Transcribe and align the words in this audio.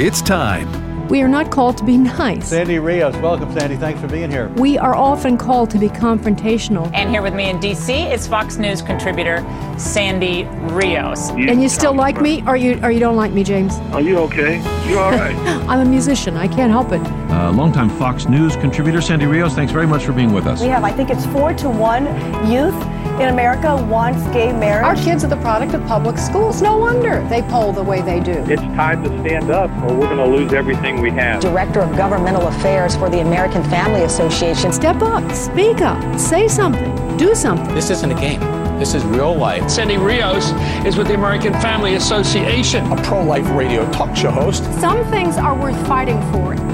It's 0.00 0.22
time. 0.22 1.08
We 1.08 1.22
are 1.22 1.28
not 1.28 1.50
called 1.50 1.76
to 1.78 1.84
be 1.84 1.96
nice. 1.96 2.50
Sandy 2.50 2.78
Rios, 2.78 3.16
welcome, 3.16 3.52
Sandy. 3.52 3.74
Thanks 3.74 4.00
for 4.00 4.06
being 4.06 4.30
here. 4.30 4.46
We 4.50 4.78
are 4.78 4.94
often 4.94 5.36
called 5.36 5.70
to 5.70 5.78
be 5.78 5.88
confrontational. 5.88 6.88
And 6.94 7.10
here 7.10 7.20
with 7.20 7.34
me 7.34 7.50
in 7.50 7.58
D.C. 7.58 8.04
is 8.04 8.28
Fox 8.28 8.58
News 8.58 8.80
contributor 8.80 9.44
Sandy 9.76 10.44
Rios. 10.72 11.30
and 11.30 11.60
you 11.60 11.68
still 11.68 11.94
like 11.94 12.20
me, 12.20 12.44
or 12.46 12.56
you 12.56 12.78
or 12.80 12.92
you 12.92 13.00
don't 13.00 13.16
like 13.16 13.32
me, 13.32 13.42
James? 13.42 13.74
Are 13.92 14.00
you 14.00 14.18
okay? 14.18 14.58
You 14.88 15.00
all 15.00 15.10
right? 15.10 15.34
I'm 15.68 15.80
a 15.80 15.90
musician. 15.90 16.36
I 16.36 16.46
can't 16.46 16.70
help 16.70 16.92
it. 16.92 17.02
Uh, 17.38 17.52
longtime 17.52 17.88
Fox 17.88 18.26
News 18.26 18.56
contributor 18.56 19.00
Sandy 19.00 19.24
Rios, 19.24 19.54
thanks 19.54 19.72
very 19.72 19.86
much 19.86 20.04
for 20.04 20.12
being 20.12 20.32
with 20.32 20.44
us. 20.48 20.60
We 20.60 20.66
have, 20.66 20.82
I 20.82 20.90
think 20.90 21.08
it's 21.08 21.24
four 21.26 21.54
to 21.54 21.70
one 21.70 22.06
youth 22.50 22.74
in 23.20 23.28
America 23.28 23.76
wants 23.76 24.26
gay 24.32 24.52
marriage. 24.52 24.84
Our 24.84 24.96
kids 24.96 25.22
are 25.22 25.28
the 25.28 25.36
product 25.36 25.72
of 25.72 25.86
public 25.86 26.18
schools. 26.18 26.60
No 26.60 26.76
wonder 26.76 27.24
they 27.28 27.42
poll 27.42 27.72
the 27.72 27.82
way 27.82 28.02
they 28.02 28.18
do. 28.18 28.32
It's 28.48 28.60
time 28.60 29.04
to 29.04 29.08
stand 29.20 29.52
up 29.52 29.70
or 29.84 29.94
we're 29.94 30.12
going 30.12 30.16
to 30.16 30.26
lose 30.26 30.52
everything 30.52 31.00
we 31.00 31.12
have. 31.12 31.40
Director 31.40 31.78
of 31.78 31.96
Governmental 31.96 32.44
Affairs 32.48 32.96
for 32.96 33.08
the 33.08 33.20
American 33.20 33.62
Family 33.70 34.02
Association. 34.02 34.72
Step 34.72 35.00
up, 35.00 35.30
speak 35.32 35.80
up, 35.80 36.18
say 36.18 36.48
something, 36.48 37.16
do 37.18 37.36
something. 37.36 37.72
This 37.72 37.90
isn't 37.90 38.10
a 38.10 38.20
game. 38.20 38.40
This 38.80 38.94
is 38.94 39.04
real 39.04 39.36
life. 39.36 39.70
Sandy 39.70 39.96
Rios 39.96 40.50
is 40.84 40.96
with 40.96 41.06
the 41.06 41.14
American 41.14 41.52
Family 41.54 41.94
Association, 41.94 42.84
a 42.90 43.00
pro 43.04 43.22
life 43.22 43.48
radio 43.50 43.88
talk 43.92 44.16
show 44.16 44.32
host. 44.32 44.64
Some 44.80 45.04
things 45.12 45.36
are 45.36 45.56
worth 45.56 45.86
fighting 45.86 46.20
for. 46.32 46.67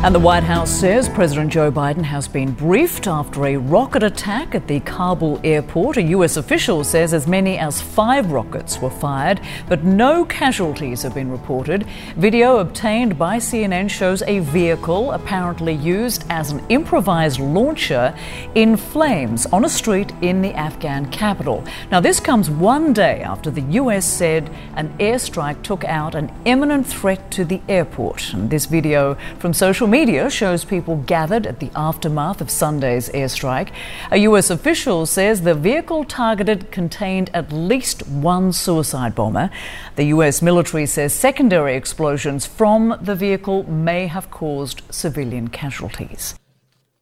And 0.00 0.14
the 0.14 0.20
White 0.20 0.44
House 0.44 0.70
says 0.70 1.08
President 1.08 1.52
Joe 1.52 1.72
Biden 1.72 2.04
has 2.04 2.28
been 2.28 2.52
briefed 2.52 3.08
after 3.08 3.46
a 3.46 3.56
rocket 3.56 4.04
attack 4.04 4.54
at 4.54 4.68
the 4.68 4.78
Kabul 4.78 5.40
airport. 5.42 5.96
A 5.96 6.02
U.S. 6.02 6.36
official 6.36 6.84
says 6.84 7.12
as 7.12 7.26
many 7.26 7.58
as 7.58 7.82
five 7.82 8.30
rockets 8.30 8.80
were 8.80 8.90
fired, 8.90 9.40
but 9.68 9.82
no 9.82 10.24
casualties 10.24 11.02
have 11.02 11.14
been 11.14 11.32
reported. 11.32 11.84
Video 12.16 12.58
obtained 12.58 13.18
by 13.18 13.38
CNN 13.38 13.90
shows 13.90 14.22
a 14.22 14.38
vehicle 14.38 15.10
apparently 15.10 15.74
used 15.74 16.24
as 16.30 16.52
an 16.52 16.64
improvised 16.68 17.40
launcher 17.40 18.16
in 18.54 18.76
flames 18.76 19.46
on 19.46 19.64
a 19.64 19.68
street 19.68 20.12
in 20.22 20.42
the 20.42 20.54
Afghan 20.54 21.10
capital. 21.10 21.64
Now, 21.90 21.98
this 21.98 22.20
comes 22.20 22.48
one 22.48 22.92
day 22.92 23.22
after 23.22 23.50
the 23.50 23.62
U.S. 23.62 24.06
said 24.06 24.48
an 24.76 24.96
airstrike 24.98 25.64
took 25.64 25.84
out 25.86 26.14
an 26.14 26.32
imminent 26.44 26.86
threat 26.86 27.32
to 27.32 27.44
the 27.44 27.60
airport. 27.68 28.32
And 28.32 28.48
this 28.48 28.66
video 28.66 29.16
from 29.40 29.52
social 29.52 29.87
media 29.88 30.30
shows 30.30 30.64
people 30.64 30.96
gathered 31.06 31.46
at 31.46 31.58
the 31.58 31.70
aftermath 31.74 32.40
of 32.40 32.50
Sunday's 32.50 33.08
airstrike. 33.08 33.70
A 34.10 34.18
U.S. 34.18 34.50
official 34.50 35.06
says 35.06 35.42
the 35.42 35.54
vehicle 35.54 36.04
targeted 36.04 36.70
contained 36.70 37.30
at 37.34 37.52
least 37.52 38.06
one 38.06 38.52
suicide 38.52 39.14
bomber. 39.14 39.50
The 39.96 40.04
U.S. 40.04 40.42
military 40.42 40.86
says 40.86 41.12
secondary 41.12 41.74
explosions 41.74 42.46
from 42.46 42.96
the 43.00 43.14
vehicle 43.14 43.68
may 43.68 44.06
have 44.06 44.30
caused 44.30 44.82
civilian 44.90 45.48
casualties. 45.48 46.34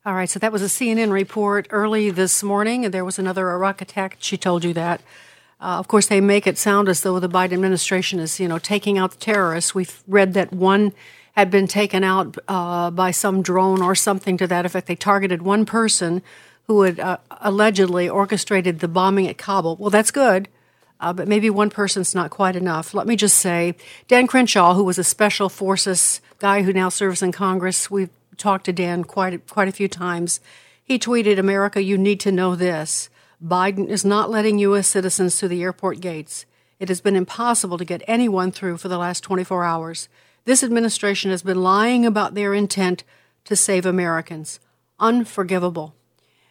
All 0.07 0.15
right, 0.15 0.31
so 0.31 0.39
that 0.39 0.53
was 0.53 0.63
a 0.63 0.67
CNN 0.67 1.11
report 1.11 1.67
early 1.71 2.11
this 2.11 2.43
morning, 2.43 2.85
and 2.85 2.95
there 2.95 3.05
was 3.05 3.19
another 3.19 3.59
rocket 3.59 3.91
attack. 3.91 4.17
She 4.21 4.37
told 4.37 4.65
you 4.65 4.73
that. 4.75 5.01
Uh, 5.61 5.79
of 5.79 5.89
course, 5.89 6.07
they 6.07 6.21
make 6.21 6.47
it 6.47 6.59
sound 6.59 6.89
as 6.89 7.01
though 7.01 7.19
the 7.19 7.29
Biden 7.29 7.55
administration 7.55 8.21
is, 8.21 8.39
you 8.39 8.47
know, 8.47 8.59
taking 8.59 8.99
out 8.99 9.11
the 9.11 9.17
terrorists. 9.17 9.75
We've 9.75 10.03
read 10.07 10.35
that 10.35 10.53
one 10.53 10.93
had 11.37 11.51
been 11.51 11.67
taken 11.67 12.03
out 12.03 12.37
uh, 12.49 12.91
by 12.91 13.11
some 13.11 13.43
drone 13.43 13.83
or 13.83 13.95
something 13.95 14.39
to 14.39 14.47
that 14.47 14.65
effect. 14.65 14.87
They 14.87 14.97
targeted 14.97 15.43
one 15.43 15.67
person 15.67 16.23
who 16.67 16.83
had 16.83 16.99
uh, 16.99 17.19
allegedly 17.43 18.09
orchestrated 18.09 18.81
the 18.81 18.89
bombing 18.89 19.29
at 19.29 19.37
Kabul. 19.37 19.77
Well, 19.77 19.91
that's 19.91 20.11
good, 20.11 20.49
uh, 20.99 21.13
but 21.13 21.29
maybe 21.29 21.51
one 21.51 21.69
person's 21.69 22.15
not 22.15 22.31
quite 22.31 22.57
enough. 22.57 22.95
Let 22.95 23.07
me 23.07 23.17
just 23.17 23.39
say, 23.39 23.75
Dan 24.09 24.27
Crenshaw, 24.27 24.75
who 24.75 24.83
was 24.83 24.99
a 24.99 25.05
special 25.05 25.51
forces 25.51 26.23
guy 26.39 26.63
who 26.63 26.73
now 26.73 26.89
serves 26.89 27.23
in 27.23 27.33
Congress, 27.33 27.91
we've 27.91 28.11
talked 28.39 28.65
to 28.65 28.73
Dan 28.73 29.05
quite 29.05 29.47
quite 29.49 29.69
a 29.69 29.73
few 29.73 29.89
times. 29.89 30.41
He 30.83 30.99
tweeted, 30.99 31.39
"America, 31.39 31.83
you 31.83 31.99
need 31.99 32.21
to 32.21 32.33
know 32.33 32.55
this: 32.55 33.11
Biden 33.45 33.89
is 33.89 34.05
not 34.05 34.31
letting 34.31 34.59
U.S. 34.61 34.89
citizens 34.89 35.39
through 35.39 35.51
the 35.51 35.63
airport 35.63 36.01
gates. 36.01 36.47
It 36.81 36.89
has 36.89 37.01
been 37.01 37.17
impossible 37.17 37.79
to 37.79 37.85
get 37.85 38.03
anyone 38.07 38.53
through 38.53 38.79
for 38.79 38.89
the 38.89 38.99
last 38.99 39.21
24 39.21 39.65
hours." 39.65 40.09
This 40.47 40.63
administration 40.63 41.33
has 41.33 41.43
been 41.43 41.61
lying 41.61 42.07
about 42.07 42.35
their 42.35 42.55
intent 42.55 43.03
to 43.47 43.57
save 43.57 43.85
Americans. 43.85 44.61
Unforgivable. 45.01 45.93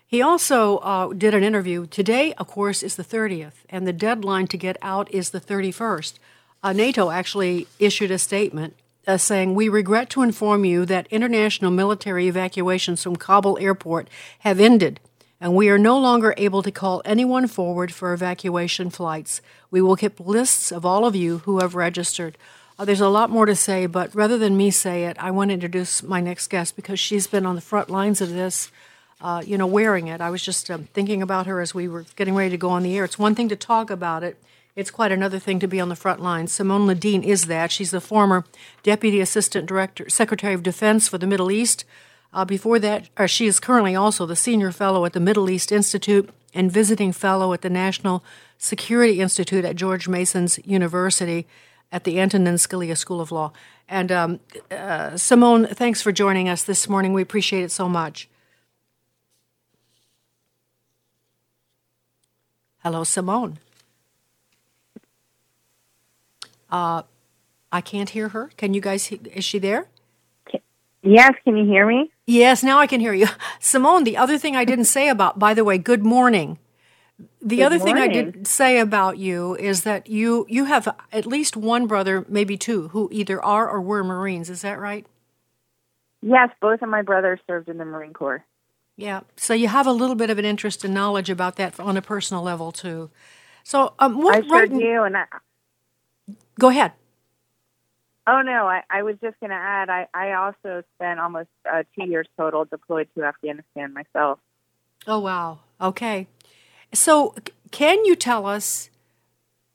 He 0.05 0.21
also 0.21 0.79
uh, 0.79 1.13
did 1.13 1.33
an 1.33 1.45
interview. 1.45 1.87
Today, 1.87 2.33
of 2.33 2.45
course, 2.45 2.83
is 2.83 2.97
the 2.97 3.05
30th, 3.05 3.63
and 3.69 3.87
the 3.87 3.93
deadline 3.93 4.47
to 4.47 4.57
get 4.57 4.75
out 4.81 5.09
is 5.13 5.29
the 5.29 5.39
31st. 5.39 6.15
Uh, 6.61 6.73
NATO 6.73 7.09
actually 7.09 7.67
issued 7.79 8.11
a 8.11 8.19
statement 8.19 8.75
uh, 9.07 9.15
saying, 9.15 9.55
We 9.55 9.69
regret 9.69 10.09
to 10.09 10.23
inform 10.23 10.65
you 10.65 10.85
that 10.87 11.07
international 11.07 11.71
military 11.71 12.27
evacuations 12.27 13.01
from 13.01 13.15
Kabul 13.15 13.57
airport 13.59 14.09
have 14.39 14.59
ended, 14.59 14.99
and 15.39 15.55
we 15.55 15.69
are 15.69 15.77
no 15.77 15.97
longer 15.97 16.33
able 16.35 16.63
to 16.63 16.71
call 16.71 17.01
anyone 17.05 17.47
forward 17.47 17.93
for 17.93 18.11
evacuation 18.11 18.89
flights. 18.89 19.39
We 19.71 19.81
will 19.81 19.95
keep 19.95 20.19
lists 20.19 20.69
of 20.69 20.85
all 20.85 21.05
of 21.05 21.15
you 21.15 21.37
who 21.39 21.59
have 21.59 21.75
registered. 21.75 22.37
Uh, 22.77 22.83
there's 22.83 23.01
a 23.01 23.07
lot 23.07 23.29
more 23.29 23.45
to 23.45 23.55
say, 23.55 23.85
but 23.85 24.13
rather 24.13 24.37
than 24.37 24.57
me 24.57 24.69
say 24.69 25.05
it, 25.05 25.15
I 25.17 25.31
want 25.31 25.49
to 25.49 25.53
introduce 25.53 26.03
my 26.03 26.19
next 26.19 26.47
guest 26.47 26.75
because 26.75 26.99
she's 26.99 27.25
been 27.25 27.45
on 27.45 27.55
the 27.55 27.61
front 27.61 27.89
lines 27.89 28.19
of 28.19 28.31
this, 28.31 28.69
uh, 29.21 29.41
you 29.45 29.57
know, 29.57 29.67
wearing 29.67 30.07
it. 30.07 30.19
I 30.19 30.29
was 30.29 30.43
just 30.43 30.69
um, 30.69 30.89
thinking 30.93 31.21
about 31.21 31.45
her 31.45 31.61
as 31.61 31.73
we 31.73 31.87
were 31.87 32.05
getting 32.17 32.35
ready 32.35 32.49
to 32.49 32.57
go 32.57 32.69
on 32.69 32.83
the 32.83 32.97
air. 32.97 33.05
It's 33.05 33.17
one 33.17 33.33
thing 33.33 33.47
to 33.47 33.55
talk 33.55 33.89
about 33.89 34.23
it, 34.23 34.37
it's 34.75 34.91
quite 34.91 35.13
another 35.13 35.39
thing 35.39 35.59
to 35.59 35.69
be 35.69 35.79
on 35.79 35.87
the 35.87 35.95
front 35.95 36.21
lines. 36.21 36.51
Simone 36.51 36.85
Ledeen 36.85 37.23
is 37.23 37.45
that. 37.45 37.71
She's 37.71 37.91
the 37.91 38.01
former 38.01 38.43
Deputy 38.83 39.21
Assistant 39.21 39.67
Director, 39.67 40.09
Secretary 40.09 40.53
of 40.53 40.63
Defense 40.63 41.07
for 41.07 41.17
the 41.17 41.27
Middle 41.27 41.49
East. 41.49 41.85
Uh, 42.33 42.43
before 42.43 42.77
that, 42.79 43.07
uh, 43.15 43.25
she 43.25 43.47
is 43.47 43.61
currently 43.61 43.95
also 43.95 44.25
the 44.25 44.35
Senior 44.35 44.73
Fellow 44.73 45.05
at 45.05 45.13
the 45.13 45.21
Middle 45.21 45.49
East 45.49 45.71
Institute 45.71 46.29
and 46.53 46.69
Visiting 46.69 47.13
Fellow 47.13 47.53
at 47.53 47.61
the 47.61 47.69
National 47.69 48.21
Security 48.57 49.21
Institute 49.21 49.63
at 49.63 49.77
George 49.77 50.09
Mason's 50.09 50.59
University 50.65 51.47
at 51.95 52.03
the 52.03 52.19
Antonin 52.19 52.55
Scalia 52.55 52.97
School 52.97 53.21
of 53.21 53.31
Law. 53.31 53.53
And 53.87 54.11
um, 54.11 54.39
uh, 54.69 55.15
Simone, 55.15 55.65
thanks 55.65 56.01
for 56.01 56.11
joining 56.11 56.49
us 56.49 56.61
this 56.61 56.89
morning. 56.89 57.13
We 57.13 57.21
appreciate 57.21 57.63
it 57.63 57.71
so 57.71 57.87
much. 57.87 58.27
Hello, 62.83 63.05
Simone. 63.05 63.59
Uh, 66.69 67.03
I 67.71 67.79
can't 67.79 68.09
hear 68.09 68.27
her. 68.29 68.51
Can 68.57 68.73
you 68.73 68.81
guys? 68.81 69.09
Is 69.09 69.45
she 69.45 69.57
there? 69.57 69.87
Yes. 71.01 71.33
Can 71.45 71.55
you 71.55 71.65
hear 71.65 71.87
me? 71.87 72.11
Yes. 72.25 72.61
Now 72.61 72.77
I 72.77 72.87
can 72.87 72.99
hear 72.99 73.13
you, 73.13 73.27
Simone. 73.61 74.03
The 74.03 74.17
other 74.17 74.37
thing 74.37 74.57
I 74.57 74.65
didn't 74.65 74.85
say 74.85 75.07
about, 75.07 75.39
by 75.39 75.53
the 75.53 75.63
way, 75.63 75.77
good 75.77 76.03
morning. 76.03 76.59
The 77.41 77.57
Good 77.57 77.65
other 77.65 77.77
morning. 77.79 77.95
thing 77.95 78.03
I 78.03 78.07
did 78.07 78.47
say 78.47 78.79
about 78.79 79.17
you 79.17 79.55
is 79.55 79.83
that 79.83 80.07
you 80.09 80.45
you 80.49 80.65
have 80.65 80.87
at 81.13 81.25
least 81.25 81.57
one 81.57 81.87
brother, 81.87 82.25
maybe 82.29 82.57
two, 82.57 82.89
who 82.89 83.09
either 83.11 83.43
are 83.43 83.69
or 83.69 83.81
were 83.81 84.03
Marines. 84.03 84.49
Is 84.49 84.61
that 84.63 84.79
right? 84.79 85.05
Yes, 86.21 86.49
both 86.61 86.81
of 86.81 86.89
my 86.89 87.03
brothers 87.03 87.39
served 87.47 87.69
in 87.69 87.77
the 87.77 87.85
Marine 87.85 88.13
Corps. 88.13 88.45
Yeah. 88.97 89.21
So 89.37 89.53
you 89.53 89.67
have 89.69 89.87
a 89.87 89.91
little 89.93 90.15
bit 90.15 90.29
of 90.29 90.39
an 90.39 90.45
interest 90.45 90.83
and 90.85 90.93
knowledge 90.93 91.29
about 91.29 91.57
that 91.57 91.79
on 91.79 91.97
a 91.97 92.01
personal 92.01 92.43
level 92.43 92.71
too. 92.71 93.11
So 93.63 93.93
um, 93.99 94.21
what? 94.21 94.43
I 94.43 94.47
sure 94.47 94.67
right, 94.67 94.69
do, 94.79 95.03
and 95.03 95.17
I, 95.17 95.25
Go 96.59 96.69
ahead. 96.69 96.93
oh 98.27 98.41
no, 98.41 98.67
I, 98.67 98.83
I 98.89 99.03
was 99.03 99.15
just 99.21 99.39
going 99.39 99.51
to 99.51 99.55
add. 99.55 99.89
I, 99.89 100.07
I 100.13 100.33
also 100.33 100.83
spent 100.95 101.19
almost 101.19 101.49
uh, 101.71 101.83
two 101.97 102.05
years 102.05 102.27
total 102.37 102.65
deployed 102.65 103.09
to 103.17 103.23
Afghanistan 103.25 103.93
myself. 103.93 104.39
Oh 105.07 105.19
wow. 105.19 105.59
Okay. 105.81 106.27
So 106.95 107.35
can 107.71 108.05
you 108.05 108.15
tell 108.15 108.45
us? 108.45 108.89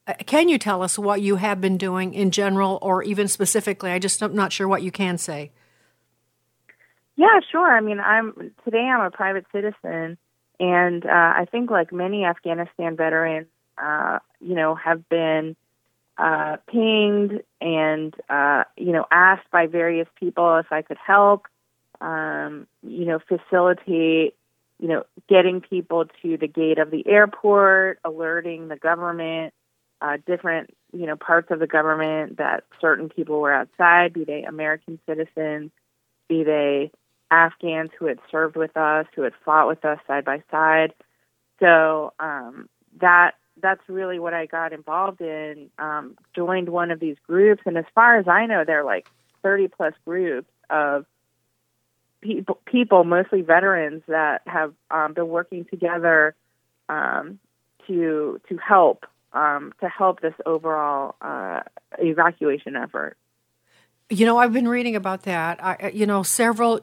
uh, 0.06 0.14
Can 0.26 0.48
you 0.48 0.58
tell 0.58 0.82
us 0.82 0.98
what 0.98 1.20
you 1.22 1.36
have 1.36 1.60
been 1.60 1.76
doing 1.76 2.14
in 2.14 2.30
general, 2.30 2.78
or 2.82 3.02
even 3.02 3.28
specifically? 3.28 3.90
I 3.90 3.98
just 3.98 4.22
am 4.22 4.34
not 4.34 4.52
sure 4.52 4.66
what 4.66 4.82
you 4.82 4.90
can 4.90 5.18
say. 5.18 5.52
Yeah, 7.16 7.40
sure. 7.52 7.70
I 7.70 7.80
mean, 7.80 8.00
I'm 8.00 8.52
today 8.64 8.88
I'm 8.88 9.02
a 9.02 9.10
private 9.10 9.44
citizen, 9.52 10.16
and 10.58 11.04
uh, 11.04 11.08
I 11.10 11.46
think 11.50 11.70
like 11.70 11.92
many 11.92 12.24
Afghanistan 12.24 12.96
veterans, 12.96 13.48
uh, 13.76 14.20
you 14.40 14.54
know, 14.54 14.74
have 14.74 15.06
been 15.10 15.54
uh, 16.16 16.56
pinged 16.66 17.42
and 17.60 18.14
uh, 18.30 18.64
you 18.76 18.92
know 18.92 19.04
asked 19.10 19.50
by 19.50 19.66
various 19.66 20.08
people 20.18 20.56
if 20.56 20.72
I 20.72 20.80
could 20.80 20.98
help, 21.06 21.46
um, 22.00 22.66
you 22.82 23.04
know, 23.04 23.18
facilitate, 23.28 24.34
you 24.80 24.88
know, 24.88 25.04
getting 25.28 25.60
people 25.60 26.06
to 26.22 26.36
the 26.36 26.48
gate 26.48 26.78
of 26.78 26.90
the 26.90 27.06
airport, 27.06 28.00
alerting 28.04 28.68
the 28.68 28.76
government, 28.76 29.52
uh, 30.00 30.16
different 30.26 30.74
you 30.92 31.06
know 31.06 31.16
parts 31.16 31.50
of 31.50 31.58
the 31.58 31.66
government 31.66 32.38
that 32.38 32.64
certain 32.80 33.08
people 33.08 33.40
were 33.40 33.52
outside, 33.52 34.12
be 34.12 34.24
they 34.24 34.42
American 34.42 34.98
citizens, 35.06 35.70
be 36.28 36.44
they 36.44 36.90
Afghans 37.30 37.90
who 37.98 38.06
had 38.06 38.18
served 38.30 38.56
with 38.56 38.76
us, 38.76 39.06
who 39.14 39.22
had 39.22 39.34
fought 39.44 39.68
with 39.68 39.84
us 39.84 39.98
side 40.06 40.24
by 40.24 40.42
side. 40.50 40.94
So 41.60 42.14
um, 42.18 42.68
that 43.00 43.32
that's 43.60 43.82
really 43.88 44.18
what 44.18 44.32
I 44.32 44.46
got 44.46 44.72
involved 44.72 45.20
in. 45.20 45.70
Um, 45.78 46.16
joined 46.34 46.70
one 46.70 46.90
of 46.90 47.00
these 47.00 47.16
groups, 47.26 47.62
and 47.66 47.76
as 47.76 47.84
far 47.94 48.18
as 48.18 48.26
I 48.26 48.46
know, 48.46 48.64
there 48.64 48.80
are 48.80 48.84
like 48.84 49.06
30 49.42 49.68
plus 49.68 49.92
groups 50.06 50.50
of 50.70 51.04
people, 52.20 52.58
people 52.66 53.04
mostly 53.04 53.42
veterans, 53.42 54.02
that 54.08 54.42
have 54.46 54.72
um, 54.90 55.14
been 55.14 55.28
working 55.28 55.64
together 55.64 56.34
um, 56.88 57.38
to 57.86 58.40
to 58.48 58.56
help 58.56 59.06
um, 59.32 59.72
to 59.80 59.88
help 59.88 60.20
this 60.20 60.34
overall 60.46 61.14
uh, 61.20 61.60
evacuation 61.98 62.76
effort. 62.76 63.16
You 64.08 64.26
know, 64.26 64.38
I've 64.38 64.52
been 64.52 64.68
reading 64.68 64.96
about 64.96 65.22
that. 65.22 65.64
I, 65.64 65.92
you 65.94 66.04
know, 66.06 66.24
several 66.24 66.80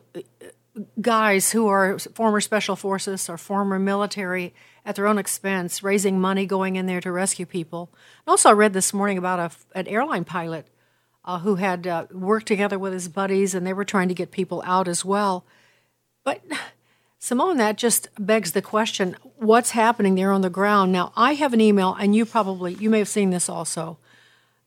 guys 1.02 1.52
who 1.52 1.68
are 1.68 2.00
former 2.00 2.40
special 2.40 2.76
forces 2.76 3.30
or 3.30 3.38
former 3.38 3.80
military 3.80 4.54
at 4.86 4.96
their 4.96 5.08
own 5.08 5.18
expense, 5.18 5.84
raising 5.84 6.20
money, 6.22 6.46
going 6.46 6.78
in 6.78 6.86
there 6.86 7.02
to 7.02 7.12
rescue 7.12 7.46
people. 7.46 7.90
I 8.26 8.32
also 8.32 8.50
I 8.50 8.54
read 8.54 8.74
this 8.74 8.94
morning 8.94 9.18
about 9.18 9.40
a, 9.40 9.78
an 9.78 9.88
airline 9.88 10.24
pilot 10.24 10.68
uh, 11.28 11.40
who 11.40 11.56
had 11.56 11.86
uh, 11.86 12.06
worked 12.12 12.48
together 12.48 12.80
with 12.80 12.94
his 12.94 13.10
buddies, 13.10 13.54
and 13.54 13.68
they 13.68 13.74
were 13.74 13.86
trying 13.86 14.08
to 14.08 14.16
get 14.16 14.32
people 14.32 14.64
out 14.66 14.88
as 14.88 15.04
well. 15.06 15.46
But 16.24 16.42
Simone, 17.20 17.58
that 17.58 17.78
just 17.78 18.08
begs 18.18 18.54
the 18.54 18.62
question: 18.62 19.16
What's 19.36 19.72
happening 19.72 20.16
there 20.16 20.32
on 20.32 20.42
the 20.42 20.50
ground? 20.50 20.92
Now, 20.92 21.12
I 21.16 21.34
have 21.34 21.54
an 21.54 21.62
email, 21.62 21.96
and 22.00 22.16
you 22.16 22.26
probably 22.26 22.74
you 22.76 22.90
may 22.90 23.00
have 23.00 23.10
seen 23.10 23.30
this 23.30 23.50
also, 23.50 23.98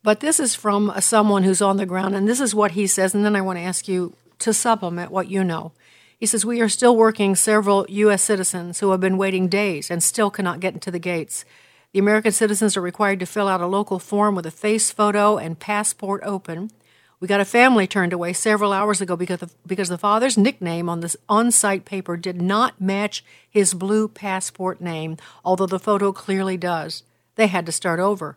but 0.03 0.21
this 0.21 0.39
is 0.39 0.55
from 0.55 0.93
someone 1.01 1.43
who's 1.43 1.63
on 1.63 1.79
the 1.79 1.87
ground, 1.87 2.15
and 2.15 2.29
this 2.29 2.41
is 2.41 2.55
what 2.55 2.73
he 2.73 2.87
says. 2.87 3.15
And 3.15 3.25
then 3.25 3.35
I 3.35 3.41
want 3.41 3.59
to 3.59 3.65
ask 3.65 3.89
you 3.89 4.15
to 4.41 4.53
supplement 4.53 5.11
what 5.11 5.31
you 5.31 5.43
know. 5.43 5.73
He 6.19 6.27
says, 6.27 6.45
We 6.45 6.61
are 6.61 6.69
still 6.69 6.95
working 6.95 7.35
several 7.35 7.87
U.S. 7.89 8.23
citizens 8.23 8.81
who 8.81 8.91
have 8.91 9.01
been 9.01 9.17
waiting 9.17 9.49
days 9.49 9.91
and 9.91 10.03
still 10.03 10.31
cannot 10.31 10.61
get 10.61 10.75
into 10.75 10.91
the 10.91 10.99
gates. 10.99 11.47
The 11.93 11.99
American 11.99 12.31
citizens 12.31 12.77
are 12.77 12.81
required 12.81 13.19
to 13.19 13.27
fill 13.27 13.49
out 13.49 13.61
a 13.61 13.67
local 13.67 13.99
form 13.99 14.37
with 14.37 14.47
a 14.47 14.53
face 14.53 14.93
photo 14.93 15.39
and 15.39 15.59
passport 15.59 16.23
open. 16.25 16.71
We 17.19 17.27
got 17.27 17.41
a 17.41 17.45
family 17.45 17.89
turned 17.89 18.13
away 18.13 18.33
several 18.33 18.73
hours 18.73 19.01
ago 19.01 19.17
because 19.17 19.41
the, 19.41 19.51
because 19.67 19.89
the 19.89 19.99
father's 19.99 20.39
nickname 20.39 20.89
on 20.89 21.01
this 21.01 21.17
on 21.29 21.51
site 21.51 21.85
paper 21.85 22.17
did 22.17 22.41
not 22.41 22.81
match 22.81 23.25
his 23.49 23.75
blue 23.75 24.07
passport 24.07 24.81
name, 24.81 25.17
although 25.45 25.67
the 25.67 25.81
photo 25.81 26.13
clearly 26.13 26.57
does. 26.57 27.03
They 27.35 27.49
had 27.49 27.67
to 27.67 27.73
start 27.73 27.99
over. 27.99 28.37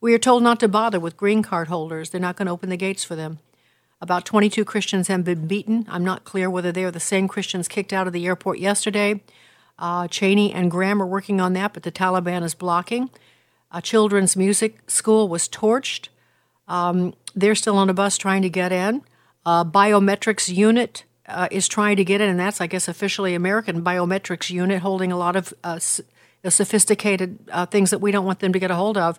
We 0.00 0.14
are 0.14 0.18
told 0.18 0.44
not 0.44 0.60
to 0.60 0.68
bother 0.68 1.00
with 1.00 1.16
green 1.16 1.42
card 1.42 1.66
holders, 1.66 2.10
they're 2.10 2.20
not 2.20 2.36
going 2.36 2.46
to 2.46 2.52
open 2.52 2.70
the 2.70 2.76
gates 2.76 3.02
for 3.02 3.16
them. 3.16 3.40
About 4.00 4.24
22 4.24 4.64
Christians 4.64 5.08
have 5.08 5.24
been 5.24 5.48
beaten. 5.48 5.84
I'm 5.88 6.04
not 6.04 6.24
clear 6.24 6.48
whether 6.48 6.70
they 6.70 6.84
are 6.84 6.90
the 6.90 7.00
same 7.00 7.26
Christians 7.26 7.66
kicked 7.66 7.92
out 7.92 8.06
of 8.06 8.12
the 8.12 8.26
airport 8.26 8.58
yesterday. 8.58 9.20
Uh, 9.78 10.08
Cheney 10.08 10.52
and 10.52 10.70
Graham 10.70 11.02
are 11.02 11.06
working 11.06 11.40
on 11.40 11.52
that, 11.54 11.72
but 11.72 11.82
the 11.82 11.92
Taliban 11.92 12.42
is 12.42 12.54
blocking. 12.54 13.10
A 13.72 13.82
children's 13.82 14.36
music 14.36 14.88
school 14.88 15.28
was 15.28 15.48
torched. 15.48 16.08
Um, 16.68 17.14
they're 17.34 17.54
still 17.54 17.76
on 17.76 17.90
a 17.90 17.94
bus 17.94 18.16
trying 18.16 18.42
to 18.42 18.50
get 18.50 18.72
in. 18.72 19.02
Uh, 19.44 19.64
biometrics 19.64 20.54
unit 20.54 21.04
uh, 21.26 21.48
is 21.50 21.68
trying 21.68 21.96
to 21.96 22.04
get 22.04 22.20
in, 22.20 22.30
and 22.30 22.38
that's, 22.38 22.60
I 22.60 22.66
guess, 22.66 22.88
officially 22.88 23.34
American 23.34 23.82
biometrics 23.82 24.50
unit 24.50 24.80
holding 24.80 25.10
a 25.10 25.18
lot 25.18 25.36
of 25.36 25.52
uh, 25.64 25.78
sophisticated 25.78 27.38
uh, 27.50 27.66
things 27.66 27.90
that 27.90 27.98
we 27.98 28.12
don't 28.12 28.24
want 28.24 28.38
them 28.38 28.52
to 28.52 28.58
get 28.58 28.70
a 28.70 28.76
hold 28.76 28.96
of. 28.96 29.18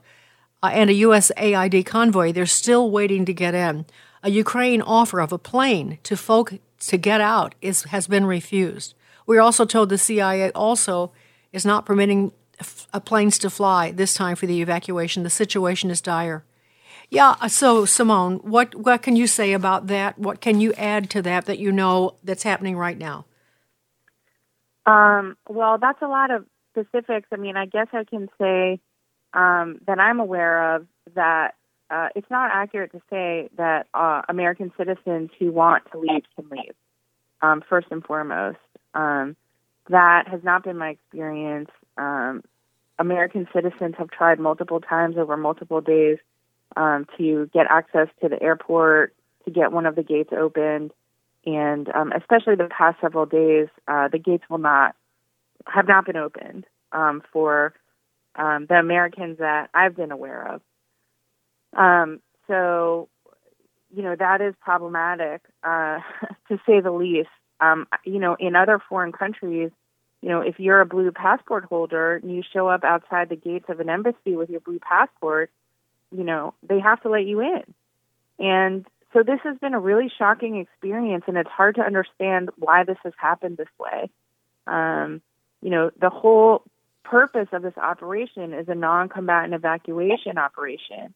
Uh, 0.64 0.70
and 0.72 0.90
a 0.90 0.94
USAID 0.94 1.86
convoy, 1.86 2.32
they're 2.32 2.46
still 2.46 2.90
waiting 2.90 3.26
to 3.26 3.34
get 3.34 3.54
in 3.54 3.86
a 4.26 4.32
Ukraine 4.32 4.82
offer 4.82 5.22
of 5.22 5.32
a 5.32 5.38
plane 5.38 6.00
to 6.02 6.18
folk 6.18 6.56
to 6.80 6.98
get 6.98 7.22
out 7.22 7.54
is, 7.62 7.84
has 7.84 8.08
been 8.08 8.26
refused. 8.26 8.96
We 9.26 9.38
are 9.38 9.42
also 9.42 9.66
told 9.66 9.90
the 9.90 9.98
CIA 9.98 10.52
also 10.52 11.12
is 11.52 11.66
not 11.66 11.86
permitting 11.86 12.32
f- 12.60 12.88
uh, 12.94 13.00
planes 13.00 13.38
to 13.40 13.50
fly 13.50 13.92
this 13.92 14.14
time 14.14 14.36
for 14.36 14.46
the 14.46 14.62
evacuation. 14.62 15.24
The 15.24 15.30
situation 15.30 15.90
is 15.90 16.02
dire. 16.02 16.44
Yeah, 17.10 17.36
uh, 17.40 17.48
so 17.48 17.86
Simone, 17.86 18.38
what 18.38 18.76
what 18.76 19.02
can 19.02 19.16
you 19.16 19.28
say 19.28 19.54
about 19.54 19.88
that? 19.88 20.18
What 20.18 20.42
can 20.42 20.60
you 20.60 20.74
add 20.74 21.10
to 21.12 21.22
that 21.22 21.46
that 21.46 21.60
you 21.60 21.72
know 21.72 22.16
that's 22.24 22.44
happening 22.44 22.78
right 22.78 22.98
now? 22.98 23.26
Um, 24.86 25.38
well, 25.48 25.78
that's 25.78 26.02
a 26.02 26.08
lot 26.08 26.32
of 26.32 26.46
specifics. 26.72 27.28
I 27.32 27.38
mean, 27.38 27.58
I 27.58 27.66
guess 27.66 27.88
I 27.94 28.04
can 28.04 28.30
say 28.40 28.80
um, 29.34 29.80
that 29.88 30.00
I'm 30.00 30.20
aware 30.20 30.76
of 30.76 30.88
that 31.16 31.56
uh, 31.90 32.10
it's 32.16 32.30
not 32.30 32.52
accurate 32.54 32.92
to 32.92 33.02
say 33.10 33.50
that 33.58 33.88
uh, 33.94 34.24
American 34.28 34.72
citizens 34.78 35.30
who 35.40 35.52
want 35.52 35.84
to 35.92 36.00
leave 36.00 36.24
can 36.36 36.50
leave. 36.50 36.74
Um, 37.42 37.62
first 37.68 37.88
and 37.92 38.04
foremost, 38.04 38.58
um, 38.96 39.36
that 39.90 40.28
has 40.28 40.44
not 40.44 40.64
been 40.64 40.78
my 40.78 40.90
experience. 40.90 41.70
Um, 41.98 42.44
American 42.98 43.48
citizens 43.54 43.96
have 43.98 44.10
tried 44.10 44.40
multiple 44.40 44.80
times 44.80 45.18
over 45.18 45.38
multiple 45.38 45.82
days 45.82 46.18
um, 46.76 47.06
to 47.18 47.50
get 47.54 47.68
access 47.70 48.08
to 48.22 48.30
the 48.30 48.42
airport, 48.42 49.14
to 49.46 49.52
get 49.52 49.72
one 49.72 49.86
of 49.86 49.96
the 49.96 50.04
gates 50.04 50.32
opened, 50.36 50.92
and 51.46 51.90
um, 51.94 52.12
especially 52.12 52.56
the 52.56 52.70
past 52.76 52.98
several 53.02 53.26
days, 53.26 53.68
uh, 53.88 54.08
the 54.08 54.18
gates 54.18 54.44
will 54.50 54.58
not 54.58 54.96
have 55.68 55.88
not 55.88 56.06
been 56.06 56.18
opened 56.18 56.66
um, 56.92 57.22
for 57.32 57.74
um, 58.36 58.66
the 58.68 58.76
Americans 58.76 59.38
that 59.40 59.70
I've 59.74 59.96
been 59.96 60.12
aware 60.12 60.56
of. 60.56 60.62
Um, 61.78 62.22
so, 62.48 63.10
you 63.96 64.04
know, 64.04 64.16
that 64.18 64.42
is 64.42 64.54
problematic, 64.62 65.42
uh, 65.64 66.00
to 66.50 66.58
say 66.66 66.80
the 66.82 66.92
least. 66.92 67.30
Um, 67.60 67.88
you 68.04 68.20
know, 68.20 68.36
in 68.40 68.56
other 68.56 68.82
foreign 68.90 69.12
countries, 69.12 69.72
you 70.22 70.30
know, 70.30 70.42
if 70.42 70.60
you're 70.60 70.82
a 70.82 70.86
blue 70.86 71.12
passport 71.12 71.66
holder 71.66 72.16
and 72.16 72.34
you 72.34 72.42
show 72.54 72.68
up 72.68 72.84
outside 72.84 73.30
the 73.30 73.36
gates 73.36 73.66
of 73.70 73.80
an 73.80 73.90
embassy 73.90 74.36
with 74.36 74.50
your 74.50 74.60
blue 74.60 74.80
passport, 74.80 75.52
you 76.12 76.24
know, 76.24 76.54
they 76.68 76.80
have 76.80 77.02
to 77.04 77.10
let 77.10 77.26
you 77.26 77.42
in. 77.42 77.64
And 78.40 78.86
so 79.14 79.24
this 79.24 79.40
has 79.44 79.58
been 79.60 79.74
a 79.74 79.80
really 79.80 80.12
shocking 80.18 80.58
experience, 80.58 81.24
and 81.28 81.38
it's 81.38 81.50
hard 81.50 81.76
to 81.76 81.82
understand 81.82 82.50
why 82.58 82.84
this 82.84 82.98
has 83.04 83.14
happened 83.18 83.58
this 83.58 83.68
way. 83.80 84.10
Um, 84.68 85.22
you 85.62 85.70
know, 85.70 85.92
the 86.00 86.10
whole 86.10 86.64
purpose 87.04 87.48
of 87.54 87.62
this 87.62 87.78
operation 87.78 88.54
is 88.54 88.68
a 88.68 88.76
non 88.76 89.10
combatant 89.10 89.54
evacuation 89.54 90.38
operation. 90.38 91.14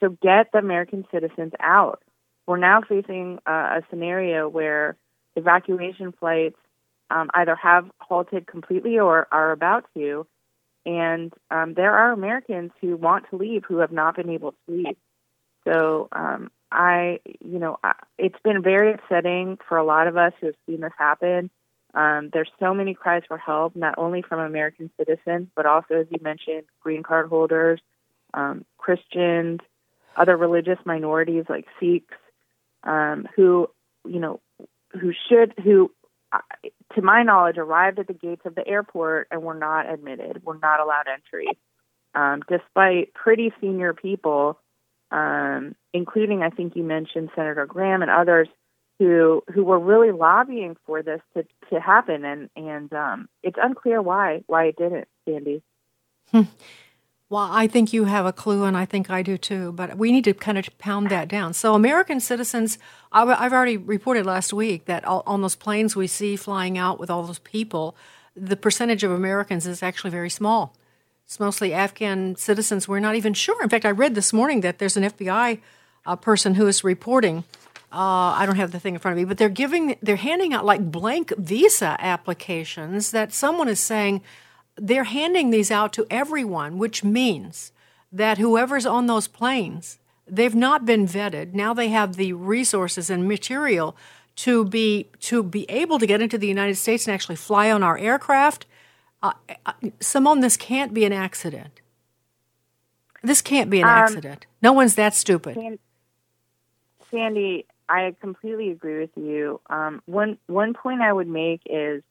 So 0.00 0.10
get 0.22 0.52
the 0.52 0.58
American 0.58 1.04
citizens 1.10 1.52
out. 1.60 2.02
We're 2.46 2.56
now 2.56 2.82
facing 2.82 3.38
uh, 3.46 3.78
a 3.78 3.82
scenario 3.90 4.48
where 4.48 4.96
evacuation 5.36 6.12
flights 6.12 6.56
um, 7.10 7.30
either 7.34 7.56
have 7.56 7.90
halted 7.98 8.46
completely 8.46 8.98
or 8.98 9.26
are 9.32 9.52
about 9.52 9.84
to, 9.96 10.26
and 10.86 11.32
um, 11.50 11.74
there 11.74 11.92
are 11.92 12.12
Americans 12.12 12.70
who 12.80 12.96
want 12.96 13.26
to 13.30 13.36
leave 13.36 13.64
who 13.66 13.78
have 13.78 13.92
not 13.92 14.16
been 14.16 14.30
able 14.30 14.52
to 14.52 14.58
leave. 14.68 14.96
So 15.64 16.08
um, 16.12 16.50
I, 16.70 17.20
you 17.40 17.58
know, 17.58 17.78
I, 17.82 17.94
it's 18.16 18.38
been 18.42 18.62
very 18.62 18.94
upsetting 18.94 19.58
for 19.68 19.76
a 19.76 19.84
lot 19.84 20.06
of 20.06 20.16
us 20.16 20.32
who 20.40 20.46
have 20.46 20.56
seen 20.66 20.80
this 20.80 20.92
happen. 20.96 21.50
Um, 21.92 22.30
there's 22.32 22.50
so 22.60 22.72
many 22.72 22.94
cries 22.94 23.22
for 23.26 23.36
help, 23.36 23.74
not 23.74 23.96
only 23.98 24.22
from 24.22 24.38
American 24.40 24.90
citizens, 24.96 25.48
but 25.56 25.66
also, 25.66 25.94
as 25.94 26.06
you 26.10 26.18
mentioned, 26.22 26.64
green 26.80 27.02
card 27.02 27.28
holders, 27.28 27.80
um, 28.32 28.64
Christians, 28.78 29.60
other 30.16 30.36
religious 30.36 30.78
minorities 30.84 31.44
like 31.48 31.66
Sikhs, 31.80 32.14
um, 32.84 33.28
who 33.34 33.68
you 34.06 34.20
know 34.20 34.40
who 34.92 35.12
should 35.28 35.54
who 35.62 35.90
uh, 36.32 36.38
to 36.94 37.02
my 37.02 37.22
knowledge 37.22 37.58
arrived 37.58 37.98
at 37.98 38.06
the 38.06 38.12
gates 38.14 38.42
of 38.44 38.54
the 38.54 38.66
airport 38.66 39.28
and 39.30 39.42
were 39.42 39.54
not 39.54 39.92
admitted, 39.92 40.44
were 40.44 40.58
not 40.60 40.80
allowed 40.80 41.06
entry, 41.12 41.46
um, 42.14 42.42
despite 42.48 43.14
pretty 43.14 43.52
senior 43.60 43.92
people, 43.92 44.58
um, 45.10 45.74
including 45.92 46.42
I 46.42 46.50
think 46.50 46.76
you 46.76 46.84
mentioned 46.84 47.30
Senator 47.34 47.66
Graham 47.66 48.02
and 48.02 48.10
others 48.10 48.48
who 48.98 49.42
who 49.52 49.64
were 49.64 49.78
really 49.78 50.12
lobbying 50.12 50.76
for 50.86 51.02
this 51.02 51.20
to 51.34 51.44
to 51.72 51.80
happen, 51.80 52.24
and 52.24 52.50
and 52.54 52.92
um, 52.92 53.28
it's 53.42 53.58
unclear 53.60 54.00
why 54.02 54.42
why 54.46 54.66
it 54.66 54.76
didn't, 54.76 55.08
Sandy. 55.26 55.62
Well, 57.30 57.48
I 57.48 57.68
think 57.68 57.92
you 57.92 58.06
have 58.06 58.26
a 58.26 58.32
clue, 58.32 58.64
and 58.64 58.76
I 58.76 58.84
think 58.84 59.08
I 59.08 59.22
do 59.22 59.38
too. 59.38 59.70
But 59.70 59.96
we 59.96 60.10
need 60.10 60.24
to 60.24 60.34
kind 60.34 60.58
of 60.58 60.76
pound 60.78 61.10
that 61.10 61.28
down. 61.28 61.54
So, 61.54 61.74
American 61.74 62.18
citizens, 62.18 62.76
I've 63.12 63.52
already 63.52 63.76
reported 63.76 64.26
last 64.26 64.52
week 64.52 64.86
that 64.86 65.04
on 65.04 65.40
those 65.40 65.54
planes 65.54 65.94
we 65.94 66.08
see 66.08 66.34
flying 66.34 66.76
out 66.76 66.98
with 66.98 67.08
all 67.08 67.22
those 67.22 67.38
people, 67.38 67.94
the 68.34 68.56
percentage 68.56 69.04
of 69.04 69.12
Americans 69.12 69.64
is 69.64 69.80
actually 69.80 70.10
very 70.10 70.28
small. 70.28 70.74
It's 71.24 71.38
mostly 71.38 71.72
Afghan 71.72 72.34
citizens. 72.34 72.88
We're 72.88 72.98
not 72.98 73.14
even 73.14 73.32
sure. 73.32 73.62
In 73.62 73.68
fact, 73.68 73.84
I 73.86 73.92
read 73.92 74.16
this 74.16 74.32
morning 74.32 74.62
that 74.62 74.80
there's 74.80 74.96
an 74.96 75.04
FBI 75.04 75.60
uh, 76.06 76.16
person 76.16 76.56
who 76.56 76.66
is 76.66 76.82
reporting. 76.82 77.44
Uh, 77.92 78.34
I 78.34 78.44
don't 78.44 78.56
have 78.56 78.72
the 78.72 78.80
thing 78.80 78.94
in 78.94 79.00
front 79.00 79.12
of 79.12 79.18
me, 79.18 79.24
but 79.24 79.38
they're 79.38 79.48
giving, 79.48 79.96
they're 80.02 80.16
handing 80.16 80.52
out 80.52 80.64
like 80.64 80.90
blank 80.90 81.32
visa 81.36 81.96
applications 82.00 83.12
that 83.12 83.32
someone 83.32 83.68
is 83.68 83.78
saying 83.78 84.22
they're 84.80 85.04
handing 85.04 85.50
these 85.50 85.70
out 85.70 85.92
to 85.92 86.06
everyone, 86.10 86.78
which 86.78 87.04
means 87.04 87.72
that 88.10 88.38
whoever's 88.38 88.86
on 88.86 89.06
those 89.06 89.28
planes, 89.28 89.98
they've 90.26 90.54
not 90.54 90.86
been 90.86 91.06
vetted. 91.06 91.52
Now 91.52 91.74
they 91.74 91.88
have 91.88 92.16
the 92.16 92.32
resources 92.32 93.10
and 93.10 93.28
material 93.28 93.96
to 94.36 94.64
be 94.64 95.08
to 95.20 95.42
be 95.42 95.70
able 95.70 95.98
to 95.98 96.06
get 96.06 96.22
into 96.22 96.38
the 96.38 96.48
United 96.48 96.76
States 96.76 97.06
and 97.06 97.14
actually 97.14 97.36
fly 97.36 97.70
on 97.70 97.82
our 97.82 97.98
aircraft. 97.98 98.64
Uh, 99.22 99.32
uh 99.66 99.72
Simone, 100.00 100.40
this 100.40 100.56
can't 100.56 100.94
be 100.94 101.04
an 101.04 101.12
accident. 101.12 101.80
This 103.22 103.42
can't 103.42 103.68
be 103.68 103.80
an 103.80 103.88
um, 103.88 103.90
accident. 103.90 104.46
No 104.62 104.72
one's 104.72 104.94
that 104.94 105.14
stupid. 105.14 105.78
Sandy, 107.10 107.66
I 107.86 108.14
completely 108.20 108.70
agree 108.70 109.00
with 109.00 109.10
you. 109.16 109.60
Um, 109.68 110.00
one 110.06 110.38
one 110.46 110.72
point 110.72 111.02
I 111.02 111.12
would 111.12 111.28
make 111.28 111.60
is, 111.66 112.02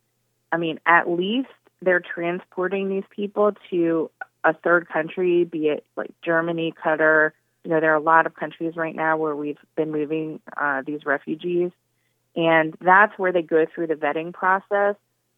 I 0.52 0.58
mean, 0.58 0.80
at 0.86 1.10
least 1.10 1.50
they're 1.81 2.01
transporting 2.01 2.89
these 2.89 3.03
people 3.09 3.53
to 3.69 4.09
a 4.43 4.53
third 4.53 4.88
country, 4.89 5.43
be 5.43 5.67
it 5.67 5.86
like 5.95 6.12
Germany, 6.24 6.74
Qatar. 6.83 7.31
You 7.63 7.71
know, 7.71 7.79
there 7.79 7.91
are 7.91 7.98
a 7.98 8.01
lot 8.01 8.25
of 8.25 8.36
countries 8.36 8.75
right 8.75 8.95
now 8.95 9.17
where 9.17 9.36
we've 9.36 9.57
been 9.75 9.91
moving 9.91 10.39
uh, 10.55 10.81
these 10.86 11.05
refugees, 11.05 11.71
and 12.36 12.75
that's 12.81 13.17
where 13.17 13.31
they 13.31 13.41
go 13.41 13.65
through 13.74 13.88
the 13.88 13.95
vetting 13.95 14.33
process. 14.33 14.95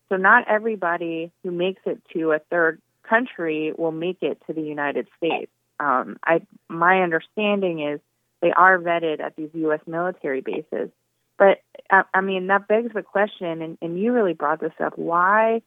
So 0.10 0.18
not 0.18 0.48
everybody 0.48 1.32
who 1.44 1.52
makes 1.52 1.82
it 1.86 2.02
to 2.14 2.32
a 2.32 2.40
third 2.40 2.82
country 3.04 3.74
will 3.78 3.92
make 3.92 4.18
it 4.22 4.42
to 4.48 4.54
the 4.54 4.62
United 4.62 5.08
States. 5.18 5.52
Um, 5.80 6.18
I 6.24 6.42
my 6.68 7.02
understanding 7.02 7.82
is 7.82 8.00
they 8.42 8.52
are 8.52 8.78
vetted 8.78 9.20
at 9.20 9.36
these 9.36 9.50
U.S. 9.54 9.80
military 9.88 10.42
bases. 10.42 10.90
But 11.38 11.62
I, 11.90 12.04
I 12.14 12.22
mean 12.22 12.48
that 12.48 12.68
begs 12.68 12.94
the 12.94 13.02
question, 13.02 13.62
and, 13.62 13.78
and 13.82 14.00
you 14.00 14.12
really 14.12 14.34
brought 14.34 14.60
this 14.60 14.74
up: 14.80 14.98
why 14.98 15.62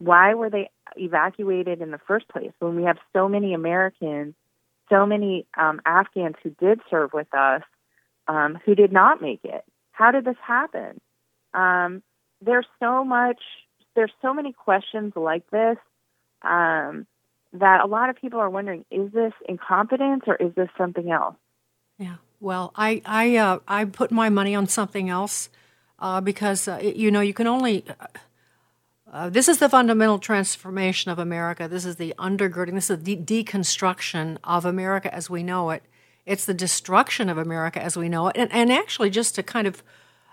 why 0.00 0.34
were 0.34 0.50
they 0.50 0.70
evacuated 0.96 1.80
in 1.80 1.90
the 1.90 2.00
first 2.08 2.28
place 2.28 2.52
when 2.58 2.74
we 2.74 2.84
have 2.84 2.96
so 3.12 3.28
many 3.28 3.54
Americans, 3.54 4.34
so 4.88 5.06
many 5.06 5.46
um, 5.56 5.80
Afghans 5.86 6.36
who 6.42 6.50
did 6.50 6.80
serve 6.90 7.10
with 7.12 7.32
us, 7.34 7.62
um, 8.26 8.58
who 8.64 8.74
did 8.74 8.92
not 8.92 9.20
make 9.20 9.40
it? 9.44 9.62
How 9.92 10.10
did 10.10 10.24
this 10.24 10.36
happen? 10.44 11.00
Um, 11.52 12.02
there's 12.40 12.66
so 12.80 13.04
much, 13.04 13.40
there's 13.94 14.12
so 14.22 14.32
many 14.32 14.54
questions 14.54 15.12
like 15.14 15.48
this 15.50 15.76
um, 16.42 17.06
that 17.52 17.84
a 17.84 17.86
lot 17.86 18.08
of 18.08 18.16
people 18.16 18.40
are 18.40 18.48
wondering: 18.48 18.86
Is 18.90 19.12
this 19.12 19.32
incompetence 19.46 20.22
or 20.26 20.36
is 20.36 20.54
this 20.54 20.68
something 20.78 21.10
else? 21.10 21.36
Yeah. 21.98 22.16
Well, 22.40 22.72
I 22.74 23.02
I 23.04 23.36
uh, 23.36 23.58
I 23.68 23.84
put 23.84 24.10
my 24.10 24.30
money 24.30 24.54
on 24.54 24.66
something 24.66 25.10
else 25.10 25.50
uh, 25.98 26.22
because 26.22 26.66
uh, 26.66 26.80
you 26.82 27.10
know 27.10 27.20
you 27.20 27.34
can 27.34 27.46
only. 27.46 27.84
Uh, 27.88 28.06
uh, 29.10 29.28
this 29.28 29.48
is 29.48 29.58
the 29.58 29.68
fundamental 29.68 30.18
transformation 30.18 31.10
of 31.10 31.18
America. 31.18 31.66
This 31.66 31.84
is 31.84 31.96
the 31.96 32.14
undergirding. 32.18 32.74
This 32.74 32.90
is 32.90 33.02
the 33.02 33.16
de- 33.16 33.44
deconstruction 33.44 34.38
of 34.44 34.64
America 34.64 35.12
as 35.12 35.28
we 35.28 35.42
know 35.42 35.70
it. 35.70 35.82
It's 36.26 36.44
the 36.44 36.54
destruction 36.54 37.28
of 37.28 37.36
America 37.36 37.82
as 37.82 37.96
we 37.96 38.08
know 38.08 38.28
it. 38.28 38.36
And, 38.36 38.52
and 38.52 38.72
actually, 38.72 39.10
just 39.10 39.34
to 39.34 39.42
kind 39.42 39.66
of, 39.66 39.82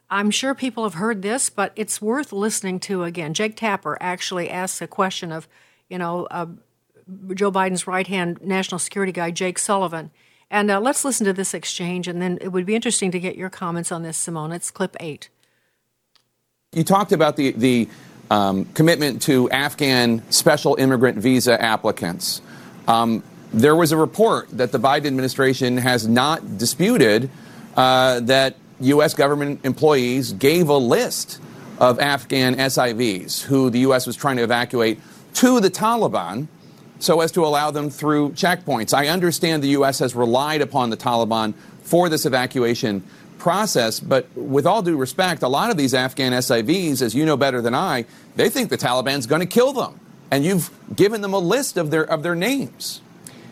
I'm 0.10 0.30
sure 0.30 0.54
people 0.54 0.84
have 0.84 0.96
heard 0.96 1.24
this, 1.24 1.50
but 1.50 1.72
it's 1.76 2.02
worth 2.02 2.32
listening 2.32 2.80
to 2.82 3.04
again. 3.04 3.34
Jake 3.34 3.56
Tapper 3.56 3.98
actually 4.00 4.50
asks 4.50 4.82
a 4.82 4.88
question 4.88 5.32
of, 5.32 5.48
you 5.90 5.98
know, 5.98 6.28
uh, 6.30 6.46
Joe 7.34 7.52
Biden's 7.52 7.88
right 7.88 8.06
hand 8.06 8.40
national 8.44 8.80
security 8.80 9.12
guy, 9.12 9.32
Jake 9.32 9.58
Sullivan. 9.58 10.12
And 10.52 10.70
uh, 10.70 10.80
let's 10.80 11.04
listen 11.04 11.26
to 11.26 11.34
this 11.34 11.54
exchange, 11.54 12.08
and 12.08 12.22
then 12.22 12.38
it 12.42 12.50
would 12.50 12.66
be 12.66 12.76
interesting 12.76 13.12
to 13.12 13.20
get 13.20 13.36
your 13.36 13.50
comments 13.50 13.92
on 13.92 14.04
this, 14.04 14.18
Simone. 14.18 14.52
It's 14.52 14.72
clip 14.72 14.96
eight. 15.00 15.30
You 16.74 16.84
talked 16.84 17.12
about 17.12 17.38
the, 17.38 17.52
the 17.52 17.90
um, 18.30 18.66
commitment 18.66 19.22
to 19.24 19.50
Afghan 19.50 20.24
special 20.32 20.76
immigrant 20.76 21.18
visa 21.18 21.62
applicants. 21.62 22.42
Um, 22.88 23.24
there 23.54 23.76
was 23.76 23.92
a 23.92 23.98
report 23.98 24.50
that 24.52 24.72
the 24.72 24.80
Biden 24.80 25.08
administration 25.08 25.78
has 25.78 26.08
not 26.08 26.58
disputed 26.58 27.30
uh, 27.76 28.20
that 28.22 28.56
U.S. 28.82 29.14
government 29.14 29.62
employees 29.64 30.34
gave 30.34 30.70
a 30.70 30.78
list 30.78 31.42
of 31.80 32.00
Afghan 32.00 32.56
SIVs 32.56 33.44
who 33.44 33.70
the 33.70 33.80
U.S. 33.80 34.06
was 34.06 34.16
trying 34.16 34.38
to 34.38 34.44
evacuate 34.44 35.00
to 35.36 35.60
the 35.60 35.70
Taliban 35.70 36.48
so 37.00 37.22
as 37.22 37.32
to 37.34 37.46
allow 37.46 37.72
them 37.72 37.90
through 37.90 38.32
checkpoints. 38.32 38.94
I 38.94 39.08
understand 39.08 39.64
the 39.64 39.70
U.S. 39.70 40.00
has 40.00 40.16
relied 40.16 40.62
upon 40.62 40.90
the 40.90 40.98
Taliban 40.98 41.54
for 41.84 42.10
this 42.10 42.26
evacuation 42.26 43.04
process, 43.38 44.00
but 44.00 44.28
with 44.36 44.66
all 44.66 44.82
due 44.82 44.98
respect, 44.98 45.44
a 45.44 45.48
lot 45.48 45.70
of 45.70 45.78
these 45.78 45.94
Afghan 45.94 46.34
SIVs, 46.34 47.02
as 47.02 47.16
you 47.16 47.26
know 47.26 47.38
better 47.38 47.62
than 47.62 47.74
I, 47.74 48.06
they 48.36 48.50
think 48.50 48.70
the 48.70 48.78
Taliban's 48.78 49.26
going 49.26 49.42
to 49.42 49.48
kill 49.48 49.74
them. 49.74 50.00
And 50.30 50.44
you've 50.44 50.70
given 50.96 51.22
them 51.22 51.34
a 51.34 51.40
list 51.40 51.78
of 51.78 51.90
their, 51.90 52.04
of 52.04 52.24
their 52.24 52.36
names. 52.36 53.02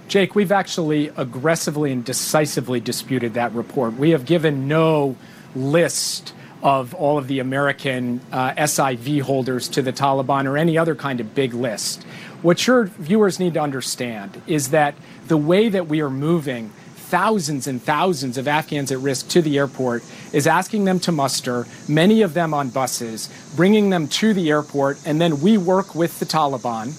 Jake, 0.08 0.36
we've 0.36 0.52
actually 0.52 1.08
aggressively 1.16 1.92
and 1.92 2.04
decisively 2.04 2.80
disputed 2.80 3.34
that 3.34 3.54
report. 3.54 3.94
We 3.94 4.12
have 4.12 4.26
given 4.26 4.68
no 4.68 5.16
list 5.56 6.34
of 6.62 6.94
all 6.94 7.18
of 7.18 7.28
the 7.28 7.40
American 7.40 8.22
uh, 8.32 8.52
SIV 8.54 9.22
holders 9.22 9.68
to 9.70 9.82
the 9.82 9.94
Taliban 9.94 10.46
or 10.46 10.58
any 10.58 10.78
other 10.78 10.96
kind 10.96 11.20
of 11.20 11.34
big 11.34 11.54
list. 11.54 12.04
What 12.42 12.68
your 12.68 12.86
viewers 12.86 13.40
need 13.40 13.56
to 13.56 13.62
understand 13.62 14.42
is 14.46 14.70
that 14.70 14.96
the 15.28 15.38
way 15.38 15.70
that 15.70 15.88
we 15.88 16.02
are 16.02 16.10
moving 16.10 16.72
thousands 17.16 17.66
and 17.66 17.82
thousands 17.82 18.38
of 18.38 18.46
Afghans 18.46 18.92
at 18.92 18.98
risk 18.98 19.30
to 19.30 19.42
the 19.42 19.58
airport 19.58 20.04
is 20.34 20.48
asking 20.48 20.84
them 20.84 21.00
to 21.00 21.14
muster, 21.14 21.66
many 21.88 22.24
of 22.24 22.34
them 22.34 22.54
on 22.54 22.68
buses, 22.68 23.30
bringing 23.56 23.90
them 23.90 24.10
to 24.10 24.34
the 24.34 24.50
airport, 24.50 25.00
and 25.06 25.22
then 25.22 25.40
we 25.40 25.58
work 25.58 25.96
with 25.96 26.20
the 26.20 26.26
Taliban, 26.26 26.92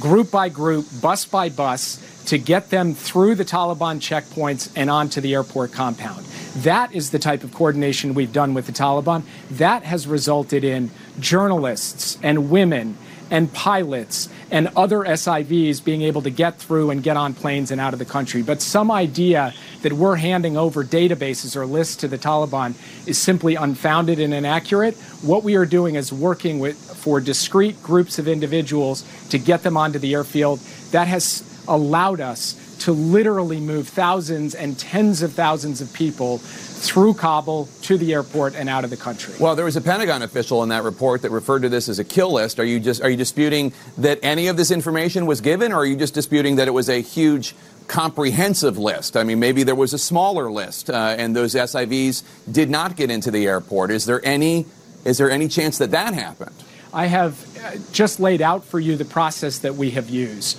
group 0.00 0.30
by 0.30 0.48
group, 0.48 0.86
bus 1.02 1.26
by 1.26 1.50
bus, 1.50 2.02
to 2.24 2.38
get 2.38 2.70
them 2.70 2.94
through 2.94 3.34
the 3.34 3.44
Taliban 3.44 3.98
checkpoints 3.98 4.72
and 4.74 4.88
onto 4.88 5.20
the 5.20 5.34
airport 5.34 5.70
compound. 5.70 6.24
That 6.62 6.94
is 6.94 7.10
the 7.10 7.18
type 7.18 7.44
of 7.44 7.52
coordination 7.52 8.14
we've 8.14 8.32
done 8.32 8.54
with 8.54 8.64
the 8.64 8.72
Taliban. 8.72 9.22
That 9.50 9.82
has 9.82 10.06
resulted 10.06 10.64
in 10.64 10.90
journalists 11.20 12.16
and 12.22 12.48
women 12.48 12.96
and 13.30 13.52
pilots 13.52 14.30
and 14.50 14.68
other 14.76 15.00
SIVs 15.00 15.82
being 15.84 16.02
able 16.02 16.22
to 16.22 16.30
get 16.30 16.58
through 16.58 16.90
and 16.90 17.02
get 17.02 17.16
on 17.16 17.34
planes 17.34 17.70
and 17.70 17.80
out 17.80 17.92
of 17.92 17.98
the 17.98 18.04
country. 18.04 18.42
But 18.42 18.62
some 18.62 18.90
idea 18.90 19.54
that 19.82 19.92
we're 19.92 20.16
handing 20.16 20.56
over 20.56 20.84
databases 20.84 21.56
or 21.56 21.66
lists 21.66 21.96
to 21.96 22.08
the 22.08 22.18
Taliban 22.18 22.74
is 23.06 23.18
simply 23.18 23.54
unfounded 23.54 24.20
and 24.20 24.32
inaccurate. 24.32 24.96
What 25.22 25.42
we 25.42 25.56
are 25.56 25.66
doing 25.66 25.96
is 25.96 26.12
working 26.12 26.58
with 26.58 26.76
for 26.96 27.20
discrete 27.20 27.82
groups 27.82 28.18
of 28.18 28.28
individuals 28.28 29.04
to 29.30 29.38
get 29.38 29.62
them 29.62 29.76
onto 29.76 29.98
the 29.98 30.14
airfield. 30.14 30.60
That 30.90 31.08
has 31.08 31.42
allowed 31.68 32.20
us 32.20 32.54
to 32.80 32.92
literally 32.92 33.60
move 33.60 33.88
thousands 33.88 34.54
and 34.54 34.78
tens 34.78 35.22
of 35.22 35.32
thousands 35.32 35.80
of 35.80 35.92
people 35.92 36.38
through 36.38 37.14
Kabul 37.14 37.68
to 37.82 37.96
the 37.96 38.12
airport 38.12 38.54
and 38.54 38.68
out 38.68 38.84
of 38.84 38.90
the 38.90 38.96
country. 38.96 39.34
Well, 39.40 39.56
there 39.56 39.64
was 39.64 39.76
a 39.76 39.80
Pentagon 39.80 40.22
official 40.22 40.62
in 40.62 40.68
that 40.68 40.82
report 40.82 41.22
that 41.22 41.30
referred 41.30 41.62
to 41.62 41.68
this 41.68 41.88
as 41.88 41.98
a 41.98 42.04
kill 42.04 42.32
list. 42.32 42.60
Are 42.60 42.64
you 42.64 42.78
just 42.78 43.02
are 43.02 43.10
you 43.10 43.16
disputing 43.16 43.72
that 43.98 44.20
any 44.22 44.48
of 44.48 44.56
this 44.56 44.70
information 44.70 45.26
was 45.26 45.40
given, 45.40 45.72
or 45.72 45.76
are 45.76 45.86
you 45.86 45.96
just 45.96 46.14
disputing 46.14 46.56
that 46.56 46.68
it 46.68 46.72
was 46.72 46.88
a 46.88 47.00
huge 47.00 47.54
comprehensive 47.88 48.78
list? 48.78 49.16
I 49.16 49.24
mean, 49.24 49.40
maybe 49.40 49.62
there 49.62 49.74
was 49.74 49.92
a 49.92 49.98
smaller 49.98 50.50
list, 50.50 50.90
uh, 50.90 51.14
and 51.18 51.34
those 51.34 51.54
SIVs 51.54 52.22
did 52.50 52.70
not 52.70 52.96
get 52.96 53.10
into 53.10 53.30
the 53.30 53.46
airport. 53.46 53.90
Is 53.90 54.04
there 54.04 54.24
any 54.24 54.66
is 55.04 55.18
there 55.18 55.30
any 55.30 55.48
chance 55.48 55.78
that 55.78 55.92
that 55.92 56.14
happened? 56.14 56.56
I 56.92 57.06
have 57.06 57.58
uh, 57.58 57.76
just 57.92 58.20
laid 58.20 58.40
out 58.40 58.64
for 58.64 58.80
you 58.80 58.96
the 58.96 59.04
process 59.04 59.58
that 59.60 59.74
we 59.74 59.90
have 59.90 60.08
used. 60.08 60.58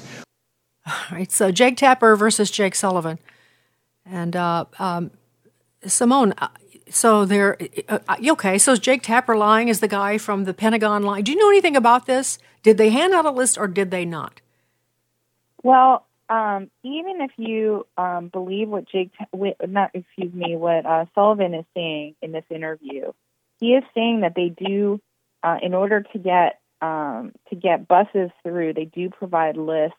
All 0.88 0.94
right, 1.12 1.32
so 1.32 1.52
Jake 1.52 1.76
Tapper 1.76 2.16
versus 2.16 2.50
Jake 2.50 2.74
Sullivan. 2.74 3.20
And 4.06 4.38
uh, 4.38 4.66
um, 4.80 5.12
Simone, 5.86 6.34
uh, 6.38 6.48
so 6.90 7.26
there, 7.26 7.58
uh, 7.90 8.00
uh, 8.08 8.16
okay, 8.30 8.58
so 8.58 8.78
Jake 8.78 9.04
Tapper 9.04 9.36
lying 9.36 9.68
is 9.68 9.82
the 9.82 9.90
guy 9.90 10.18
from 10.18 10.46
the 10.46 10.54
Pentagon 10.54 11.04
line. 11.04 11.24
Do 11.24 11.34
you 11.34 11.38
know 11.38 11.50
anything 11.50 11.76
about 11.76 12.06
this? 12.06 12.40
Did 12.64 12.78
they 12.78 12.90
hand 12.90 13.14
out 13.14 13.26
a 13.26 13.32
list 13.32 13.58
or 13.58 13.68
did 13.68 13.92
they 13.92 14.06
not? 14.06 14.40
Well, 15.62 16.06
um, 16.30 16.70
even 16.84 17.20
if 17.20 17.32
you 17.36 17.86
um, 17.98 18.30
believe 18.30 18.70
what 18.70 18.88
Jake, 18.88 19.12
not 19.68 19.92
excuse 19.94 20.34
me, 20.34 20.56
what 20.56 20.86
uh, 20.86 21.06
Sullivan 21.14 21.54
is 21.54 21.66
saying 21.74 22.16
in 22.22 22.32
this 22.32 22.46
interview, 22.50 23.12
he 23.60 23.74
is 23.74 23.84
saying 23.94 24.22
that 24.22 24.36
they 24.36 24.50
do, 24.50 25.02
uh, 25.44 25.58
in 25.62 25.74
order 25.74 26.02
to 26.14 26.18
get 26.18 26.60
um, 26.82 27.32
to 27.50 27.56
get 27.56 27.88
buses 27.88 28.30
through, 28.44 28.74
they 28.74 28.86
do 28.86 29.10
provide 29.10 29.58
lists 29.58 29.98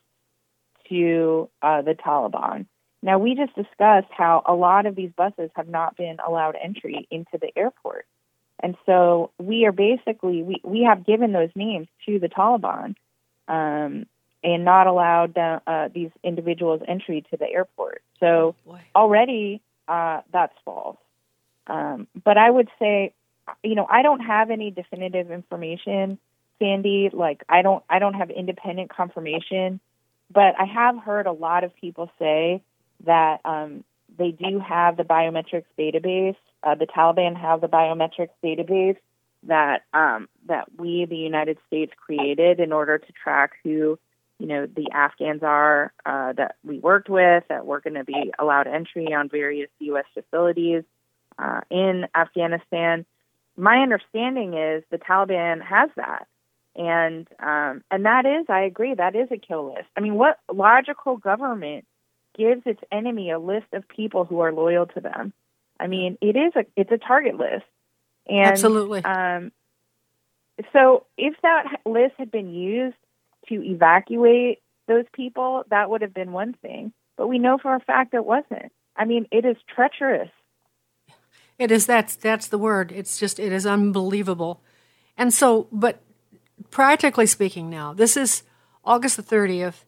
to 0.89 1.49
uh, 1.63 1.83
the 1.83 1.95
Taliban. 1.95 2.67
Now, 3.03 3.19
we 3.19 3.35
just 3.35 3.55
discussed 3.55 4.11
how 4.11 4.43
a 4.47 4.55
lot 4.55 4.87
of 4.87 4.97
these 4.97 5.11
buses 5.17 5.51
have 5.55 5.69
not 5.69 5.97
been 5.97 6.19
allowed 6.27 6.57
entry 6.61 7.07
into 7.11 7.39
the 7.41 7.57
airport. 7.57 8.07
And 8.61 8.77
so 8.87 9.31
we 9.39 9.67
are 9.67 9.73
basically, 9.73 10.43
we, 10.43 10.61
we 10.65 10.83
have 10.83 11.07
given 11.07 11.33
those 11.33 11.51
names 11.55 11.87
to 12.07 12.19
the 12.19 12.29
Taliban 12.29 12.97
um, 13.47 14.07
and 14.43 14.65
not 14.65 14.89
allowed 14.89 15.39
uh, 15.39 15.89
these 15.95 16.11
individuals 16.25 16.83
entry 16.87 17.25
to 17.31 17.37
the 17.37 17.49
airport. 17.49 18.03
So 18.19 18.57
oh, 18.69 18.79
already 18.97 19.61
uh, 19.87 20.23
that's 20.33 20.55
false. 20.65 20.99
Um, 21.69 22.09
but 22.25 22.37
I 22.37 22.51
would 22.51 22.69
say, 22.81 23.13
you 23.63 23.77
know, 23.77 23.87
I 23.89 24.03
don't 24.03 24.21
have 24.21 24.51
any 24.51 24.71
definitive 24.71 25.31
information, 25.31 26.19
Sandy. 26.59 27.11
Like 27.13 27.45
I 27.49 27.63
don't, 27.63 27.85
I 27.89 28.01
don't 28.01 28.15
have 28.15 28.31
independent 28.31 28.91
confirmation 28.91 29.81
but 30.31 30.55
I 30.59 30.65
have 30.65 30.99
heard 30.99 31.27
a 31.27 31.33
lot 31.33 31.65
of 31.65 31.75
people 31.77 32.11
say 32.19 32.63
that 33.05 33.41
um, 33.45 33.85
they 34.17 34.31
do 34.31 34.59
have 34.59 34.97
the 34.97 35.05
biometrics 35.05 35.65
database. 35.79 36.37
Uh, 36.63 36.75
the 36.75 36.87
Taliban 36.87 37.37
have 37.37 37.61
the 37.61 37.69
biometrics 37.69 38.31
database 38.43 38.97
that 39.45 39.83
um, 39.93 40.29
that 40.47 40.67
we, 40.79 41.05
the 41.05 41.17
United 41.17 41.59
States, 41.67 41.93
created 41.97 42.61
in 42.61 42.73
order 42.73 42.99
to 42.99 43.13
track 43.13 43.53
who 43.63 43.99
you 44.39 44.47
know, 44.47 44.67
the 44.67 44.91
Afghans 44.93 45.43
are 45.43 45.93
uh, 46.07 46.33
that 46.35 46.57
we 46.65 46.79
worked 46.79 47.09
with, 47.09 47.45
that 47.49 47.67
we're 47.67 47.81
going 47.81 47.95
to 47.95 48.05
be 48.05 48.33
allowed 48.39 48.69
entry 48.69 49.13
on 49.13 49.29
various 49.29 49.69
U.S. 49.81 50.05
facilities 50.15 50.85
uh, 51.39 51.61
in 51.71 52.07
Afghanistan. 52.15 53.05
My 53.57 53.79
understanding 53.79 54.55
is 54.55 54.85
the 54.91 54.99
Taliban 54.99 55.61
has 55.63 55.91
that, 55.97 56.29
and 56.79 57.27
um, 57.41 57.83
and 57.91 58.07
that 58.07 58.25
is, 58.25 58.47
I 58.49 58.63
agree, 58.63 58.95
that 58.95 59.17
is 59.17 59.29
a 59.33 59.37
kill 59.37 59.75
list. 59.75 59.89
I 59.97 60.01
mean, 60.01 60.15
what 60.15 60.39
logical 60.51 61.17
government 61.17 61.85
gives 62.37 62.63
its 62.65 62.81
enemy 62.93 63.31
a 63.31 63.39
list 63.39 63.67
of 63.73 63.87
people 63.89 64.25
who 64.25 64.41
are 64.41 64.53
loyal 64.53 64.87
to 64.87 65.01
them? 65.01 65.33
I 65.81 65.89
mean, 65.89 66.17
it 66.23 66.37
is 66.37 66.53
a 66.55 66.65
it's 66.77 66.93
a 66.93 66.99
target 66.99 67.37
list, 67.37 67.65
and 68.29 68.47
absolutely. 68.47 69.05
Um, 69.05 69.51
so 70.73 71.07
if 71.17 71.35
that 71.43 71.81
list 71.85 72.15
had 72.17 72.31
been 72.31 72.55
used 72.55 72.97
to 73.49 73.63
evacuate 73.63 74.61
those 74.87 75.05
people, 75.13 75.65
that 75.71 75.91
would 75.91 76.03
have 76.03 76.15
been 76.15 76.33
one 76.33 76.55
thing. 76.63 76.93
But 77.17 77.27
we 77.27 77.41
know 77.41 77.59
for 77.59 77.75
a 77.75 77.81
fact 77.81 78.15
it 78.15 78.25
wasn't. 78.25 78.73
I 78.97 79.05
mean, 79.05 79.27
it 79.33 79.45
is 79.45 79.57
treacherous. 79.75 80.31
It 81.59 81.73
is 81.73 81.87
that's 81.87 82.15
that's 82.15 82.47
the 82.47 82.59
word. 82.59 82.93
It's 82.93 83.19
just 83.19 83.41
it 83.41 83.53
is 83.53 83.67
unbelievable. 83.67 84.63
And 85.17 85.35
so, 85.35 85.67
but 85.73 86.01
practically 86.71 87.27
speaking, 87.27 87.71
now 87.71 87.93
this 87.93 88.17
is 88.17 88.43
August 88.85 89.17
the 89.17 89.23
thirtieth. 89.23 89.85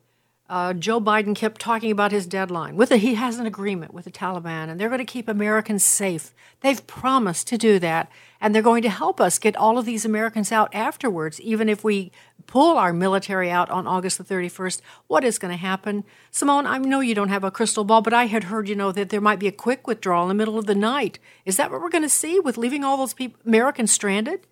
Uh, 0.50 0.72
Joe 0.72 1.00
Biden 1.00 1.36
kept 1.36 1.60
talking 1.60 1.92
about 1.92 2.10
his 2.10 2.26
deadline. 2.26 2.74
With 2.74 2.90
a, 2.90 2.96
he 2.96 3.14
has 3.14 3.38
an 3.38 3.46
agreement 3.46 3.94
with 3.94 4.04
the 4.04 4.10
Taliban, 4.10 4.68
and 4.68 4.80
they're 4.80 4.88
going 4.88 4.98
to 4.98 5.04
keep 5.04 5.28
Americans 5.28 5.84
safe. 5.84 6.34
They've 6.60 6.84
promised 6.88 7.46
to 7.48 7.56
do 7.56 7.78
that, 7.78 8.10
and 8.40 8.52
they're 8.52 8.60
going 8.60 8.82
to 8.82 8.90
help 8.90 9.20
us 9.20 9.38
get 9.38 9.54
all 9.54 9.78
of 9.78 9.84
these 9.84 10.04
Americans 10.04 10.50
out 10.50 10.74
afterwards, 10.74 11.40
even 11.40 11.68
if 11.68 11.84
we 11.84 12.10
pull 12.48 12.76
our 12.76 12.92
military 12.92 13.48
out 13.48 13.70
on 13.70 13.86
August 13.86 14.18
the 14.18 14.24
31st. 14.24 14.80
What 15.06 15.22
is 15.22 15.38
going 15.38 15.52
to 15.52 15.56
happen? 15.56 16.02
Simone, 16.32 16.66
I 16.66 16.78
know 16.78 16.98
you 16.98 17.14
don't 17.14 17.28
have 17.28 17.44
a 17.44 17.52
crystal 17.52 17.84
ball, 17.84 18.02
but 18.02 18.12
I 18.12 18.26
had 18.26 18.44
heard, 18.44 18.68
you 18.68 18.74
know, 18.74 18.90
that 18.90 19.10
there 19.10 19.20
might 19.20 19.38
be 19.38 19.46
a 19.46 19.52
quick 19.52 19.86
withdrawal 19.86 20.24
in 20.24 20.28
the 20.30 20.34
middle 20.34 20.58
of 20.58 20.66
the 20.66 20.74
night. 20.74 21.20
Is 21.44 21.58
that 21.58 21.70
what 21.70 21.80
we're 21.80 21.90
going 21.90 22.02
to 22.02 22.08
see 22.08 22.40
with 22.40 22.58
leaving 22.58 22.82
all 22.82 22.96
those 22.96 23.14
people, 23.14 23.38
Americans 23.46 23.92
stranded? 23.92 24.48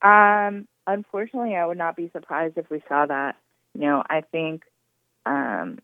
Um, 0.00 0.64
unfortunately, 0.86 1.54
I 1.56 1.66
would 1.66 1.78
not 1.78 1.96
be 1.96 2.10
surprised 2.12 2.58
if 2.58 2.70
we 2.70 2.82
saw 2.88 3.06
that. 3.06 3.36
You 3.74 3.82
know, 3.82 4.02
I 4.08 4.22
think, 4.22 4.64
um, 5.24 5.78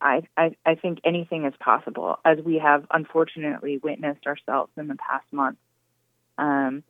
I, 0.00 0.22
I, 0.36 0.56
I 0.64 0.74
think 0.76 1.00
anything 1.04 1.44
is 1.44 1.54
possible, 1.58 2.18
as 2.24 2.38
we 2.44 2.58
have 2.58 2.86
unfortunately 2.90 3.78
witnessed 3.82 4.26
ourselves 4.26 4.72
in 4.76 4.88
the 4.88 4.96
past 4.96 5.26
month. 5.32 5.58
Um, 6.38 6.82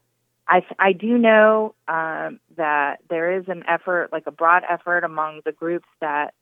I, 0.46 0.64
I 0.78 0.92
do 0.92 1.16
know 1.18 1.74
um, 1.88 2.40
that 2.56 2.98
there 3.08 3.38
is 3.38 3.44
an 3.48 3.64
effort, 3.68 4.10
like 4.12 4.26
a 4.26 4.32
broad 4.32 4.62
effort 4.68 5.04
among 5.04 5.42
the 5.44 5.52
groups 5.52 5.88
that 6.00 6.34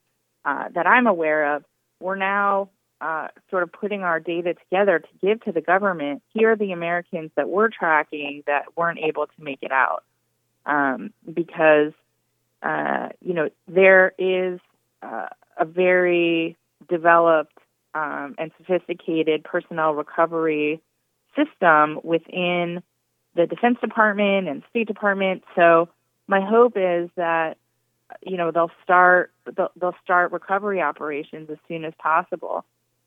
uh, 0.45 0.69
that 0.75 0.87
I'm 0.87 1.07
aware 1.07 1.57
of. 1.57 1.65
We're 2.01 2.17
now 2.17 2.71
uh, 3.01 3.29
sort 3.51 3.65
of 3.65 3.73
putting 3.73 4.03
our 4.03 4.19
data 4.19 4.55
together 4.55 4.99
to 5.01 5.09
give 5.21 5.43
to 5.45 5.53
the 5.53 5.61
government. 5.61 6.23
Here 6.33 6.53
are 6.53 6.57
the 6.57 6.73
Americans 6.73 7.31
that 7.37 7.49
we're 7.49 7.69
tracking 7.69 8.45
that 8.47 8.77
weren't 8.77 8.99
able 8.99 9.27
to 9.27 9.43
make 9.43 9.59
it 9.63 9.73
out 9.73 10.05
um, 10.69 11.13
because 11.33 11.93
uh, 12.63 13.09
you 13.21 13.35
know 13.35 13.49
there 13.67 14.13
is 14.19 14.61
uh, 15.03 15.27
a 15.57 15.65
very 15.65 16.57
developed 16.89 17.59
um, 17.95 18.37
and 18.39 18.53
sophisticated 18.59 19.43
personnel 19.43 19.95
recovery 19.95 20.81
system 21.35 21.99
within 22.05 22.83
the 23.35 23.47
Defense 23.47 23.79
Department 23.81 24.49
and 24.49 24.63
State 24.71 24.87
Department. 24.87 25.43
So 25.57 25.89
my 26.27 26.41
hope 26.41 26.75
is 26.77 27.09
that 27.17 27.57
you 28.23 28.37
know 28.37 28.51
they'll 28.51 28.71
start 28.85 29.33
they'll, 29.57 29.71
they'll 29.81 29.97
start 30.05 30.33
recovery 30.33 30.81
operations 30.83 31.49
as 31.51 31.59
soon 31.67 31.85
as 31.85 31.95
possible. 31.99 32.65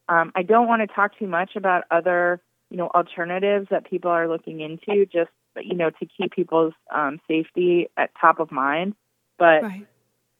Um, 0.09 0.31
I 0.35 0.41
don't 0.41 0.67
want 0.67 0.81
to 0.81 0.93
talk 0.93 1.17
too 1.17 1.27
much 1.27 1.55
about 1.55 1.83
other 1.91 2.41
you 2.71 2.77
know 2.77 2.87
alternatives 2.87 3.67
that 3.69 3.85
people 3.85 4.09
are 4.09 4.27
looking 4.27 4.61
into, 4.61 5.05
just 5.05 5.29
you 5.57 5.75
know 5.75 5.89
to 5.89 6.05
keep 6.05 6.31
people's 6.31 6.73
um, 6.93 7.19
safety 7.27 7.89
at 7.97 8.11
top 8.19 8.39
of 8.39 8.51
mind. 8.51 8.95
But 9.37 9.63
right. 9.63 9.87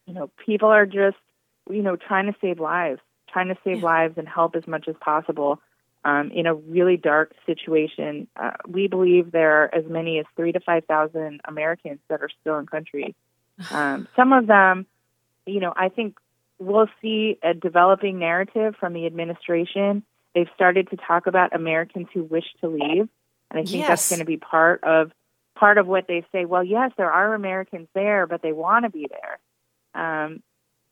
you 0.05 0.13
know 0.13 0.29
people 0.45 0.69
are 0.69 0.85
just 0.85 1.17
you 1.69 1.81
know 1.81 1.95
trying 1.95 2.27
to 2.27 2.35
save 2.41 2.59
lives, 2.59 3.01
trying 3.31 3.49
to 3.49 3.57
save 3.63 3.77
Yeah. 3.79 3.85
lives 3.85 4.17
and 4.17 4.27
help 4.27 4.55
as 4.55 4.67
much 4.67 4.87
as 4.87 4.95
possible 5.01 5.59
um, 6.03 6.31
in 6.31 6.47
a 6.47 6.53
really 6.53 6.97
dark 6.97 7.33
situation. 7.45 8.27
Uh, 8.35 8.51
we 8.67 8.87
believe 8.87 9.31
there 9.31 9.63
are 9.63 9.75
as 9.75 9.85
many 9.87 10.19
as 10.19 10.25
three 10.35 10.51
to 10.51 10.59
five 10.59 10.85
thousand 10.85 11.41
Americans 11.45 11.99
that 12.09 12.21
are 12.21 12.29
still 12.41 12.57
in 12.57 12.65
country. 12.65 13.15
Um, 13.69 14.07
some 14.15 14.33
of 14.33 14.47
them, 14.47 14.87
you 15.45 15.59
know, 15.59 15.71
I 15.75 15.89
think 15.89 16.17
we'll 16.57 16.87
see 17.01 17.37
a 17.43 17.53
developing 17.53 18.17
narrative 18.17 18.75
from 18.79 18.93
the 18.93 19.05
administration. 19.05 20.03
They've 20.33 20.49
started 20.55 20.89
to 20.89 20.97
talk 20.97 21.27
about 21.27 21.53
Americans 21.53 22.07
who 22.13 22.23
wish 22.23 22.45
to 22.61 22.67
leave, 22.67 23.09
and 23.51 23.59
I 23.59 23.63
think 23.63 23.85
that's 23.85 24.09
going 24.09 24.19
to 24.19 24.25
be 24.25 24.37
part 24.37 24.83
of 24.83 25.11
part 25.55 25.77
of 25.77 25.85
what 25.85 26.07
they 26.07 26.25
say. 26.31 26.45
Well, 26.45 26.63
yes, 26.63 26.91
there 26.97 27.11
are 27.11 27.33
Americans 27.33 27.87
there, 27.93 28.25
but 28.25 28.41
they 28.41 28.53
want 28.53 28.85
to 28.85 28.89
be 28.89 29.07
there. 29.09 29.39
Um, 29.93 30.41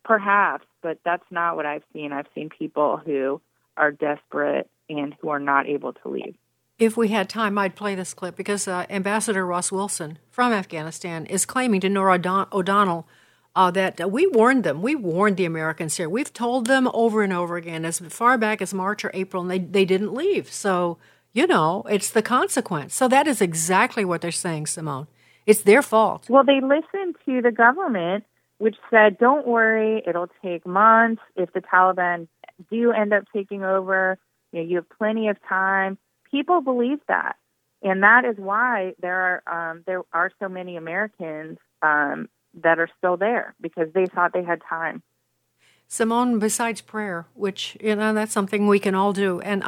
perhaps, 0.04 0.66
but 0.84 1.00
that's 1.04 1.24
not 1.32 1.56
what 1.56 1.66
I've 1.66 1.84
seen. 1.94 2.12
I've 2.12 2.28
seen 2.36 2.50
people 2.50 2.98
who 2.98 3.42
are 3.78 3.92
desperate 3.92 4.70
and 4.90 5.16
who 5.22 5.30
are 5.30 5.40
not 5.40 5.68
able 5.68 5.94
to 5.94 6.10
leave. 6.10 6.36
If 6.78 6.96
we 6.96 7.10
had 7.10 7.30
time, 7.30 7.58
I'd 7.58 7.76
play 7.76 7.96
this 7.96 8.14
clip 8.14 8.36
because 8.36 8.68
uh, 8.68 8.86
Ambassador 8.90 9.46
Ross 9.46 9.72
Wilson 9.72 10.20
from 10.30 10.54
Afghanistan 10.54 11.26
is 11.26 11.46
claiming 11.46 11.82
to 11.82 11.90
Norah 11.90 12.16
O'Don- 12.16 12.48
O'Donnell 12.54 13.08
uh, 13.56 13.72
that 13.72 14.00
uh, 14.00 14.08
we 14.08 14.28
warned 14.28 14.64
them. 14.64 14.82
We 14.82 14.96
warned 14.96 15.38
the 15.38 15.46
Americans 15.46 15.98
here. 15.98 16.08
We've 16.08 16.32
told 16.32 16.68
them 16.68 16.90
over 16.94 17.24
and 17.24 17.34
over 17.34 17.58
again, 17.58 17.84
as 17.84 18.00
far 18.00 18.38
back 18.38 18.62
as 18.62 18.74
March 18.74 19.04
or 19.04 19.12
April, 19.14 19.42
and 19.42 19.52
they, 19.52 19.60
they 19.60 19.86
didn't 19.86 20.14
leave. 20.14 20.52
So, 20.52 20.98
you 21.34 21.48
know, 21.48 21.84
it's 21.90 22.12
the 22.12 22.22
consequence. 22.22 22.96
So 22.96 23.08
that 23.08 23.28
is 23.28 23.42
exactly 23.42 24.06
what 24.06 24.22
they're 24.22 24.32
saying, 24.32 24.68
Simone. 24.68 25.08
It's 25.46 25.62
their 25.62 25.82
fault. 25.82 26.30
Well, 26.30 26.44
they 26.44 26.62
listened 26.62 27.16
to 27.26 27.42
the 27.42 27.52
government, 27.52 28.24
which 28.58 28.76
said, 28.90 29.18
don't 29.18 29.48
worry, 29.48 30.04
it'll 30.08 30.30
take 30.44 30.66
months. 30.66 31.22
If 31.36 31.54
the 31.54 31.62
Taliban 31.62 32.28
do 32.70 32.92
end 32.92 33.14
up 33.14 33.24
taking 33.34 33.64
over, 33.64 34.18
you 34.52 34.62
know, 34.62 34.68
you 34.68 34.76
have 34.78 34.90
plenty 34.90 35.30
of 35.30 35.38
time. 35.48 35.98
People 36.30 36.62
believe 36.62 37.00
that. 37.08 37.36
And 37.82 38.04
that 38.04 38.26
is 38.26 38.36
why 38.38 38.94
there 39.02 39.42
are 39.48 39.72
um, 39.72 39.84
there 39.88 40.02
are 40.12 40.32
so 40.40 40.50
many 40.50 40.76
Americans 40.76 41.58
um, 41.82 42.28
that 42.62 42.78
are 42.78 42.90
still 42.98 43.16
there 43.16 43.56
because 43.62 43.88
they 43.94 44.06
thought 44.06 44.34
they 44.34 44.44
had 44.44 44.62
time. 44.68 45.02
Simone, 45.92 46.38
besides 46.38 46.82
prayer, 46.82 47.26
which, 47.34 47.76
you 47.82 47.96
know, 47.96 48.14
that's 48.14 48.32
something 48.32 48.68
we 48.68 48.78
can 48.78 48.94
all 48.94 49.12
do, 49.12 49.42
and 49.42 49.64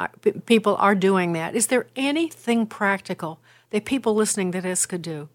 people 0.45 0.75
are 0.75 0.93
doing 0.93 1.33
that, 1.33 1.55
is 1.55 1.67
there 1.67 1.87
anything 1.95 2.67
practical 2.67 3.39
that 3.71 3.85
people 3.85 4.13
listening 4.13 4.51
to 4.51 4.61
this 4.61 4.85
could 4.85 5.01
do? 5.01 5.29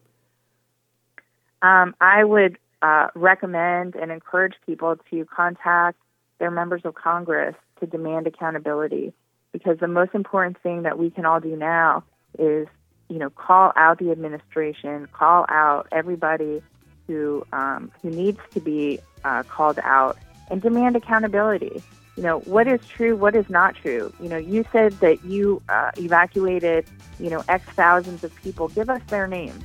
Um, 1.61 1.97
I 2.01 2.23
would 2.23 2.59
uh, 2.83 3.09
recommend 3.17 3.97
and 3.97 4.13
encourage 4.13 4.55
people 4.65 4.97
to 5.11 5.25
contact 5.25 5.99
their 6.39 6.53
members 6.53 6.83
of 6.85 6.95
Congress 6.95 7.57
to 7.81 7.87
demand 7.87 8.29
accountability 8.29 9.13
because 9.51 9.79
the 9.81 9.89
most 9.89 10.15
important 10.15 10.57
thing 10.63 10.83
that 10.83 11.01
we 11.01 11.11
can 11.11 11.27
all 11.27 11.41
do 11.41 11.57
now 11.57 12.05
is, 12.39 12.69
you 13.09 13.19
know, 13.19 13.31
call 13.31 13.73
out 13.75 13.99
the 13.99 14.13
administration, 14.13 15.09
call 15.13 15.47
out 15.49 15.89
everybody 15.91 16.63
who 17.09 17.45
um, 17.53 17.91
who 18.03 18.11
needs 18.11 18.39
to 18.53 18.61
be 18.61 19.01
uh, 19.25 19.43
called 19.45 19.79
out, 19.83 20.17
and 20.51 20.63
demand 20.63 20.97
accountability. 20.97 21.83
You 22.17 22.23
know, 22.23 22.41
what 22.41 22.67
is 22.67 22.81
true, 22.89 23.15
what 23.15 23.37
is 23.37 23.49
not 23.51 23.75
true. 23.77 24.13
You 24.21 24.29
know, 24.31 24.39
you 24.39 24.65
said 24.73 24.93
that 25.01 25.23
you 25.25 25.61
uh, 25.69 25.91
evacuated, 25.99 26.87
you 27.21 27.29
know, 27.29 27.45
X 27.49 27.67
thousands 27.75 28.25
of 28.25 28.35
people. 28.37 28.69
Give 28.69 28.89
us 28.89 29.03
their 29.09 29.27
names. 29.27 29.63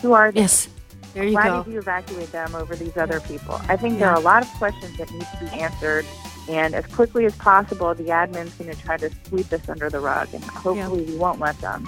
Who 0.00 0.12
are 0.12 0.32
they? 0.32 0.40
Yes, 0.40 0.68
there 1.14 1.24
you 1.24 1.34
Why 1.34 1.48
go. 1.48 1.62
did 1.62 1.72
you 1.72 1.78
evacuate 1.78 2.32
them 2.32 2.56
over 2.56 2.74
these 2.74 2.96
other 2.96 3.20
people? 3.20 3.60
I 3.68 3.76
think 3.76 4.00
there 4.00 4.10
are 4.10 4.16
a 4.16 4.20
lot 4.20 4.42
of 4.42 4.48
questions 4.54 4.96
that 4.98 5.12
need 5.12 5.26
to 5.38 5.44
be 5.44 5.60
answered, 5.60 6.04
and 6.48 6.74
as 6.74 6.86
quickly 6.86 7.24
as 7.24 7.36
possible, 7.36 7.94
the 7.94 8.04
admin's 8.04 8.54
going 8.54 8.74
to 8.74 8.82
try 8.82 8.96
to 8.96 9.10
sweep 9.28 9.48
this 9.48 9.68
under 9.68 9.88
the 9.88 10.00
rug, 10.00 10.32
and 10.34 10.42
hopefully 10.42 11.04
we 11.04 11.16
won't 11.16 11.38
let 11.38 11.56
them. 11.60 11.86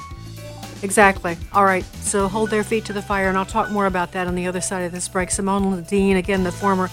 Exactly. 0.82 1.36
All 1.52 1.64
right. 1.64 1.84
So 2.02 2.28
hold 2.28 2.50
their 2.50 2.62
feet 2.62 2.84
to 2.84 2.92
the 2.92 3.02
fire, 3.02 3.28
and 3.28 3.38
I'll 3.38 3.46
talk 3.46 3.70
more 3.70 3.86
about 3.86 4.12
that 4.12 4.26
on 4.26 4.34
the 4.34 4.46
other 4.46 4.60
side 4.60 4.82
of 4.84 4.92
this 4.92 5.08
break. 5.08 5.30
Simone 5.30 5.82
Ledeen, 5.82 6.16
again, 6.18 6.44
the 6.44 6.52
former 6.52 6.90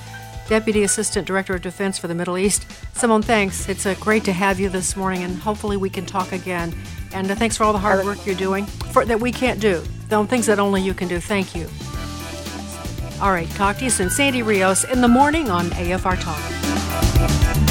Deputy 0.51 0.83
Assistant 0.83 1.25
Director 1.25 1.55
of 1.55 1.61
Defense 1.61 1.97
for 1.97 2.09
the 2.09 2.13
Middle 2.13 2.37
East. 2.37 2.67
Simone, 2.93 3.21
thanks. 3.21 3.69
It's 3.69 3.85
uh, 3.85 3.95
great 4.01 4.25
to 4.25 4.33
have 4.33 4.59
you 4.59 4.67
this 4.67 4.97
morning, 4.97 5.23
and 5.23 5.37
hopefully 5.37 5.77
we 5.77 5.89
can 5.89 6.05
talk 6.05 6.33
again. 6.33 6.75
And 7.13 7.31
uh, 7.31 7.35
thanks 7.35 7.55
for 7.55 7.63
all 7.63 7.71
the 7.71 7.79
hard 7.79 8.03
work 8.03 8.25
you're 8.25 8.35
doing 8.35 8.65
for, 8.65 9.05
that 9.05 9.21
we 9.21 9.31
can't 9.31 9.61
do, 9.61 9.81
the 10.09 10.25
things 10.25 10.47
that 10.47 10.59
only 10.59 10.81
you 10.81 10.93
can 10.93 11.07
do. 11.07 11.21
Thank 11.21 11.55
you. 11.55 11.69
All 13.21 13.31
right. 13.31 13.49
Talk 13.51 13.77
to 13.77 13.85
you 13.85 13.89
soon. 13.89 14.09
Sandy 14.09 14.43
Rios 14.43 14.83
in 14.83 14.99
the 14.99 15.07
morning 15.07 15.49
on 15.49 15.67
AFR 15.67 16.19
Talk. 16.19 17.70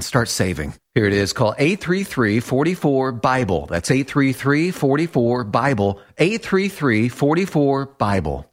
and 0.00 0.04
start 0.06 0.28
saving. 0.28 0.72
Here 0.94 1.04
it 1.04 1.12
is. 1.12 1.34
Call 1.34 1.54
833-44-BIBLE. 1.58 3.66
That's 3.66 3.90
833-44-BIBLE. 3.90 6.00
833-44-BIBLE. 6.16 8.46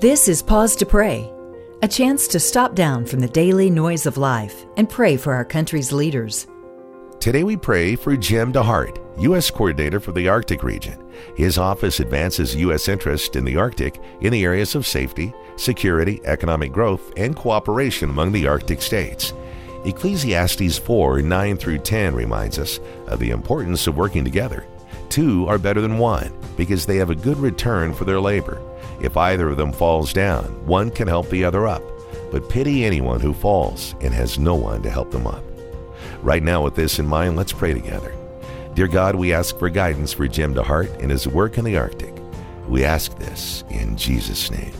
This 0.00 0.28
is 0.28 0.42
Pause 0.42 0.76
to 0.76 0.86
Pray, 0.86 1.30
a 1.82 1.88
chance 1.88 2.26
to 2.28 2.40
stop 2.40 2.74
down 2.74 3.04
from 3.04 3.20
the 3.20 3.28
daily 3.28 3.68
noise 3.68 4.06
of 4.06 4.16
life 4.16 4.64
and 4.78 4.88
pray 4.88 5.18
for 5.18 5.34
our 5.34 5.44
country's 5.44 5.92
leaders. 5.92 6.46
Today 7.18 7.44
we 7.44 7.58
pray 7.58 7.96
for 7.96 8.16
Jim 8.16 8.50
DeHart, 8.50 8.98
U.S. 9.20 9.50
Coordinator 9.50 10.00
for 10.00 10.12
the 10.12 10.26
Arctic 10.26 10.62
region. 10.62 11.04
His 11.36 11.58
office 11.58 12.00
advances 12.00 12.56
U.S. 12.56 12.88
interest 12.88 13.36
in 13.36 13.44
the 13.44 13.58
Arctic 13.58 14.00
in 14.22 14.32
the 14.32 14.42
areas 14.42 14.74
of 14.74 14.86
safety, 14.86 15.34
security, 15.56 16.18
economic 16.24 16.72
growth, 16.72 17.12
and 17.18 17.36
cooperation 17.36 18.08
among 18.08 18.32
the 18.32 18.46
Arctic 18.46 18.80
states. 18.80 19.34
Ecclesiastes 19.84 20.78
4 20.78 21.22
9 21.22 21.56
through 21.56 21.78
10 21.78 22.14
reminds 22.14 22.58
us 22.58 22.80
of 23.06 23.18
the 23.18 23.30
importance 23.30 23.86
of 23.86 23.96
working 23.96 24.24
together. 24.24 24.66
Two 25.08 25.46
are 25.48 25.58
better 25.58 25.80
than 25.80 25.98
one 25.98 26.32
because 26.56 26.86
they 26.86 26.96
have 26.96 27.10
a 27.10 27.14
good 27.14 27.38
return 27.38 27.94
for 27.94 28.04
their 28.04 28.20
labor. 28.20 28.60
If 29.00 29.16
either 29.16 29.48
of 29.48 29.56
them 29.56 29.72
falls 29.72 30.12
down, 30.12 30.44
one 30.66 30.90
can 30.90 31.08
help 31.08 31.28
the 31.30 31.44
other 31.44 31.66
up. 31.66 31.82
But 32.30 32.48
pity 32.48 32.84
anyone 32.84 33.20
who 33.20 33.32
falls 33.32 33.94
and 34.00 34.14
has 34.14 34.38
no 34.38 34.54
one 34.54 34.82
to 34.82 34.90
help 34.90 35.10
them 35.10 35.26
up. 35.26 35.42
Right 36.22 36.42
now, 36.42 36.62
with 36.62 36.74
this 36.74 36.98
in 36.98 37.06
mind, 37.06 37.36
let's 37.36 37.52
pray 37.52 37.72
together. 37.72 38.14
Dear 38.74 38.88
God, 38.88 39.16
we 39.16 39.32
ask 39.32 39.58
for 39.58 39.68
guidance 39.68 40.12
for 40.12 40.28
Jim 40.28 40.54
DeHart 40.54 41.00
and 41.00 41.10
his 41.10 41.26
work 41.26 41.58
in 41.58 41.64
the 41.64 41.76
Arctic. 41.76 42.14
We 42.68 42.84
ask 42.84 43.18
this 43.18 43.64
in 43.70 43.96
Jesus' 43.96 44.50
name. 44.50 44.72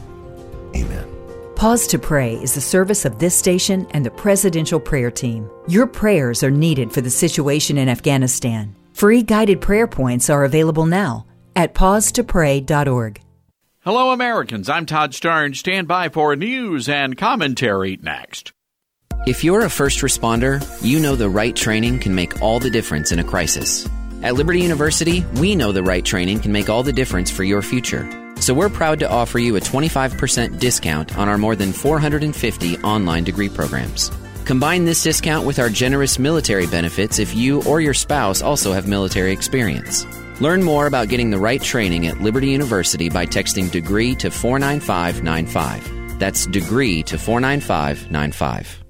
Amen. 0.77 1.20
Pause 1.61 1.89
to 1.89 1.99
Pray 1.99 2.37
is 2.37 2.55
the 2.55 2.61
service 2.63 3.05
of 3.05 3.19
this 3.19 3.37
station 3.37 3.87
and 3.91 4.03
the 4.03 4.11
Presidential 4.11 4.81
Prayer 4.81 5.11
Team. 5.11 5.51
Your 5.69 5.87
prayers 5.87 6.43
are 6.43 6.51
needed 6.51 6.91
for 6.91 7.03
the 7.03 7.11
situation 7.11 7.77
in 7.77 7.87
Afghanistan. 7.87 8.75
Free 8.95 9.23
guided 9.23 9.61
prayer 9.61 9.87
points 9.87 10.31
are 10.31 10.45
available 10.45 10.87
now 10.87 11.27
at 11.55 11.75
pausetopray.org. 11.75 13.21
Hello, 13.81 14.11
Americans. 14.11 14.71
I'm 14.71 14.87
Todd 14.87 15.13
Starnes. 15.13 15.57
Stand 15.57 15.87
by 15.87 16.09
for 16.09 16.35
news 16.35 16.89
and 16.89 17.19
commentary 17.19 17.99
next. 18.01 18.55
If 19.27 19.45
you're 19.45 19.67
a 19.67 19.69
first 19.69 20.01
responder, 20.01 20.67
you 20.83 20.99
know 20.99 21.15
the 21.15 21.29
right 21.29 21.55
training 21.55 21.99
can 21.99 22.15
make 22.15 22.41
all 22.41 22.59
the 22.59 22.71
difference 22.71 23.13
in 23.13 23.19
a 23.19 23.25
crisis. 23.25 23.87
At 24.23 24.35
Liberty 24.35 24.63
University, 24.63 25.27
we 25.35 25.55
know 25.55 25.73
the 25.73 25.83
right 25.83 26.07
training 26.07 26.41
can 26.41 26.53
make 26.53 26.71
all 26.71 26.83
the 26.83 26.95
difference 26.95 27.31
for 27.31 27.45
your 27.45 27.61
future. 27.61 28.09
So 28.41 28.55
we're 28.55 28.71
proud 28.71 29.01
to 29.01 29.11
offer 29.11 29.39
you 29.39 29.57
a 29.57 29.61
25% 29.61 30.59
discount 30.59 31.17
on 31.19 31.29
our 31.29 31.37
more 31.37 31.55
than 31.55 31.73
450 31.75 32.79
online 32.79 33.25
degree 33.25 33.51
programs. 33.51 34.11
Combine 34.47 34.87
this 34.87 35.03
discount 35.03 35.47
with 35.47 35.59
our 35.59 35.69
generous 35.69 36.19
military 36.19 36.67
benefits 36.67 37.19
if 37.19 37.35
you 37.37 37.63
or 37.65 37.81
your 37.81 37.95
spouse 37.95 38.41
also 38.43 38.73
have 38.73 38.89
military 38.89 39.31
experience. 39.31 40.07
Learn 40.41 40.63
more 40.63 40.87
about 40.87 41.09
getting 41.09 41.31
the 41.31 41.39
right 41.39 41.61
training 41.61 42.07
at 42.07 42.23
Liberty 42.23 42.49
University 42.49 43.11
by 43.11 43.27
texting 43.27 43.71
degree 43.71 44.15
to 44.17 44.31
49595. 44.31 46.19
That's 46.19 46.47
degree 46.47 47.03
to 47.05 47.19
49595. 47.19 48.85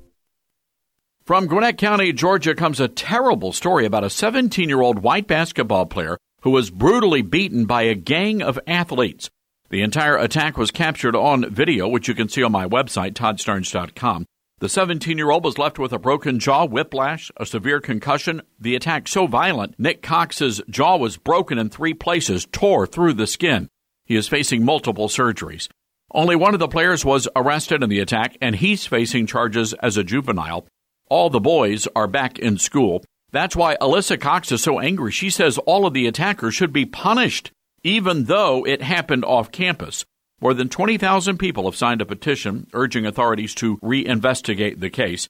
From 1.24 1.46
Gwinnett 1.46 1.76
County, 1.76 2.12
Georgia 2.12 2.54
comes 2.54 2.80
a 2.80 2.88
terrible 2.88 3.52
story 3.52 3.84
about 3.84 4.04
a 4.04 4.10
17 4.10 4.68
year 4.68 4.80
old 4.80 5.00
white 5.00 5.26
basketball 5.26 5.86
player 5.86 6.18
who 6.42 6.50
was 6.50 6.70
brutally 6.70 7.22
beaten 7.22 7.66
by 7.66 7.82
a 7.82 7.94
gang 7.94 8.42
of 8.42 8.58
athletes. 8.66 9.28
The 9.70 9.82
entire 9.82 10.16
attack 10.16 10.58
was 10.58 10.72
captured 10.72 11.14
on 11.14 11.48
video, 11.48 11.86
which 11.86 12.08
you 12.08 12.14
can 12.14 12.28
see 12.28 12.42
on 12.42 12.50
my 12.50 12.66
website, 12.66 13.12
toddstarnes.com. 13.12 14.26
The 14.58 14.68
17 14.68 15.16
year 15.16 15.30
old 15.30 15.44
was 15.44 15.58
left 15.58 15.78
with 15.78 15.92
a 15.92 15.98
broken 15.98 16.40
jaw, 16.40 16.66
whiplash, 16.66 17.30
a 17.36 17.46
severe 17.46 17.80
concussion. 17.80 18.42
The 18.58 18.74
attack 18.74 19.06
so 19.06 19.28
violent, 19.28 19.78
Nick 19.78 20.02
Cox's 20.02 20.60
jaw 20.68 20.96
was 20.96 21.16
broken 21.16 21.56
in 21.56 21.70
three 21.70 21.94
places, 21.94 22.48
tore 22.50 22.84
through 22.84 23.14
the 23.14 23.28
skin. 23.28 23.68
He 24.04 24.16
is 24.16 24.26
facing 24.26 24.64
multiple 24.64 25.08
surgeries. 25.08 25.68
Only 26.12 26.34
one 26.34 26.52
of 26.52 26.60
the 26.60 26.66
players 26.66 27.04
was 27.04 27.28
arrested 27.36 27.80
in 27.84 27.88
the 27.88 28.00
attack, 28.00 28.36
and 28.40 28.56
he's 28.56 28.86
facing 28.86 29.28
charges 29.28 29.72
as 29.74 29.96
a 29.96 30.02
juvenile. 30.02 30.66
All 31.08 31.30
the 31.30 31.38
boys 31.38 31.86
are 31.94 32.08
back 32.08 32.40
in 32.40 32.58
school. 32.58 33.04
That's 33.30 33.54
why 33.54 33.76
Alyssa 33.76 34.20
Cox 34.20 34.50
is 34.50 34.64
so 34.64 34.80
angry. 34.80 35.12
She 35.12 35.30
says 35.30 35.58
all 35.58 35.86
of 35.86 35.94
the 35.94 36.08
attackers 36.08 36.56
should 36.56 36.72
be 36.72 36.86
punished 36.86 37.52
even 37.82 38.24
though 38.24 38.66
it 38.66 38.82
happened 38.82 39.24
off 39.24 39.50
campus. 39.50 40.04
More 40.40 40.54
than 40.54 40.68
20,000 40.68 41.38
people 41.38 41.64
have 41.64 41.76
signed 41.76 42.00
a 42.00 42.06
petition 42.06 42.66
urging 42.72 43.04
authorities 43.04 43.54
to 43.56 43.76
reinvestigate 43.78 44.80
the 44.80 44.90
case. 44.90 45.28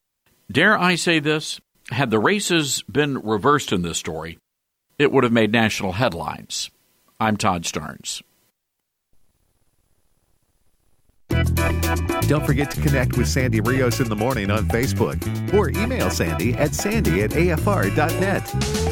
Dare 0.51 0.79
I 0.79 0.95
say 0.95 1.19
this? 1.19 1.61
Had 1.91 2.11
the 2.11 2.21
races 2.21 2.83
been 2.83 3.19
reversed 3.19 3.73
in 3.73 3.83
this 3.83 3.99
story, 3.99 4.39
it 4.99 5.11
would 5.11 5.25
have 5.25 5.33
made 5.33 5.51
national 5.51 5.93
headlines. 5.93 6.71
I'm 7.19 7.37
Todd 7.37 7.65
Starnes. 7.65 8.23
Don't 12.29 12.47
forget 12.47 12.71
to 12.71 12.81
connect 12.81 13.17
with 13.17 13.27
Sandy 13.27 13.61
Rios 13.61 13.99
in 14.01 14.09
the 14.09 14.17
morning 14.17 14.51
on 14.51 14.67
Facebook 14.69 15.19
or 15.53 15.71
email 15.71 16.11
Sandy 16.11 16.55
at 16.55 16.75
sandy 16.75 17.23
at 17.23 17.31
afr.net. 17.31 18.47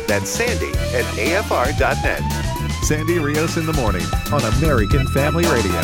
That's 0.09 0.29
sandy 0.29 0.71
at 0.97 1.05
afr.net. 1.15 2.49
Sandy 2.83 3.19
Rios 3.19 3.57
in 3.57 3.67
the 3.67 3.73
morning 3.75 4.03
on 4.33 4.43
American 4.55 5.07
Family 5.09 5.45
Radio. 5.45 5.81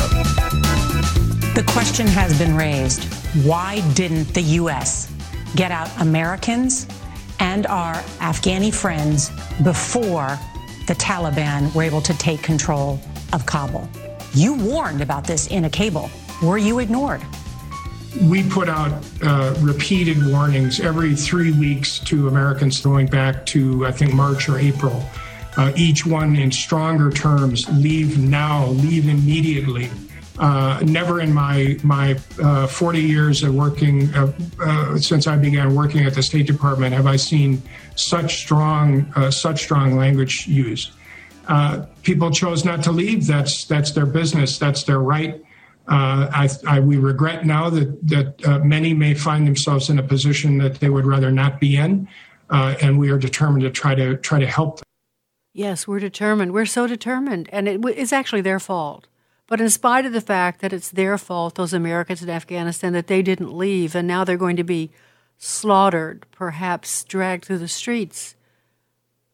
The 1.54 1.64
question 1.68 2.06
has 2.08 2.36
been 2.38 2.56
raised 2.56 3.04
why 3.44 3.80
didn't 3.94 4.34
the 4.34 4.42
U.S. 4.42 5.12
get 5.54 5.70
out 5.70 5.90
Americans 6.00 6.88
and 7.40 7.66
our 7.66 7.94
Afghani 8.18 8.74
friends 8.74 9.30
before 9.62 10.38
the 10.86 10.94
Taliban 10.94 11.74
were 11.74 11.82
able 11.82 12.00
to 12.02 12.16
take 12.18 12.42
control 12.42 13.00
of 13.32 13.44
Kabul? 13.46 13.88
You 14.34 14.54
warned 14.54 15.00
about 15.00 15.24
this 15.24 15.46
in 15.48 15.66
a 15.66 15.70
cable. 15.70 16.10
Were 16.44 16.58
you 16.58 16.78
ignored? 16.78 17.22
We 18.22 18.48
put 18.48 18.68
out 18.68 18.92
uh, 19.22 19.54
repeated 19.60 20.18
warnings 20.26 20.78
every 20.78 21.16
three 21.16 21.52
weeks 21.52 21.98
to 22.00 22.28
Americans 22.28 22.80
going 22.80 23.06
back 23.06 23.46
to, 23.46 23.86
I 23.86 23.90
think, 23.90 24.12
March 24.12 24.48
or 24.48 24.58
April 24.58 25.02
uh, 25.56 25.72
each 25.76 26.04
one 26.04 26.36
in 26.36 26.50
stronger 26.50 27.10
terms 27.10 27.68
leave 27.70 28.18
now, 28.18 28.66
leave 28.66 29.08
immediately. 29.08 29.90
Uh, 30.38 30.80
never 30.84 31.20
in 31.20 31.32
my 31.32 31.78
my 31.84 32.16
uh, 32.42 32.66
40 32.66 33.00
years 33.00 33.44
of 33.44 33.54
working 33.54 34.12
uh, 34.14 34.32
uh, 34.60 34.98
since 34.98 35.28
I 35.28 35.36
began 35.36 35.74
working 35.76 36.04
at 36.04 36.14
the 36.14 36.24
State 36.24 36.48
Department 36.48 36.92
have 36.92 37.06
I 37.06 37.14
seen 37.14 37.62
such 37.94 38.38
strong 38.38 39.10
uh, 39.14 39.30
such 39.30 39.62
strong 39.62 39.96
language 39.96 40.48
used. 40.48 40.90
people 42.02 42.32
chose 42.32 42.64
not 42.64 42.82
to 42.82 42.90
leave. 42.90 43.28
That's 43.28 43.64
that's 43.64 43.92
their 43.92 44.06
business. 44.06 44.58
That's 44.58 44.82
their 44.82 44.98
right. 44.98 45.40
Uh, 45.86 46.28
I, 46.32 46.48
I, 46.66 46.80
we 46.80 46.96
regret 46.96 47.44
now 47.44 47.68
that 47.70 48.08
that 48.08 48.46
uh, 48.46 48.58
many 48.60 48.94
may 48.94 49.14
find 49.14 49.46
themselves 49.46 49.90
in 49.90 49.98
a 49.98 50.02
position 50.02 50.58
that 50.58 50.80
they 50.80 50.88
would 50.88 51.04
rather 51.04 51.30
not 51.30 51.60
be 51.60 51.76
in, 51.76 52.08
uh, 52.50 52.74
and 52.80 52.98
we 52.98 53.10
are 53.10 53.18
determined 53.18 53.62
to 53.62 53.70
try 53.70 53.94
to 53.94 54.16
try 54.16 54.38
to 54.38 54.46
help 54.46 54.78
them. 54.78 54.84
Yes, 55.52 55.86
we're 55.86 56.00
determined. 56.00 56.52
We're 56.52 56.66
so 56.66 56.86
determined. 56.86 57.48
And 57.52 57.68
it, 57.68 57.80
it's 57.96 58.12
actually 58.12 58.40
their 58.40 58.58
fault. 58.58 59.06
But 59.46 59.60
in 59.60 59.70
spite 59.70 60.06
of 60.06 60.12
the 60.12 60.20
fact 60.20 60.60
that 60.60 60.72
it's 60.72 60.90
their 60.90 61.18
fault, 61.18 61.54
those 61.54 61.72
Americans 61.74 62.22
in 62.22 62.30
Afghanistan, 62.30 62.92
that 62.94 63.06
they 63.06 63.22
didn't 63.22 63.52
leave, 63.56 63.94
and 63.94 64.08
now 64.08 64.24
they're 64.24 64.36
going 64.38 64.56
to 64.56 64.64
be 64.64 64.90
slaughtered, 65.36 66.24
perhaps 66.32 67.04
dragged 67.04 67.44
through 67.44 67.58
the 67.58 67.68
streets, 67.68 68.34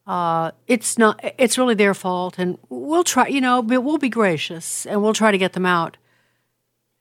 uh, 0.06 0.50
it's 0.66 0.98
not. 0.98 1.20
It's 1.38 1.56
really 1.56 1.74
their 1.74 1.94
fault, 1.94 2.38
and 2.38 2.58
we'll 2.68 3.04
try. 3.04 3.28
You 3.28 3.40
know, 3.40 3.62
but 3.62 3.82
we'll 3.82 3.98
be 3.98 4.08
gracious 4.08 4.84
and 4.84 5.02
we'll 5.02 5.12
try 5.12 5.30
to 5.30 5.38
get 5.38 5.52
them 5.52 5.66
out. 5.66 5.96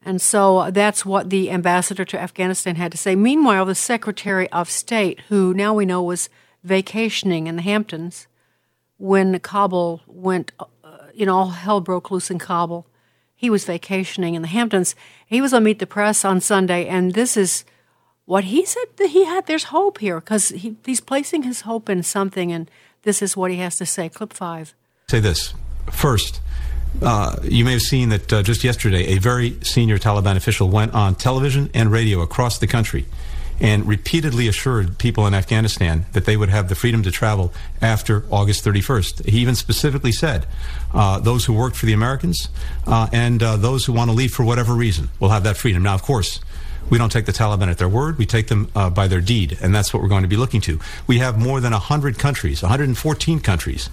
And 0.09 0.19
so 0.19 0.71
that's 0.71 1.05
what 1.05 1.29
the 1.29 1.51
ambassador 1.51 2.03
to 2.03 2.19
Afghanistan 2.19 2.77
had 2.77 2.91
to 2.93 2.97
say. 2.97 3.15
Meanwhile, 3.15 3.65
the 3.65 3.75
Secretary 3.75 4.49
of 4.49 4.67
State, 4.67 5.19
who 5.29 5.53
now 5.53 5.75
we 5.75 5.85
know 5.85 6.01
was 6.01 6.29
vacationing 6.63 7.45
in 7.45 7.57
the 7.57 7.61
Hamptons 7.61 8.25
when 8.97 9.37
Kabul 9.37 10.01
went, 10.07 10.51
uh, 10.59 10.65
you 11.13 11.27
know, 11.27 11.35
all 11.37 11.49
hell 11.49 11.79
broke 11.79 12.09
loose 12.09 12.31
in 12.31 12.39
Kabul. 12.39 12.87
He 13.35 13.51
was 13.51 13.65
vacationing 13.65 14.33
in 14.33 14.41
the 14.41 14.47
Hamptons. 14.47 14.95
He 15.27 15.41
was 15.41 15.53
on 15.53 15.63
Meet 15.63 15.77
the 15.77 15.85
Press 15.85 16.25
on 16.25 16.41
Sunday, 16.41 16.87
and 16.87 17.13
this 17.13 17.37
is 17.37 17.63
what 18.25 18.45
he 18.45 18.65
said 18.65 18.85
that 18.95 19.11
he 19.11 19.25
had. 19.25 19.45
There's 19.45 19.65
hope 19.65 19.99
here 19.99 20.19
because 20.19 20.49
he, 20.49 20.75
he's 20.83 21.01
placing 21.01 21.43
his 21.43 21.61
hope 21.61 21.87
in 21.87 22.01
something, 22.01 22.51
and 22.51 22.67
this 23.03 23.21
is 23.21 23.37
what 23.37 23.51
he 23.51 23.57
has 23.57 23.77
to 23.77 23.85
say. 23.85 24.09
Clip 24.09 24.33
five. 24.33 24.73
Say 25.07 25.19
this 25.19 25.53
first. 25.91 26.41
Uh, 27.01 27.37
you 27.43 27.63
may 27.63 27.71
have 27.71 27.81
seen 27.81 28.09
that 28.09 28.33
uh, 28.33 28.43
just 28.43 28.63
yesterday, 28.63 29.15
a 29.15 29.19
very 29.19 29.57
senior 29.61 29.97
Taliban 29.97 30.35
official 30.35 30.69
went 30.69 30.93
on 30.93 31.15
television 31.15 31.69
and 31.73 31.91
radio 31.91 32.21
across 32.21 32.57
the 32.57 32.67
country 32.67 33.05
and 33.61 33.85
repeatedly 33.85 34.47
assured 34.47 34.97
people 34.97 35.27
in 35.27 35.33
Afghanistan 35.33 36.05
that 36.13 36.25
they 36.25 36.37
would 36.37 36.49
have 36.49 36.69
the 36.69 36.75
freedom 36.75 37.03
to 37.03 37.11
travel 37.11 37.53
after 37.81 38.23
August 38.31 38.63
31st. 38.63 39.25
He 39.27 39.39
even 39.39 39.55
specifically 39.55 40.11
said 40.11 40.45
uh, 40.93 41.19
those 41.19 41.45
who 41.45 41.53
worked 41.53 41.75
for 41.75 41.85
the 41.85 41.93
Americans 41.93 42.49
uh, 42.87 43.07
and 43.11 43.43
uh, 43.43 43.57
those 43.57 43.85
who 43.85 43.93
want 43.93 44.09
to 44.09 44.15
leave 44.15 44.33
for 44.33 44.43
whatever 44.43 44.73
reason 44.73 45.09
will 45.19 45.29
have 45.29 45.43
that 45.43 45.57
freedom. 45.57 45.83
Now, 45.83 45.95
of 45.95 46.03
course, 46.03 46.39
we 46.89 46.97
don't 46.97 47.11
take 47.11 47.25
the 47.25 47.33
Taliban 47.33 47.69
at 47.69 47.77
their 47.77 47.89
word. 47.89 48.17
We 48.17 48.25
take 48.25 48.47
them 48.47 48.71
uh, 48.75 48.89
by 48.89 49.07
their 49.07 49.21
deed, 49.21 49.57
and 49.61 49.75
that's 49.75 49.93
what 49.93 50.01
we're 50.01 50.09
going 50.09 50.23
to 50.23 50.29
be 50.29 50.37
looking 50.37 50.61
to. 50.61 50.79
We 51.05 51.19
have 51.19 51.37
more 51.37 51.59
than 51.59 51.71
100 51.71 52.17
countries, 52.17 52.63
114 52.63 53.39
countries, 53.41 53.89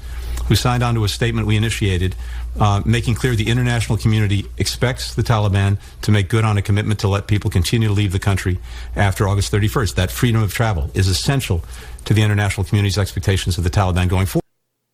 who 0.48 0.54
signed 0.54 0.82
on 0.82 0.94
to 0.94 1.04
a 1.04 1.09
statement 1.09 1.46
we 1.46 1.56
initiated, 1.56 2.14
uh, 2.59 2.82
making 2.85 3.14
clear 3.14 3.35
the 3.35 3.48
international 3.48 3.98
community 3.98 4.46
expects 4.59 5.14
the 5.14 5.22
Taliban 5.22 5.78
to 6.02 6.11
make 6.11 6.28
good 6.28 6.44
on 6.44 6.56
a 6.56 6.62
commitment 6.62 7.00
to 7.00 7.09
let 7.09 7.26
people 7.26 7.50
continue 7.50 7.88
to 7.88 7.94
leave 7.94 8.12
the 8.12 8.18
country 8.18 8.59
after 8.94 9.28
August 9.28 9.52
31st. 9.52 9.94
That 9.94 10.11
freedom 10.11 10.42
of 10.42 10.52
travel 10.52 10.90
is 10.94 11.09
essential 11.09 11.64
to 12.04 12.14
the 12.14 12.22
international 12.22 12.64
community's 12.64 12.98
expectations 12.98 13.59
of 13.59 13.64
the 13.64 13.70
Taliban 13.70 14.09
going 14.09 14.26
forward. 14.26 14.42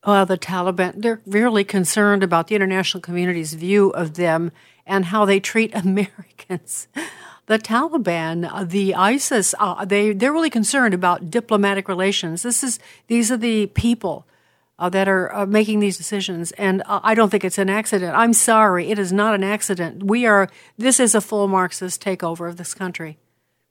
Well, 0.07 0.27
the 0.27 0.39
Taliban, 0.39 0.95
they're 0.97 1.21
really 1.27 1.65
concerned 1.65 2.23
about 2.23 2.49
the 2.49 2.57
international 2.57 3.01
community's 3.01 3.55
view 3.55 3.91
of 3.91 4.15
them 4.15 4.51
and 4.85 5.05
how 5.07 5.25
they 5.25 5.39
treat 5.39 5.75
Americans 5.75 6.89
the 7.47 7.59
Taliban, 7.59 8.69
the 8.69 8.95
ISIS, 8.95 9.55
uh, 9.59 9.85
they 9.85 10.13
they're 10.13 10.33
really 10.33 10.51
concerned 10.51 10.95
about 10.95 11.31
diplomatic 11.31 11.89
relations. 11.89 12.43
This 12.43 12.63
is 12.63 12.79
these 13.09 13.31
are 13.31 13.37
the 13.37 13.67
people 13.67 14.27
uh, 14.83 14.89
that 14.89 15.07
are 15.07 15.33
uh, 15.33 15.47
making 15.47 15.79
these 15.79 15.97
decisions, 15.97 16.51
and 16.53 16.83
uh, 16.87 16.99
I 17.05 17.15
don't 17.15 17.31
think 17.31 17.45
it's 17.45 17.57
an 17.57 17.71
accident. 17.71 18.17
I'm 18.17 18.33
sorry, 18.33 18.91
it 18.91 18.99
is 18.99 19.13
not 19.13 19.33
an 19.33 19.45
accident. 19.45 20.03
We 20.03 20.27
are 20.27 20.49
this 20.77 20.99
is 20.99 21.15
a 21.15 21.21
full 21.21 21.47
Marxist 21.47 22.03
takeover 22.03 22.49
of 22.49 22.57
this 22.57 22.75
country. 22.75 23.17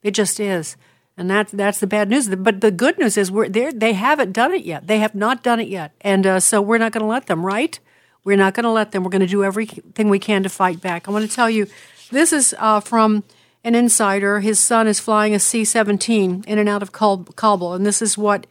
It 0.01 0.11
just 0.11 0.39
is. 0.39 0.77
And 1.17 1.29
that's 1.29 1.51
that's 1.51 1.81
the 1.81 1.87
bad 1.87 2.09
news. 2.09 2.29
But 2.29 2.61
the 2.61 2.71
good 2.71 2.97
news 2.97 3.17
is 3.17 3.29
we're 3.29 3.49
they 3.49 3.91
haven't 3.91 4.31
done 4.31 4.53
it 4.53 4.63
yet. 4.63 4.87
They 4.87 4.99
have 4.99 5.13
not 5.13 5.43
done 5.43 5.59
it 5.59 5.67
yet, 5.67 5.91
and 5.99 6.25
uh, 6.25 6.39
so 6.39 6.61
we're 6.61 6.77
not 6.77 6.93
going 6.93 7.01
to 7.03 7.09
let 7.09 7.27
them. 7.27 7.45
Right? 7.45 7.77
We're 8.23 8.37
not 8.37 8.53
going 8.53 8.63
to 8.63 8.71
let 8.71 8.93
them. 8.93 9.03
We're 9.03 9.09
going 9.09 9.19
to 9.19 9.27
do 9.27 9.43
everything 9.43 10.07
we 10.07 10.17
can 10.17 10.43
to 10.43 10.49
fight 10.49 10.79
back. 10.79 11.09
I 11.09 11.11
want 11.11 11.29
to 11.29 11.35
tell 11.35 11.49
you, 11.49 11.67
this 12.09 12.31
is 12.31 12.55
from 12.85 13.25
an 13.65 13.75
insider. 13.75 14.39
His 14.39 14.61
son 14.61 14.87
is 14.87 15.01
flying 15.01 15.35
a 15.35 15.39
C 15.39 15.65
17 15.65 16.45
in 16.47 16.57
and 16.57 16.69
out 16.69 16.81
of 16.81 16.93
Kabul, 16.93 17.73
and 17.73 17.85
this 17.85 18.01
is 18.01 18.17
what 18.17 18.47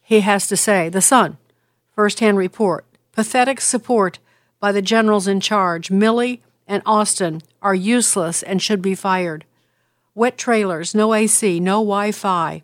he 0.00 0.20
has 0.20 0.46
to 0.46 0.56
say. 0.56 0.88
The 0.88 1.02
son, 1.02 1.38
first 1.94 2.20
hand 2.20 2.36
report. 2.36 2.84
Pathetic 3.12 3.60
support 3.60 4.18
by 4.60 4.72
the 4.72 4.82
generals 4.82 5.28
in 5.28 5.40
charge, 5.40 5.88
Milley 5.88 6.40
and 6.66 6.82
Austin, 6.84 7.42
are 7.62 7.74
useless 7.74 8.42
and 8.42 8.60
should 8.60 8.82
be 8.82 8.94
fired. 8.94 9.44
Wet 10.14 10.36
trailers, 10.36 10.94
no 10.94 11.14
AC, 11.14 11.60
no 11.60 11.74
Wi 11.74 12.12
Fi. 12.12 12.62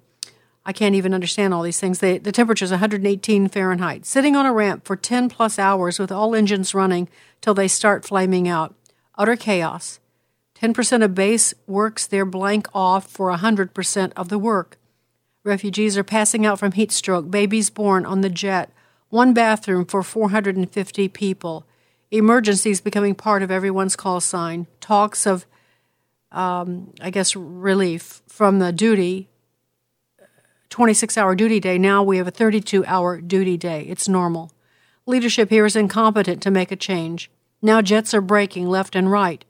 I 0.64 0.72
can't 0.72 0.94
even 0.94 1.14
understand 1.14 1.54
all 1.54 1.62
these 1.62 1.80
things. 1.80 1.98
They, 1.98 2.18
the 2.18 2.32
temperature 2.32 2.64
is 2.64 2.70
118 2.70 3.48
Fahrenheit. 3.48 4.04
Sitting 4.04 4.36
on 4.36 4.46
a 4.46 4.52
ramp 4.52 4.84
for 4.84 4.94
10 4.94 5.28
plus 5.28 5.58
hours 5.58 5.98
with 5.98 6.12
all 6.12 6.34
engines 6.34 6.74
running 6.74 7.08
till 7.40 7.54
they 7.54 7.68
start 7.68 8.04
flaming 8.04 8.46
out. 8.46 8.74
Utter 9.16 9.36
chaos. 9.36 10.00
10% 10.60 11.02
of 11.02 11.14
base 11.14 11.54
works 11.66 12.06
their 12.06 12.26
blank 12.26 12.68
off 12.74 13.06
for 13.06 13.32
100% 13.32 14.12
of 14.14 14.28
the 14.28 14.38
work. 14.38 14.78
Refugees 15.42 15.96
are 15.96 16.04
passing 16.04 16.44
out 16.44 16.58
from 16.58 16.72
heat 16.72 16.92
stroke, 16.92 17.30
babies 17.30 17.70
born 17.70 18.04
on 18.04 18.20
the 18.20 18.28
jet, 18.28 18.70
one 19.11 19.35
bathroom 19.35 19.85
for 19.85 20.03
450 20.03 21.09
people. 21.09 21.66
Emergencies 22.11 22.81
becoming 22.81 23.14
part 23.14 23.42
of 23.42 23.51
everyone's 23.51 23.96
call 23.96 24.20
sign. 24.20 24.66
Talks 24.81 25.27
of, 25.27 25.46
um, 26.33 26.92
I 27.01 27.11
guess, 27.11 27.37
relief 27.37 28.23
from 28.27 28.59
the 28.59 28.73
duty, 28.73 29.29
26 30.70 31.18
hour 31.18 31.35
duty 31.35 31.61
day. 31.61 31.77
Now 31.79 32.03
we 32.03 32.16
have 32.16 32.27
a 32.27 32.33
32 32.33 32.85
hour 32.87 33.20
duty 33.20 33.57
day. 33.57 33.83
It's 33.83 34.09
normal. 34.09 34.53
Leadership 35.07 35.51
here 35.51 35.66
is 35.66 35.77
incompetent 35.77 36.42
to 36.42 36.51
make 36.51 36.70
a 36.70 36.77
change. 36.77 37.31
Now 37.61 37.83
jets 37.83 38.14
are 38.14 38.20
breaking 38.20 38.68
left 38.68 38.94
and 38.94 39.11
right. 39.11 39.44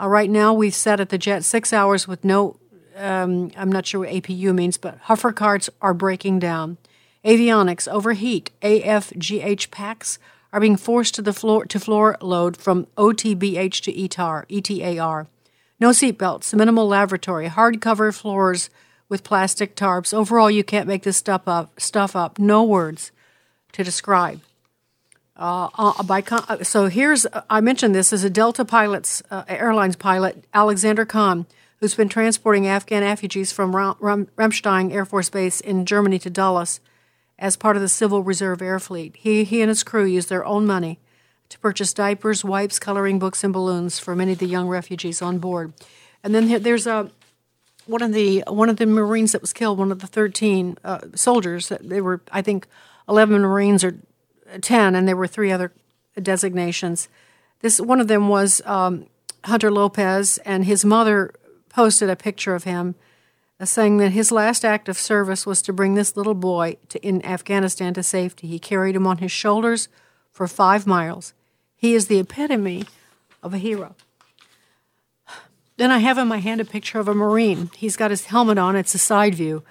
Uh, 0.00 0.08
right 0.08 0.30
now, 0.30 0.52
we've 0.52 0.74
set 0.74 0.98
at 1.00 1.10
the 1.10 1.18
jet 1.18 1.44
six 1.44 1.72
hours 1.72 2.08
with 2.08 2.24
no, 2.24 2.58
um, 2.96 3.52
I'm 3.56 3.70
not 3.70 3.86
sure 3.86 4.00
what 4.00 4.08
APU 4.08 4.52
means, 4.52 4.76
but 4.76 4.98
hover 5.02 5.32
carts 5.32 5.70
are 5.80 5.94
breaking 5.94 6.40
down. 6.40 6.78
Avionics 7.24 7.88
overheat. 7.88 8.50
AFGH 8.62 9.70
packs 9.70 10.18
are 10.52 10.60
being 10.60 10.76
forced 10.76 11.14
to 11.14 11.22
the 11.22 11.32
floor 11.32 11.64
to 11.66 11.80
floor 11.80 12.16
load 12.20 12.56
from 12.56 12.86
OTBH 12.96 13.80
to 13.82 13.92
ETAR, 13.92 14.46
ETAR. 14.48 15.26
No 15.80 15.90
seatbelts, 15.90 16.54
minimal 16.54 16.86
lavatory, 16.86 17.48
hardcover 17.48 18.14
floors 18.14 18.70
with 19.08 19.24
plastic 19.24 19.74
tarps. 19.74 20.14
Overall, 20.14 20.50
you 20.50 20.62
can't 20.62 20.86
make 20.86 21.02
this 21.02 21.16
stuff 21.16 21.48
up. 21.48 21.80
Stuff 21.80 22.14
up. 22.14 22.38
No 22.38 22.62
words 22.62 23.10
to 23.72 23.82
describe. 23.82 24.40
Uh, 25.36 25.68
uh, 25.76 26.02
by 26.04 26.20
con- 26.20 26.44
uh, 26.48 26.62
so 26.62 26.86
here's 26.86 27.26
I 27.50 27.60
mentioned 27.60 27.92
this 27.92 28.12
as 28.12 28.22
a 28.22 28.30
Delta 28.30 28.64
pilot's 28.64 29.20
uh, 29.32 29.42
airlines 29.48 29.96
pilot 29.96 30.44
Alexander 30.54 31.04
Kahn, 31.04 31.46
who's 31.78 31.96
been 31.96 32.08
transporting 32.08 32.68
Afghan 32.68 33.02
refugees 33.02 33.50
from 33.50 33.74
Ram- 33.74 34.26
Ramstein 34.36 34.92
Air 34.92 35.04
Force 35.04 35.30
Base 35.30 35.60
in 35.60 35.86
Germany 35.86 36.20
to 36.20 36.30
Dulles 36.30 36.78
as 37.38 37.56
part 37.56 37.76
of 37.76 37.82
the 37.82 37.88
Civil 37.88 38.22
Reserve 38.22 38.62
Air 38.62 38.78
Fleet. 38.78 39.16
He 39.16 39.44
he 39.44 39.60
and 39.60 39.68
his 39.68 39.82
crew 39.82 40.04
used 40.04 40.28
their 40.28 40.44
own 40.44 40.66
money 40.66 40.98
to 41.48 41.58
purchase 41.58 41.92
diapers, 41.92 42.44
wipes, 42.44 42.78
coloring 42.78 43.18
books, 43.18 43.44
and 43.44 43.52
balloons 43.52 43.98
for 43.98 44.16
many 44.16 44.32
of 44.32 44.38
the 44.38 44.46
young 44.46 44.68
refugees 44.68 45.20
on 45.20 45.38
board. 45.38 45.72
And 46.22 46.34
then 46.34 46.62
there's 46.62 46.86
a 46.86 47.10
one 47.86 48.02
of 48.02 48.12
the 48.12 48.44
one 48.48 48.68
of 48.68 48.76
the 48.76 48.86
Marines 48.86 49.32
that 49.32 49.40
was 49.40 49.52
killed, 49.52 49.78
one 49.78 49.92
of 49.92 50.00
the 50.00 50.06
13 50.06 50.78
uh, 50.84 51.00
soldiers. 51.14 51.72
They 51.80 52.00
were 52.00 52.22
I 52.32 52.42
think 52.42 52.66
11 53.08 53.40
Marines 53.40 53.84
or 53.84 53.98
10, 54.60 54.94
and 54.94 55.06
there 55.06 55.16
were 55.16 55.26
three 55.26 55.52
other 55.52 55.72
designations. 56.20 57.08
This 57.60 57.80
one 57.80 58.00
of 58.00 58.08
them 58.08 58.28
was 58.28 58.62
um, 58.64 59.06
Hunter 59.44 59.70
Lopez, 59.70 60.38
and 60.38 60.64
his 60.64 60.84
mother 60.84 61.34
posted 61.68 62.08
a 62.08 62.16
picture 62.16 62.54
of 62.54 62.64
him, 62.64 62.94
saying 63.64 63.98
that 63.98 64.12
his 64.12 64.32
last 64.32 64.64
act 64.64 64.88
of 64.88 64.98
service 64.98 65.46
was 65.46 65.62
to 65.62 65.72
bring 65.72 65.94
this 65.94 66.16
little 66.16 66.34
boy 66.34 66.76
to, 66.88 66.98
in 67.06 67.24
Afghanistan 67.24 67.94
to 67.94 68.02
safety. 68.02 68.46
He 68.46 68.58
carried 68.58 68.96
him 68.96 69.06
on 69.06 69.18
his 69.18 69.32
shoulders 69.32 69.88
for 70.30 70.46
five 70.48 70.86
miles. 70.86 71.34
He 71.76 71.94
is 71.94 72.08
the 72.08 72.18
epitome 72.18 72.86
of 73.42 73.54
a 73.54 73.58
hero. 73.58 73.94
Then 75.76 75.90
I 75.90 75.98
have 75.98 76.18
in 76.18 76.28
my 76.28 76.38
hand 76.38 76.60
a 76.60 76.64
picture 76.64 77.00
of 77.00 77.08
a 77.08 77.14
Marine. 77.14 77.70
He's 77.76 77.96
got 77.96 78.10
his 78.10 78.26
helmet 78.26 78.58
on, 78.58 78.76
it's 78.76 78.94
a 78.94 78.98
side 78.98 79.34
view 79.34 79.64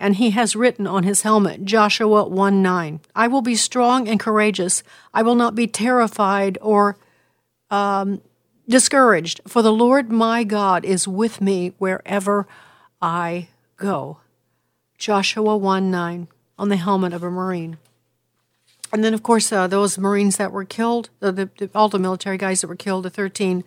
and 0.00 0.16
he 0.16 0.30
has 0.30 0.56
written 0.56 0.86
on 0.86 1.04
his 1.04 1.22
helmet, 1.22 1.64
Joshua 1.64 2.26
1 2.26 2.62
9, 2.62 3.00
I 3.14 3.28
will 3.28 3.42
be 3.42 3.54
strong 3.54 4.08
and 4.08 4.18
courageous. 4.18 4.82
I 5.12 5.22
will 5.22 5.34
not 5.34 5.54
be 5.54 5.66
terrified 5.66 6.56
or 6.62 6.96
um, 7.70 8.22
discouraged, 8.66 9.42
for 9.46 9.60
the 9.60 9.72
Lord 9.72 10.10
my 10.10 10.42
God 10.42 10.86
is 10.86 11.06
with 11.06 11.42
me 11.42 11.74
wherever 11.76 12.48
I 13.00 13.48
go. 13.76 14.18
Joshua 14.98 15.56
1 15.56 15.90
9 15.90 16.28
on 16.58 16.68
the 16.68 16.76
helmet 16.76 17.12
of 17.12 17.22
a 17.22 17.30
Marine. 17.30 17.78
And 18.92 19.04
then, 19.04 19.14
of 19.14 19.22
course, 19.22 19.52
uh, 19.52 19.66
those 19.66 19.98
Marines 19.98 20.36
that 20.36 20.52
were 20.52 20.64
killed, 20.64 21.10
the, 21.20 21.32
the, 21.32 21.70
all 21.74 21.88
the 21.88 21.98
military 21.98 22.36
guys 22.36 22.60
that 22.60 22.68
were 22.68 22.76
killed, 22.76 23.04
the 23.04 23.10
13, 23.10 23.64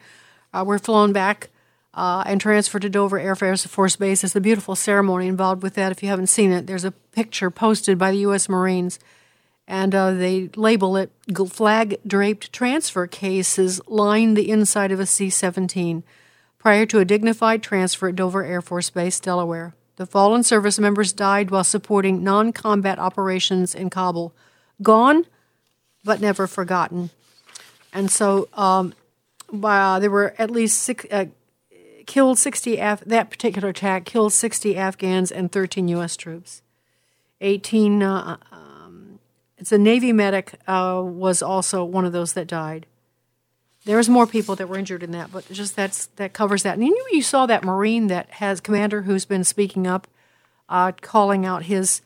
uh, 0.53 0.63
were 0.65 0.77
flown 0.77 1.13
back 1.13 1.49
uh, 1.93 2.23
and 2.25 2.41
transferred 2.41 2.81
to 2.81 2.89
Dover 2.89 3.19
Air 3.19 3.35
Force 3.35 3.95
Base. 3.95 4.21
There's 4.21 4.35
a 4.35 4.41
beautiful 4.41 4.75
ceremony 4.75 5.27
involved 5.27 5.63
with 5.63 5.75
that. 5.75 5.91
If 5.91 6.03
you 6.03 6.09
haven't 6.09 6.27
seen 6.27 6.51
it, 6.51 6.67
there's 6.67 6.85
a 6.85 6.91
picture 6.91 7.49
posted 7.49 7.97
by 7.97 8.11
the 8.11 8.17
U.S. 8.17 8.49
Marines, 8.49 8.99
and 9.67 9.95
uh, 9.95 10.11
they 10.11 10.49
label 10.55 10.97
it 10.97 11.11
flag 11.49 11.97
draped 12.05 12.51
transfer 12.51 13.07
cases 13.07 13.79
line 13.87 14.33
the 14.33 14.49
inside 14.49 14.91
of 14.91 14.99
a 14.99 15.05
C 15.05 15.29
17 15.29 16.03
prior 16.63 16.85
to 16.85 16.99
a 16.99 17.05
dignified 17.05 17.61
transfer 17.61 18.07
at 18.07 18.15
Dover 18.15 18.45
Air 18.45 18.61
Force 18.61 18.89
Base, 18.89 19.19
Delaware. 19.19 19.75
The 19.97 20.05
fallen 20.05 20.43
service 20.43 20.79
members 20.79 21.11
died 21.11 21.51
while 21.51 21.65
supporting 21.65 22.23
non 22.23 22.53
combat 22.53 22.97
operations 22.97 23.75
in 23.75 23.89
Kabul, 23.89 24.33
gone, 24.81 25.25
but 26.05 26.21
never 26.21 26.47
forgotten. 26.47 27.09
And 27.91 28.09
so 28.09 28.47
um, 28.53 28.93
uh, 29.61 29.99
there 29.99 30.09
were 30.09 30.33
at 30.37 30.49
least 30.49 30.79
six, 30.79 31.05
uh, 31.11 31.25
killed 32.05 32.39
60, 32.39 32.77
Af- 32.77 33.03
that 33.05 33.29
particular 33.29 33.67
attack 33.69 34.05
killed 34.05 34.31
60 34.31 34.77
Afghans 34.77 35.33
and 35.33 35.51
13 35.51 35.89
U.S. 35.89 36.15
troops. 36.15 36.61
18, 37.41 38.01
uh, 38.01 38.37
um, 38.53 39.19
it's 39.57 39.73
a 39.73 39.77
Navy 39.77 40.13
medic 40.13 40.53
uh, 40.65 41.01
was 41.03 41.43
also 41.43 41.83
one 41.83 42.05
of 42.05 42.13
those 42.13 42.33
that 42.33 42.47
died. 42.47 42.85
There 43.85 43.97
was 43.97 44.07
more 44.07 44.25
people 44.25 44.55
that 44.55 44.69
were 44.69 44.77
injured 44.77 45.03
in 45.03 45.11
that, 45.11 45.31
but 45.31 45.49
just 45.51 45.75
that's 45.75 46.05
that 46.15 46.33
covers 46.33 46.63
that. 46.63 46.77
And 46.77 46.87
you 46.87 47.07
you 47.11 47.21
saw 47.21 47.45
that 47.45 47.63
Marine 47.63 48.07
that 48.07 48.29
has 48.31 48.61
commander 48.61 49.01
who's 49.01 49.25
been 49.25 49.43
speaking 49.43 49.85
up, 49.87 50.07
uh, 50.69 50.93
calling 51.01 51.45
out 51.45 51.63
his 51.63 52.01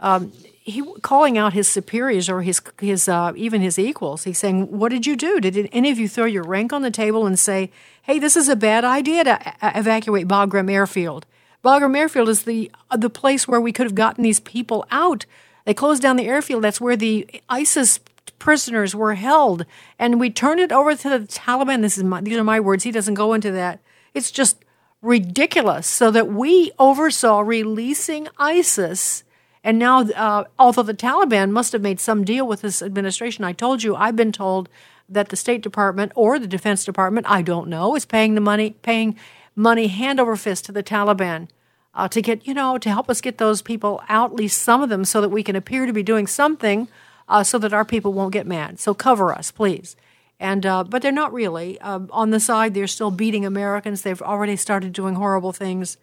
um, 0.00 0.32
he 0.64 0.82
calling 1.02 1.38
out 1.38 1.52
his 1.52 1.68
superiors 1.68 2.28
or 2.28 2.42
his 2.42 2.60
his 2.80 3.08
uh, 3.08 3.32
even 3.36 3.60
his 3.60 3.78
equals. 3.78 4.24
He's 4.24 4.38
saying, 4.38 4.76
"What 4.76 4.90
did 4.90 5.06
you 5.06 5.16
do? 5.16 5.40
Did 5.40 5.68
any 5.72 5.90
of 5.90 5.98
you 5.98 6.08
throw 6.08 6.24
your 6.24 6.42
rank 6.42 6.72
on 6.72 6.82
the 6.82 6.90
table 6.90 7.24
and 7.24 7.38
say, 7.38 7.70
"Hey, 8.02 8.18
this 8.18 8.36
is 8.36 8.48
a 8.48 8.56
bad 8.56 8.84
idea 8.84 9.22
to 9.24 9.54
a- 9.62 9.78
evacuate 9.78 10.26
Bagram 10.26 10.70
Airfield"? 10.70 11.24
Bagram 11.64 11.96
Airfield 11.96 12.28
is 12.28 12.42
the 12.42 12.70
uh, 12.90 12.96
the 12.96 13.10
place 13.10 13.46
where 13.46 13.60
we 13.60 13.72
could 13.72 13.86
have 13.86 13.94
gotten 13.94 14.24
these 14.24 14.40
people 14.40 14.84
out. 14.90 15.24
They 15.64 15.74
closed 15.74 16.02
down 16.02 16.16
the 16.16 16.26
airfield. 16.26 16.64
That's 16.64 16.80
where 16.80 16.96
the 16.96 17.28
ISIS 17.48 18.00
prisoners 18.38 18.94
were 18.94 19.14
held, 19.14 19.64
and 19.98 20.18
we 20.20 20.30
turned 20.30 20.60
it 20.60 20.72
over 20.72 20.94
to 20.94 21.08
the 21.08 21.20
Taliban. 21.20 21.82
This 21.82 21.96
is 21.96 22.04
my, 22.04 22.20
these 22.20 22.36
are 22.36 22.44
my 22.44 22.60
words. 22.60 22.84
He 22.84 22.90
doesn't 22.90 23.14
go 23.14 23.32
into 23.32 23.52
that. 23.52 23.80
It's 24.14 24.30
just 24.30 24.64
ridiculous. 25.00 25.86
So 25.86 26.10
that 26.10 26.28
we 26.28 26.72
oversaw 26.78 27.40
releasing 27.40 28.28
ISIS 28.38 29.24
and 29.64 29.78
now, 29.78 30.00
uh, 30.02 30.44
although 30.58 30.82
the 30.82 30.94
Taliban 30.94 31.50
must 31.50 31.72
have 31.72 31.82
made 31.82 32.00
some 32.00 32.24
deal 32.24 32.46
with 32.46 32.62
this 32.62 32.82
administration, 32.82 33.44
I 33.44 33.52
told 33.52 33.82
you, 33.82 33.94
I've 33.94 34.16
been 34.16 34.32
told 34.32 34.68
that 35.08 35.28
the 35.28 35.36
State 35.36 35.62
Department 35.62 36.12
or 36.14 36.38
the 36.38 36.46
Defense 36.46 36.84
Department, 36.84 37.26
I 37.28 37.42
don't 37.42 37.68
know, 37.68 37.94
is 37.94 38.04
paying 38.04 38.34
the 38.34 38.40
money, 38.40 38.70
paying 38.82 39.16
money 39.54 39.86
hand 39.86 40.18
over 40.18 40.34
fist 40.36 40.64
to 40.64 40.72
the 40.72 40.82
Taliban 40.82 41.48
uh, 41.94 42.08
to 42.08 42.20
get, 42.20 42.46
you 42.46 42.54
know, 42.54 42.78
to 42.78 42.90
help 42.90 43.08
us 43.08 43.20
get 43.20 43.38
those 43.38 43.62
people 43.62 44.02
out, 44.08 44.30
at 44.30 44.36
least 44.36 44.62
some 44.62 44.82
of 44.82 44.88
them, 44.88 45.04
so 45.04 45.20
that 45.20 45.28
we 45.28 45.42
can 45.42 45.54
appear 45.54 45.86
to 45.86 45.92
be 45.92 46.02
doing 46.02 46.26
something, 46.26 46.88
uh, 47.32 47.42
so 47.42 47.58
that 47.58 47.72
our 47.72 47.84
people 47.84 48.12
won't 48.12 48.34
get 48.34 48.46
mad. 48.46 48.78
So 48.78 48.92
cover 48.92 49.32
us, 49.32 49.50
please. 49.50 49.96
And 50.38 50.66
uh, 50.66 50.84
but 50.84 51.00
they're 51.00 51.10
not 51.10 51.32
really. 51.32 51.80
Uh, 51.80 52.00
on 52.10 52.30
the 52.30 52.38
side, 52.40 52.74
they're 52.74 52.86
still 52.86 53.10
beating 53.10 53.46
Americans. 53.46 54.02
They've 54.02 54.20
already 54.20 54.56
started 54.56 54.92
doing 54.92 55.14
horrible 55.14 55.52
things. 55.52 55.96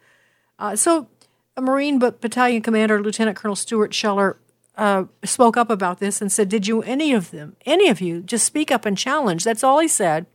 Uh, 0.58 0.74
so 0.74 1.06
a 1.56 1.62
Marine 1.62 2.00
Battalion 2.00 2.62
Commander, 2.62 3.00
Lieutenant 3.00 3.36
Colonel 3.36 3.54
Stuart 3.54 3.94
Scheller, 3.94 4.38
uh, 4.76 5.04
spoke 5.22 5.56
up 5.56 5.70
about 5.70 6.00
this 6.00 6.20
and 6.20 6.32
said, 6.32 6.48
Did 6.48 6.66
you, 6.66 6.82
any 6.82 7.12
of 7.12 7.30
them, 7.30 7.54
any 7.64 7.88
of 7.88 8.00
you, 8.00 8.22
just 8.22 8.44
speak 8.44 8.72
up 8.72 8.84
and 8.84 8.98
challenge? 8.98 9.44
That's 9.44 9.62
all 9.62 9.78
he 9.78 9.88
said. 9.88 10.26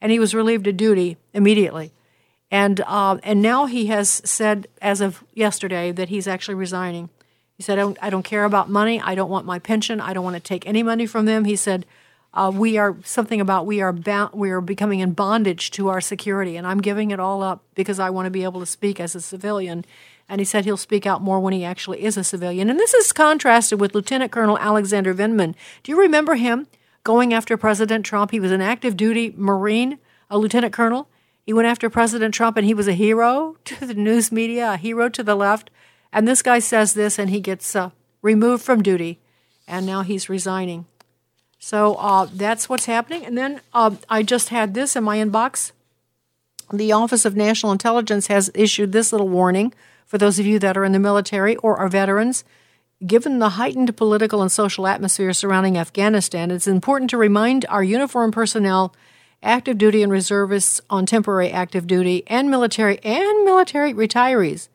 And 0.00 0.12
he 0.12 0.20
was 0.20 0.34
relieved 0.34 0.68
of 0.68 0.76
duty 0.76 1.16
immediately. 1.32 1.92
And, 2.52 2.80
uh, 2.82 3.18
and 3.24 3.42
now 3.42 3.66
he 3.66 3.86
has 3.86 4.22
said, 4.24 4.68
as 4.80 5.00
of 5.00 5.24
yesterday, 5.34 5.90
that 5.90 6.10
he's 6.10 6.28
actually 6.28 6.54
resigning. 6.54 7.08
He 7.56 7.62
said, 7.62 7.78
I 7.78 7.82
don't, 7.82 7.98
I 8.02 8.10
don't 8.10 8.22
care 8.22 8.44
about 8.44 8.68
money. 8.68 9.00
I 9.00 9.14
don't 9.14 9.30
want 9.30 9.46
my 9.46 9.58
pension. 9.58 10.00
I 10.00 10.12
don't 10.12 10.24
want 10.24 10.36
to 10.36 10.40
take 10.40 10.66
any 10.66 10.82
money 10.82 11.06
from 11.06 11.26
them. 11.26 11.44
He 11.44 11.56
said, 11.56 11.86
uh, 12.34 12.52
we 12.54 12.76
are 12.76 12.96
something 13.02 13.40
about 13.40 13.64
we 13.64 13.80
are 13.80 13.94
we 14.34 14.50
are 14.50 14.60
becoming 14.60 15.00
in 15.00 15.12
bondage 15.12 15.70
to 15.70 15.88
our 15.88 16.02
security, 16.02 16.58
and 16.58 16.66
I'm 16.66 16.82
giving 16.82 17.10
it 17.10 17.18
all 17.18 17.42
up 17.42 17.62
because 17.74 17.98
I 17.98 18.10
want 18.10 18.26
to 18.26 18.30
be 18.30 18.44
able 18.44 18.60
to 18.60 18.66
speak 18.66 19.00
as 19.00 19.14
a 19.14 19.22
civilian 19.22 19.86
and 20.28 20.40
he 20.40 20.44
said 20.44 20.64
he'll 20.64 20.76
speak 20.76 21.06
out 21.06 21.22
more 21.22 21.40
when 21.40 21.52
he 21.52 21.64
actually 21.64 22.02
is 22.04 22.16
a 22.16 22.24
civilian. 22.24 22.68
And 22.68 22.78
this 22.78 22.94
is 22.94 23.12
contrasted 23.12 23.80
with 23.80 23.94
Lieutenant 23.94 24.32
Colonel 24.32 24.58
Alexander 24.58 25.14
Vindman. 25.14 25.54
Do 25.82 25.92
you 25.92 26.00
remember 26.00 26.34
him 26.34 26.66
going 27.04 27.32
after 27.32 27.56
President 27.56 28.04
Trump? 28.04 28.32
He 28.32 28.40
was 28.40 28.50
an 28.50 28.60
active 28.60 28.96
duty 28.96 29.32
Marine, 29.36 29.98
a 30.28 30.38
lieutenant 30.38 30.72
colonel. 30.72 31.08
He 31.44 31.52
went 31.52 31.68
after 31.68 31.88
President 31.88 32.34
Trump 32.34 32.56
and 32.56 32.66
he 32.66 32.74
was 32.74 32.88
a 32.88 32.92
hero 32.92 33.56
to 33.64 33.86
the 33.86 33.94
news 33.94 34.32
media, 34.32 34.72
a 34.72 34.76
hero 34.76 35.08
to 35.08 35.22
the 35.22 35.36
left. 35.36 35.70
And 36.16 36.26
this 36.26 36.40
guy 36.40 36.60
says 36.60 36.94
this 36.94 37.18
and 37.18 37.28
he 37.28 37.40
gets 37.40 37.76
uh, 37.76 37.90
removed 38.22 38.64
from 38.64 38.82
duty 38.82 39.20
and 39.68 39.84
now 39.84 40.00
he's 40.00 40.30
resigning. 40.30 40.86
So 41.58 41.96
uh, 41.96 42.26
that's 42.32 42.70
what's 42.70 42.86
happening. 42.86 43.26
And 43.26 43.36
then 43.36 43.60
uh, 43.74 43.96
I 44.08 44.22
just 44.22 44.48
had 44.48 44.72
this 44.72 44.96
in 44.96 45.04
my 45.04 45.18
inbox. 45.18 45.72
The 46.72 46.90
Office 46.90 47.26
of 47.26 47.36
National 47.36 47.70
Intelligence 47.70 48.28
has 48.28 48.50
issued 48.54 48.92
this 48.92 49.12
little 49.12 49.28
warning 49.28 49.74
for 50.06 50.16
those 50.16 50.38
of 50.38 50.46
you 50.46 50.58
that 50.58 50.74
are 50.78 50.86
in 50.86 50.92
the 50.92 50.98
military 50.98 51.56
or 51.56 51.76
are 51.76 51.88
veterans. 51.88 52.44
Given 53.06 53.38
the 53.38 53.50
heightened 53.50 53.94
political 53.94 54.40
and 54.40 54.50
social 54.50 54.86
atmosphere 54.86 55.34
surrounding 55.34 55.76
Afghanistan, 55.76 56.50
it's 56.50 56.66
important 56.66 57.10
to 57.10 57.18
remind 57.18 57.66
our 57.68 57.84
uniformed 57.84 58.32
personnel, 58.32 58.94
active 59.42 59.76
duty 59.76 60.02
and 60.02 60.10
reservists 60.10 60.80
on 60.88 61.04
temporary 61.04 61.50
active 61.50 61.86
duty, 61.86 62.22
and 62.26 62.50
military 62.50 63.04
and 63.04 63.44
military 63.44 63.92
retirees 63.92 64.68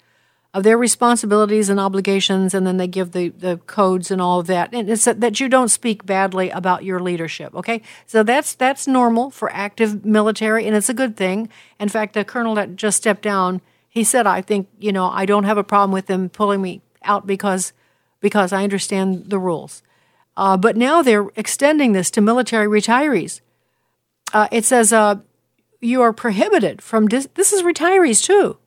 of 0.54 0.64
their 0.64 0.78
responsibilities 0.78 1.70
and 1.70 1.80
obligations, 1.80 2.54
and 2.54 2.68
then 2.68 2.78
they 2.78 2.88
give 2.88 3.12
the, 3.12 3.30
the 3.30 3.58
codes 3.68 4.12
and 4.12 4.22
all 4.22 4.40
of 4.40 4.48
that. 4.48 4.74
And 4.74 4.90
it's 4.90 5.06
that 5.06 5.40
you 5.40 5.48
don't 5.48 5.70
speak 5.70 6.06
badly 6.06 6.50
about 6.50 6.84
your 6.84 7.00
leadership. 7.00 7.56
Okay, 7.56 7.82
so 8.06 8.24
that's 8.24 8.54
that's 8.54 8.88
normal 8.88 9.32
for 9.32 9.52
active 9.52 10.06
military, 10.06 10.68
and 10.68 10.76
it's 10.76 10.90
a 10.90 10.94
good 10.94 11.16
thing. 11.16 11.50
In 11.80 11.90
fact, 11.90 12.14
the 12.14 12.26
colonel 12.26 12.56
that 12.56 12.76
just 12.76 12.98
stepped 12.98 13.22
down 13.22 13.62
he 13.92 14.06
said, 14.06 14.26
I 14.26 14.42
think, 14.42 14.70
you 14.80 14.94
know, 14.94 15.08
I 15.08 15.26
don't 15.26 15.44
have 15.44 15.58
a 15.58 15.66
problem 15.66 15.92
with 15.92 16.06
them 16.06 16.30
pulling 16.30 16.62
me 16.62 16.82
out 17.04 17.28
because 17.28 17.74
because 18.22 18.54
I 18.54 18.64
understand 18.64 19.26
the 19.30 19.40
rules. 19.40 19.84
Uh, 20.38 20.56
but 20.56 20.78
now 20.78 21.02
they're 21.02 21.28
extending 21.36 21.92
this 21.92 22.10
to 22.12 22.22
military 22.22 22.68
retirees. 22.68 23.42
Uh, 24.32 24.48
it 24.50 24.64
says 24.64 24.94
uh, 24.94 25.16
you 25.82 26.02
are 26.02 26.14
prohibited 26.14 26.82
from 26.82 27.10
dis- 27.10 27.28
this 27.34 27.52
is 27.52 27.64
retirees 27.64 28.24
too, 28.24 28.58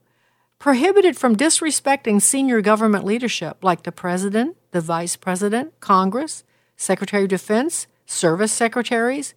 prohibited 0.59 1.17
from 1.17 1.37
disrespecting 1.37 2.21
senior 2.21 2.61
government 2.61 3.05
leadership 3.05 3.59
like 3.63 3.83
the 3.83 3.93
president, 3.93 4.57
the 4.71 4.81
vice 4.81 5.17
president, 5.17 5.79
Congress, 5.81 6.45
Secretary 6.77 7.25
of 7.25 7.29
Defense, 7.29 7.87
service 8.07 8.53
secretaries, 8.53 9.35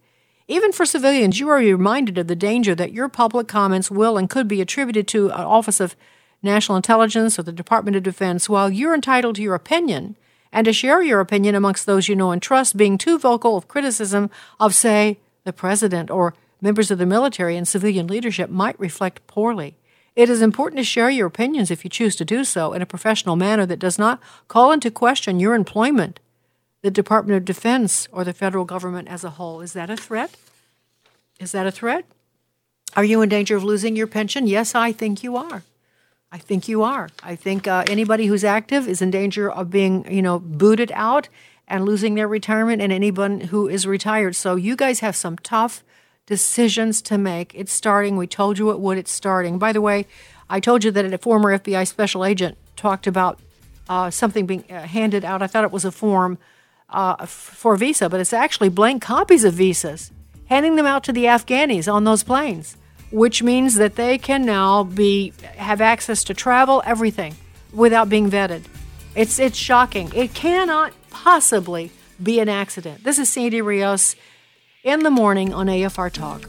even 0.48 0.72
for 0.72 0.86
civilians, 0.86 1.40
you 1.40 1.50
are 1.50 1.58
reminded 1.58 2.18
of 2.18 2.28
the 2.28 2.36
danger 2.36 2.74
that 2.74 2.94
your 2.94 3.10
public 3.10 3.48
comments 3.48 3.92
will 3.92 4.18
and 4.18 4.30
could 4.30 4.48
be 4.48 4.62
attributed 4.62 5.08
to 5.10 5.26
an 5.26 5.42
Office 5.42 5.82
of 5.82 5.96
National 6.42 6.78
Intelligence 6.78 7.38
or 7.38 7.44
the 7.44 7.52
Department 7.52 7.98
of 7.98 8.04
Defense. 8.04 8.48
While 8.48 8.70
you're 8.70 8.96
entitled 8.96 9.36
to 9.36 9.42
your 9.42 9.56
opinion 9.56 10.16
and 10.54 10.64
to 10.64 10.72
share 10.72 11.02
your 11.02 11.20
opinion 11.20 11.56
amongst 11.56 11.86
those 11.86 12.08
you 12.08 12.16
know 12.16 12.32
and 12.32 12.42
trust, 12.42 12.78
being 12.78 12.98
too 12.98 13.20
vocal 13.20 13.58
of 13.58 13.68
criticism 13.68 14.30
of, 14.58 14.74
say, 14.74 15.20
the 15.44 15.52
president 15.52 16.10
or 16.10 16.34
members 16.62 16.92
of 16.92 16.98
the 16.98 17.06
military 17.06 17.58
and 17.58 17.68
civilian 17.68 18.08
leadership 18.08 18.50
might 18.50 18.80
reflect 18.80 19.28
poorly. 19.28 19.76
It 20.18 20.32
is 20.32 20.42
important 20.42 20.80
to 20.80 20.84
share 20.84 21.12
your 21.12 21.28
opinions 21.28 21.70
if 21.70 21.84
you 21.84 21.92
choose 21.92 22.16
to 22.16 22.26
do 22.26 22.44
so 22.44 22.74
in 22.74 22.82
a 22.82 22.88
professional 22.88 23.36
manner 23.36 23.68
that 23.68 23.78
does 23.78 24.00
not 24.00 24.20
call 24.48 24.72
into 24.72 24.90
question 24.90 25.40
your 25.40 25.54
employment 25.54 26.20
the 26.82 26.90
Department 26.90 27.38
of 27.38 27.46
Defense 27.46 28.08
or 28.12 28.24
the 28.24 28.34
federal 28.34 28.66
government 28.66 29.10
as 29.10 29.24
a 29.24 29.30
whole. 29.30 29.62
Is 29.62 29.74
that 29.74 29.92
a 29.92 29.96
threat? 29.96 30.36
Is 31.40 31.52
that 31.52 31.68
a 31.68 31.72
threat? 31.72 32.04
Are 32.96 33.04
you 33.04 33.22
in 33.22 33.30
danger 33.30 33.56
of 33.56 33.64
losing 33.64 33.96
your 33.96 34.08
pension? 34.08 34.48
Yes, 34.48 34.74
I 34.74 34.92
think 34.92 35.22
you 35.22 35.38
are. 35.38 35.62
I 36.32 36.40
think 36.40 36.68
you 36.68 36.82
are. 36.82 37.10
I 37.22 37.36
think 37.36 37.68
uh, 37.68 37.84
anybody 37.88 38.26
who's 38.26 38.44
active 38.44 38.88
is 38.88 39.04
in 39.04 39.12
danger 39.12 39.52
of 39.52 39.70
being, 39.70 40.12
you 40.12 40.24
know, 40.24 40.40
booted 40.40 40.92
out 40.96 41.30
and 41.68 41.86
losing 41.86 42.16
their 42.16 42.28
retirement, 42.28 42.82
and 42.82 42.92
anyone 42.92 43.42
who 43.42 43.68
is 43.68 43.86
retired. 43.86 44.36
So 44.36 44.56
you 44.56 44.76
guys 44.76 45.02
have 45.02 45.16
some 45.16 45.38
tough 45.38 45.84
decisions 46.28 47.02
to 47.04 47.18
make. 47.18 47.56
It's 47.56 47.72
starting. 47.72 48.18
We 48.18 48.28
told 48.28 48.60
you 48.60 48.70
it 48.70 48.80
would. 48.80 49.00
It's 49.00 49.12
starting. 49.12 49.58
By 49.58 49.74
the 49.74 49.82
way, 49.82 50.06
I 50.50 50.60
told 50.60 50.84
you 50.84 50.92
that 50.92 51.12
a 51.12 51.18
former 51.18 51.58
FBI 51.58 51.88
special 51.88 52.24
agent 52.24 52.58
talked 52.76 53.08
about 53.08 53.40
uh, 53.90 54.12
something 54.12 54.46
being 54.46 54.64
uh, 54.70 54.82
handed 54.82 55.26
out. 55.26 55.42
I 55.42 55.48
thought 55.48 55.64
it 55.64 55.72
was 55.72 55.86
a 55.86 55.92
form 55.92 56.38
uh, 56.90 57.26
for 57.26 57.76
visa, 57.76 58.10
but 58.10 58.20
it's 58.20 58.34
actually 58.34 58.70
blank 58.70 59.02
copies 59.02 59.44
of 59.44 59.54
visas, 59.54 60.12
handing 60.46 60.76
them 60.76 60.86
out 60.86 61.04
to 61.06 61.14
the 61.14 61.26
Afghanis 61.26 61.92
on 61.92 62.04
those 62.04 62.24
planes, 62.24 62.78
which 63.12 63.42
means 63.42 63.76
that 63.76 63.96
they 63.96 64.18
can 64.18 64.46
now 64.46 64.84
be 64.84 65.34
have 65.56 65.82
access 65.82 66.24
to 66.26 66.34
travel, 66.34 66.84
everything, 66.86 67.36
without 67.74 68.10
being 68.10 68.30
vetted. 68.30 68.64
It's 69.16 69.40
it's 69.40 69.58
shocking. 69.58 70.12
It 70.14 70.34
cannot 70.34 70.94
possibly 71.10 71.92
be 72.22 72.40
an 72.40 72.50
accident. 72.50 73.04
This 73.04 73.20
is 73.20 73.30
Sandy 73.30 73.62
Rios 73.62 74.16
in 74.88 75.04
the 75.04 75.12
morning 75.12 75.54
on 75.54 75.68
AFR 75.68 76.10
Talk. 76.10 76.48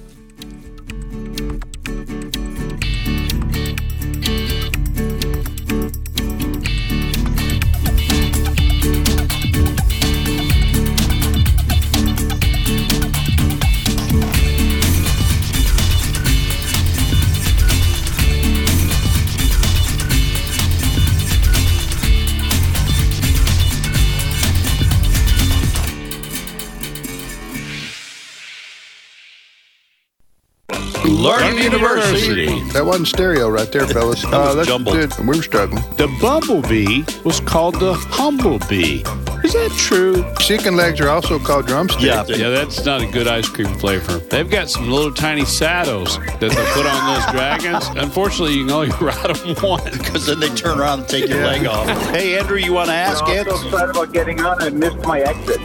Learning 31.18 31.58
University. 31.58 32.46
That 32.70 32.86
wasn't 32.86 33.08
stereo 33.08 33.48
right 33.48 33.70
there, 33.72 33.86
fellas. 33.88 34.22
That 34.22 34.30
was 34.30 34.34
uh, 34.34 34.54
that's 34.54 34.68
jumbled. 34.68 34.94
good. 34.94 35.12
We 35.18 35.26
were 35.26 35.42
struggling. 35.42 35.82
The 35.96 36.06
bumblebee 36.20 37.02
was 37.24 37.40
called 37.40 37.74
the 37.80 37.94
humblebee. 37.94 39.44
Is 39.44 39.52
that 39.52 39.72
true? 39.76 40.24
Chicken 40.38 40.76
legs 40.76 41.00
are 41.00 41.08
also 41.08 41.40
called 41.40 41.66
drumsticks. 41.66 42.04
Yeah, 42.04 42.24
yeah, 42.28 42.50
that's 42.50 42.84
not 42.84 43.02
a 43.02 43.06
good 43.06 43.26
ice 43.26 43.48
cream 43.48 43.66
flavor. 43.78 44.18
They've 44.18 44.48
got 44.48 44.70
some 44.70 44.90
little 44.90 45.12
tiny 45.12 45.44
saddles 45.44 46.18
that 46.18 46.38
they 46.40 46.48
put 46.48 46.86
on 46.86 47.14
those 47.14 47.32
dragons. 47.32 47.88
Unfortunately, 47.96 48.54
you 48.54 48.66
can 48.66 48.74
only 48.74 48.88
ride 49.00 49.34
them 49.34 49.56
once 49.60 49.98
because 49.98 50.26
then 50.26 50.38
they 50.38 50.48
turn 50.50 50.78
around 50.78 51.00
and 51.00 51.08
take 51.08 51.28
your 51.28 51.44
leg 51.44 51.66
off. 51.66 51.88
Hey, 52.10 52.38
Andrew, 52.38 52.58
you 52.58 52.72
want 52.72 52.90
to 52.90 52.94
ask 52.94 53.24
I'm 53.24 53.44
so 53.44 53.66
excited 53.66 53.90
about 53.90 54.12
getting 54.12 54.40
on. 54.40 54.62
I 54.62 54.70
missed 54.70 54.98
my 54.98 55.20
exit. 55.20 55.60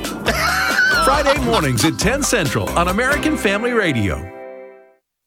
Friday 1.06 1.40
mornings 1.46 1.86
at 1.86 2.00
10 2.00 2.24
Central 2.24 2.68
on 2.70 2.88
American 2.88 3.38
Family 3.38 3.74
Radio. 3.74 4.43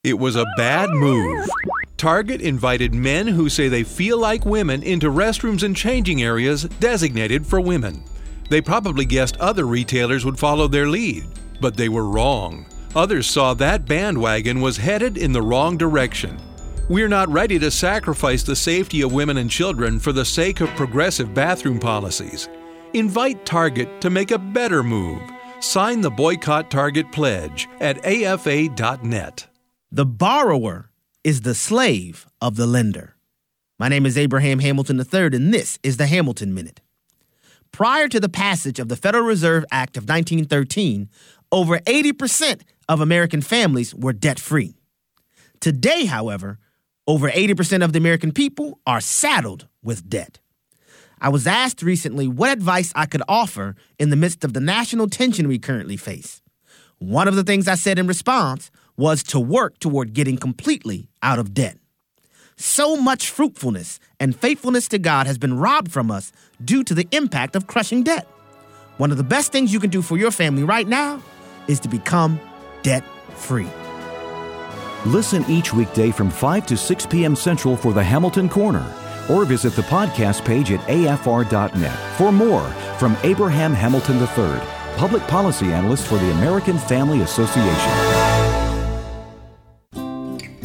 It 0.07 0.21
was 0.21 0.37
a 0.37 0.47
bad 0.57 0.91
move. 0.91 1.49
Target 1.97 2.41
invited 2.41 2.95
men 2.95 3.27
who 3.27 3.49
say 3.49 3.67
they 3.67 3.83
feel 3.83 4.19
like 4.19 4.47
women 4.47 4.85
into 4.85 5.11
restrooms 5.11 5.65
and 5.65 5.75
changing 5.75 6.23
areas 6.23 6.63
designated 6.79 7.45
for 7.45 7.61
women. 7.61 8.05
They 8.49 8.61
probably 8.61 9.05
guessed 9.05 9.37
other 9.39 9.65
retailers 9.65 10.25
would 10.25 10.39
follow 10.39 10.69
their 10.69 10.87
lead, 10.87 11.25
but 11.61 11.77
they 11.77 11.89
were 11.89 12.09
wrong. 12.09 12.67
Others 12.95 13.27
saw 13.27 13.53
that 13.55 13.87
bandwagon 13.87 14.61
was 14.61 14.77
headed 14.77 15.19
in 15.19 15.33
the 15.33 15.43
wrong 15.43 15.77
direction. 15.77 16.39
We're 16.89 17.09
not 17.09 17.29
ready 17.29 17.59
to 17.59 17.71
sacrifice 17.73 18.45
the 18.45 18.55
safety 18.55 19.01
of 19.01 19.13
women 19.13 19.39
and 19.39 19.51
children 19.51 19.99
for 19.99 20.13
the 20.13 20.25
sake 20.25 20.61
of 20.61 20.69
progressive 20.77 21.35
bathroom 21.35 21.81
policies. 21.81 22.49
Invite 22.93 23.45
Target 23.45 24.01
to 24.03 24.11
make 24.11 24.31
a 24.31 24.39
better 24.39 24.85
move. 24.85 25.21
Sign 25.59 26.01
the 26.01 26.11
Boycott 26.11 26.71
Target 26.71 27.11
pledge 27.11 27.69
at 27.81 28.07
afa.net. 28.07 29.49
The 29.93 30.07
borrower 30.07 30.91
is 31.23 31.43
the 31.43 31.55
slave 31.55 32.27
of 32.41 32.57
the 32.57 32.67
lender. 32.67 33.15
My 33.79 33.89
name 33.89 34.05
is 34.05 34.19
Abraham 34.19 34.59
Hamilton 34.59 34.99
III, 34.99 35.27
and 35.27 35.55
this 35.55 35.79
is 35.83 35.97
the 35.97 36.07
Hamilton 36.07 36.53
Minute. 36.53 36.81
Prior 37.71 38.09
to 38.09 38.19
the 38.19 38.29
passage 38.29 38.81
of 38.81 38.89
the 38.89 38.97
Federal 38.97 39.25
Reserve 39.25 39.65
Act 39.71 39.97
of 39.97 40.09
1913, 40.09 41.09
over 41.53 41.79
80% 41.79 42.63
of 42.89 43.01
American 43.01 43.41
families 43.41 43.95
were 43.95 44.13
debt 44.13 44.41
free. 44.41 44.75
Today, 45.61 46.07
however, 46.07 46.59
over 47.07 47.31
80% 47.31 47.85
of 47.85 47.93
the 47.93 47.99
American 47.99 48.33
people 48.33 48.81
are 48.87 49.01
saddled 49.01 49.69
with 49.85 50.09
debt. 50.09 50.41
I 51.21 51.29
was 51.29 51.47
asked 51.47 51.83
recently 51.83 52.27
what 52.27 52.51
advice 52.51 52.93
I 52.97 53.07
could 53.07 53.23
offer 53.29 53.77
in 54.01 54.11
the 54.11 54.17
midst 54.17 54.43
of 54.43 54.53
the 54.53 54.61
national 54.61 55.09
tension 55.09 55.47
we 55.47 55.61
currently 55.61 55.97
face. 55.97 56.43
One 56.99 57.29
of 57.29 57.37
the 57.37 57.45
things 57.45 57.69
I 57.69 57.77
said 57.77 57.99
in 57.99 58.07
response 58.07 58.71
was 58.97 59.23
to 59.25 59.41
work 59.41 59.79
toward 59.79 60.15
getting 60.15 60.37
completely 60.37 61.09
out 61.23 61.39
of 61.39 61.55
debt. 61.55 61.79
So 62.57 62.97
much 62.97 63.31
fruitfulness 63.31 64.01
and 64.19 64.35
faithfulness 64.35 64.89
to 64.89 64.99
God 64.99 65.27
has 65.27 65.37
been 65.37 65.59
robbed 65.59 65.93
from 65.93 66.11
us 66.11 66.33
due 66.65 66.83
to 66.85 66.95
the 66.95 67.07
impact 67.11 67.55
of 67.55 67.67
crushing 67.67 68.03
debt. 68.03 68.27
One 68.97 69.11
of 69.11 69.19
the 69.19 69.25
best 69.25 69.53
things 69.53 69.73
you 69.73 69.81
can 69.81 69.91
do 69.91 70.01
for 70.01 70.17
your 70.17 70.31
family 70.31 70.65
right 70.65 70.89
now 70.89 71.23
is 71.69 71.81
to 71.81 71.89
become 71.89 72.41
debt 72.83 73.05
free. 73.35 73.69
Listen 75.05 75.45
each 75.49 75.75
weekday 75.75 76.11
from 76.11 76.31
5 76.31 76.67
to 76.67 76.77
6 76.77 77.07
p.m. 77.07 77.37
Central 77.37 77.77
for 77.77 77.93
the 77.93 78.03
Hamilton 78.03 78.49
Corner, 78.49 78.93
or 79.29 79.45
visit 79.45 79.75
the 79.75 79.83
podcast 79.83 80.45
page 80.45 80.73
at 80.73 80.81
afr.net 80.81 82.17
for 82.17 82.33
more 82.33 82.65
from 82.99 83.17
Abraham 83.23 83.75
Hamilton 83.75 84.19
III, 84.19 84.61
public 84.97 85.23
policy 85.25 85.67
analyst 85.67 86.07
for 86.07 86.17
the 86.17 86.33
American 86.33 86.79
Family 86.79 87.21
Association. 87.21 88.16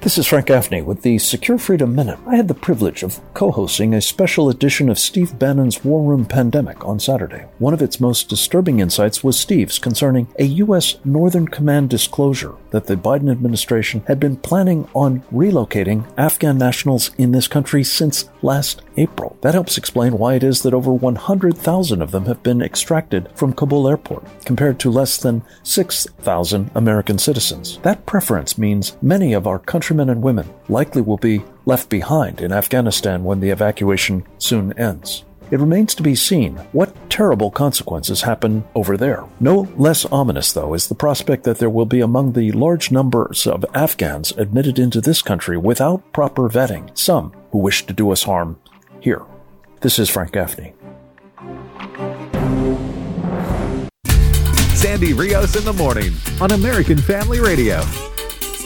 This 0.00 0.16
is 0.16 0.28
Frank 0.28 0.46
Gaffney 0.46 0.80
with 0.80 1.02
the 1.02 1.18
Secure 1.18 1.58
Freedom 1.58 1.92
Minute. 1.92 2.20
I 2.24 2.36
had 2.36 2.46
the 2.46 2.54
privilege 2.54 3.02
of 3.02 3.20
co 3.34 3.50
hosting 3.50 3.94
a 3.94 4.00
special 4.00 4.48
edition 4.48 4.88
of 4.88 4.98
Steve 4.98 5.36
Bannon's 5.40 5.84
War 5.84 6.08
Room 6.08 6.24
Pandemic 6.24 6.84
on 6.84 7.00
Saturday. 7.00 7.46
One 7.58 7.74
of 7.74 7.82
its 7.82 7.98
most 7.98 8.28
disturbing 8.28 8.78
insights 8.78 9.24
was 9.24 9.36
Steve's 9.36 9.80
concerning 9.80 10.28
a 10.38 10.44
U.S. 10.44 10.98
Northern 11.04 11.48
Command 11.48 11.90
disclosure 11.90 12.54
that 12.70 12.86
the 12.86 12.96
Biden 12.96 13.30
administration 13.30 14.02
had 14.06 14.20
been 14.20 14.36
planning 14.36 14.88
on 14.94 15.22
relocating 15.32 16.10
Afghan 16.16 16.58
nationals 16.58 17.10
in 17.18 17.32
this 17.32 17.48
country 17.48 17.84
since 17.84 18.28
last 18.42 18.82
April. 18.96 19.36
That 19.40 19.54
helps 19.54 19.78
explain 19.78 20.18
why 20.18 20.34
it 20.34 20.42
is 20.42 20.62
that 20.62 20.74
over 20.74 20.92
100,000 20.92 22.02
of 22.02 22.10
them 22.10 22.26
have 22.26 22.42
been 22.42 22.62
extracted 22.62 23.28
from 23.34 23.52
Kabul 23.52 23.88
airport, 23.88 24.24
compared 24.44 24.78
to 24.80 24.90
less 24.90 25.16
than 25.16 25.42
6,000 25.62 26.70
American 26.74 27.18
citizens. 27.18 27.78
That 27.82 28.06
preference 28.06 28.58
means 28.58 28.96
many 29.02 29.32
of 29.32 29.46
our 29.46 29.58
countrymen 29.58 30.10
and 30.10 30.22
women 30.22 30.48
likely 30.68 31.02
will 31.02 31.16
be 31.16 31.44
left 31.66 31.88
behind 31.88 32.40
in 32.40 32.52
Afghanistan 32.52 33.24
when 33.24 33.40
the 33.40 33.50
evacuation 33.50 34.24
soon 34.38 34.72
ends. 34.78 35.24
It 35.50 35.60
remains 35.60 35.94
to 35.94 36.02
be 36.02 36.14
seen 36.14 36.56
what 36.72 36.94
terrible 37.08 37.50
consequences 37.50 38.22
happen 38.22 38.64
over 38.74 38.98
there. 38.98 39.24
No 39.40 39.66
less 39.76 40.04
ominous, 40.04 40.52
though, 40.52 40.74
is 40.74 40.88
the 40.88 40.94
prospect 40.94 41.44
that 41.44 41.58
there 41.58 41.70
will 41.70 41.86
be 41.86 42.00
among 42.00 42.32
the 42.32 42.52
large 42.52 42.90
numbers 42.90 43.46
of 43.46 43.64
Afghans 43.74 44.32
admitted 44.32 44.78
into 44.78 45.00
this 45.00 45.22
country 45.22 45.56
without 45.56 46.12
proper 46.12 46.50
vetting, 46.50 46.96
some 46.96 47.32
who 47.50 47.58
wish 47.58 47.86
to 47.86 47.94
do 47.94 48.10
us 48.10 48.24
harm 48.24 48.58
here. 49.00 49.22
This 49.80 49.98
is 49.98 50.10
Frank 50.10 50.32
Gaffney. 50.32 50.74
Sandy 54.74 55.12
Rios 55.14 55.56
in 55.56 55.64
the 55.64 55.72
morning 55.72 56.12
on 56.40 56.52
American 56.52 56.98
Family 56.98 57.40
Radio. 57.40 57.82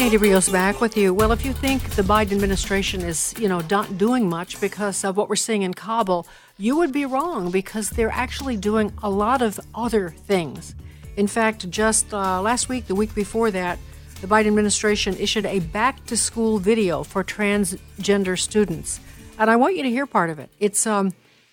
Sandy 0.03 0.17
Rios 0.17 0.49
back 0.49 0.81
with 0.81 0.97
you. 0.97 1.15
Well, 1.15 1.31
if 1.31 1.45
you 1.45 1.53
think 1.53 1.81
the 1.91 2.03
Biden 2.03 2.33
administration 2.33 3.03
is, 3.03 3.33
you 3.39 3.49
know, 3.49 3.63
not 3.71 3.99
doing 3.99 4.29
much 4.29 4.61
because 4.61 5.05
of 5.05 5.17
what 5.17 5.29
we're 5.29 5.37
seeing 5.37 5.63
in 5.63 5.75
Kabul, 5.75 6.27
you 6.59 6.77
would 6.77 6.91
be 6.91 7.07
wrong 7.07 7.53
because 7.53 7.89
they're 7.89 8.11
actually 8.11 8.57
doing 8.57 8.93
a 9.01 9.09
lot 9.09 9.43
of 9.43 9.61
other 9.77 10.11
things. 10.11 10.75
In 11.17 11.29
fact, 11.29 11.71
just 11.71 12.13
uh, 12.13 12.43
last 12.43 12.69
week, 12.69 12.89
the 12.89 12.97
week 12.97 13.15
before 13.15 13.53
that, 13.53 13.79
the 14.21 14.27
Biden 14.27 14.49
administration 14.49 15.17
issued 15.19 15.47
a 15.47 15.61
back 15.61 16.05
to 16.07 16.17
school 16.17 16.59
video 16.59 17.05
for 17.05 17.23
transgender 17.23 18.37
students. 18.37 18.99
And 19.39 19.49
I 19.49 19.55
want 19.55 19.77
you 19.77 19.85
to 19.85 19.91
hear 19.91 20.07
part 20.07 20.31
of 20.31 20.41
it. 20.41 20.51
It's 20.59 20.85
um, 20.85 21.13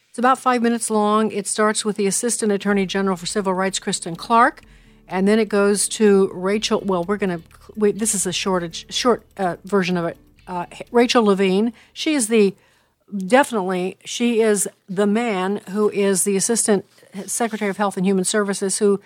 it's 0.10 0.18
about 0.18 0.40
five 0.40 0.64
minutes 0.64 0.90
long. 0.90 1.32
It 1.32 1.46
starts 1.46 1.86
with 1.86 1.98
the 1.98 2.08
Assistant 2.08 2.52
Attorney 2.52 2.88
General 2.88 3.16
for 3.16 3.28
Civil 3.28 3.54
Rights, 3.54 3.78
Kristen 3.78 4.16
Clarke, 4.16 4.64
and 5.10 5.28
then 5.28 5.40
it 5.40 5.50
goes 5.50 5.88
to 5.90 6.30
Rachel. 6.34 6.82
Well, 6.82 7.04
we're 7.04 7.18
going 7.18 7.42
to. 7.42 7.92
This 7.94 8.16
is 8.16 8.26
a 8.26 8.34
shortage, 8.34 8.92
short 8.94 9.24
uh, 9.38 9.58
version 9.64 9.98
of 9.98 10.06
it. 10.06 10.18
Uh, 10.48 10.66
Rachel 10.92 11.24
Levine. 11.24 11.74
She 11.94 12.14
is 12.14 12.28
the 12.28 12.56
definitely. 13.16 13.98
She 14.06 14.42
is 14.42 14.68
the 14.88 15.08
man 15.08 15.62
who 15.70 15.90
is 15.90 16.24
the 16.24 16.36
Assistant 16.36 16.86
Secretary 17.26 17.70
of 17.70 17.78
Health 17.78 17.98
and 17.98 18.06
Human 18.06 18.24
Services 18.24 18.80
who 18.80 19.02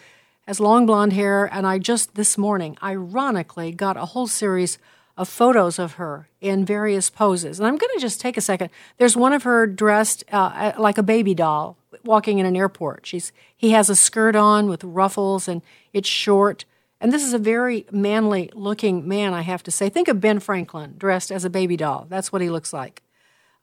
has 0.47 0.59
long 0.59 0.85
blonde 0.85 1.13
hair. 1.13 1.45
And 1.51 1.65
I 1.65 1.79
just 1.79 2.15
this 2.15 2.37
morning, 2.37 2.77
ironically, 2.83 3.71
got 3.71 3.97
a 3.97 4.05
whole 4.05 4.27
series 4.27 4.77
of 5.15 5.29
photos 5.29 5.77
of 5.77 5.93
her 5.93 6.27
in 6.41 6.65
various 6.65 7.09
poses. 7.09 7.59
And 7.59 7.67
I'm 7.67 7.77
going 7.77 7.91
to 7.93 8.01
just 8.01 8.19
take 8.19 8.35
a 8.35 8.41
second. 8.41 8.69
There's 8.97 9.15
one 9.15 9.33
of 9.33 9.43
her 9.43 9.67
dressed 9.67 10.23
uh, 10.31 10.73
like 10.77 10.97
a 10.97 11.03
baby 11.03 11.33
doll 11.35 11.77
walking 12.03 12.39
in 12.39 12.45
an 12.45 12.55
airport. 12.55 13.05
She's 13.05 13.31
he 13.55 13.71
has 13.71 13.89
a 13.89 13.95
skirt 13.95 14.35
on 14.35 14.67
with 14.67 14.83
ruffles 14.83 15.47
and 15.47 15.61
it's 15.93 16.09
short. 16.09 16.65
And 16.99 17.11
this 17.11 17.23
is 17.23 17.33
a 17.33 17.39
very 17.39 17.85
manly 17.91 18.49
looking 18.53 19.07
man, 19.07 19.33
I 19.33 19.41
have 19.41 19.61
to 19.63 19.71
say. 19.71 19.89
Think 19.89 20.07
of 20.07 20.21
Ben 20.21 20.39
Franklin 20.39 20.95
dressed 20.97 21.31
as 21.31 21.45
a 21.45 21.49
baby 21.49 21.77
doll. 21.77 22.07
That's 22.09 22.31
what 22.31 22.41
he 22.41 22.49
looks 22.49 22.73
like. 22.73 23.01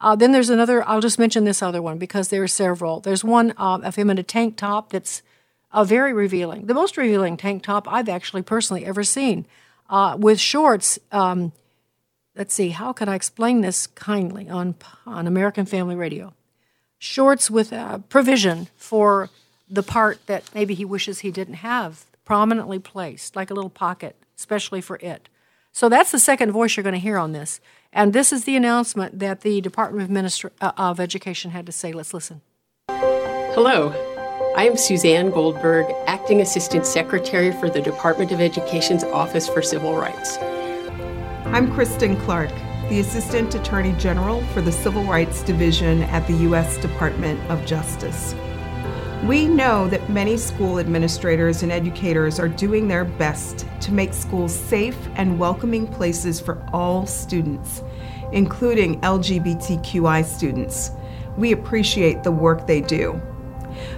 Uh, 0.01 0.17
then 0.17 0.33
there's 0.33 0.49
another, 0.49 0.87
I'll 0.89 1.01
just 1.01 1.19
mention 1.19 1.45
this 1.45 1.63
other 1.63 1.83
one 1.83 1.99
because 1.99 2.29
there 2.29 2.43
are 2.43 2.49
several. 2.49 3.01
There's 3.01 3.25
one 3.25 3.53
uh, 3.59 3.81
of 3.83 3.97
him 3.97 4.09
in 4.09 4.19
a 4.19 4.23
tank 4.23 4.57
top 4.57 4.91
that's 4.91 5.23
uh, 5.73 5.85
very 5.85 6.13
revealing. 6.13 6.67
The 6.67 6.75
most 6.75 6.97
revealing 6.97 7.37
tank 7.37 7.63
top 7.63 7.91
I've 7.91 8.09
actually 8.09 8.43
personally 8.43 8.85
ever 8.85 9.05
seen. 9.05 9.47
Uh, 9.89 10.17
with 10.19 10.41
shorts, 10.41 10.99
um, 11.13 11.53
let's 12.37 12.55
see, 12.55 12.71
how 12.71 12.93
can 12.93 13.09
I 13.09 13.15
explain 13.15 13.61
this 13.61 13.87
kindly 13.87 14.49
on, 14.49 14.75
on 15.07 15.27
American 15.27 15.67
Family 15.67 15.97
Radio? 15.97 16.33
Shorts 16.99 17.51
with 17.51 17.73
uh, 17.73 17.99
provision 18.09 18.69
for 18.77 19.31
the 19.69 19.83
part 19.83 20.27
that 20.27 20.45
maybe 20.55 20.75
he 20.75 20.85
wishes 20.85 21.21
he 21.21 21.31
didn't 21.31 21.55
have 21.55 22.05
prominently 22.31 22.79
placed, 22.79 23.35
like 23.35 23.51
a 23.51 23.55
little 23.55 23.69
pocket, 23.69 24.15
especially 24.39 24.81
for 24.81 25.01
it. 25.03 25.29
So 25.73 25.89
that's 25.89 26.13
the 26.13 26.21
second 26.21 26.53
voice 26.53 26.77
you're 26.77 26.85
going 26.85 26.93
to 26.93 27.01
hear 27.01 27.19
on 27.19 27.33
this. 27.33 27.61
And 27.93 28.13
this 28.13 28.33
is 28.33 28.45
the 28.45 28.55
announcement 28.55 29.19
that 29.19 29.41
the 29.41 29.61
Department 29.61 30.05
of, 30.05 30.11
Ministry, 30.11 30.53
uh, 30.61 30.71
of 30.77 31.01
Education 31.01 31.51
had 31.51 31.67
to 31.67 31.73
say. 31.73 31.93
Let's 31.93 32.15
listen. 32.15 32.41
Hello. 32.89 33.89
I 34.57 34.65
am 34.69 34.77
Suzanne 34.77 35.31
Goldberg, 35.31 35.93
Acting 36.07 36.41
Assistant 36.41 36.87
Secretary 36.87 37.51
for 37.51 37.69
the 37.69 37.81
Department 37.81 38.31
of 38.31 38.41
Education's 38.41 39.03
Office 39.03 39.49
for 39.49 39.61
Civil 39.61 39.97
Rights. 39.97 40.39
I'm 41.47 41.75
Kristen 41.75 42.17
Clarke, 42.21 42.55
the 42.91 43.01
Assistant 43.01 43.57
Attorney 43.57 43.93
General 43.95 44.41
for 44.55 44.61
the 44.63 44.71
Civil 44.71 45.03
Rights 45.03 45.43
Division 45.43 46.05
at 46.05 46.25
the 46.29 46.35
U.S. 46.45 46.79
Department 46.79 47.41
of 47.51 47.67
Justice. 47.67 48.37
We 49.25 49.47
know 49.47 49.87
that 49.89 50.09
many 50.09 50.39
school 50.39 50.79
administrators 50.79 51.63
and 51.63 51.71
educators 51.71 52.41
are 52.41 52.49
doing 52.49 52.89
their 52.89 53.05
best 53.05 53.67
to 53.83 53.93
make 53.93 54.15
schools 54.15 54.59
safe 54.59 54.97
and 55.15 55.39
welcoming 55.39 55.87
places 55.87 56.41
for 56.41 56.67
all 56.73 57.05
students, 57.05 57.83
including 58.33 58.99
LGBTQI 59.03 60.25
students. 60.25 60.93
We 61.37 61.53
appreciate 61.53 62.23
the 62.23 62.33
work 62.33 62.67
they 62.67 62.81
do. 62.81 63.21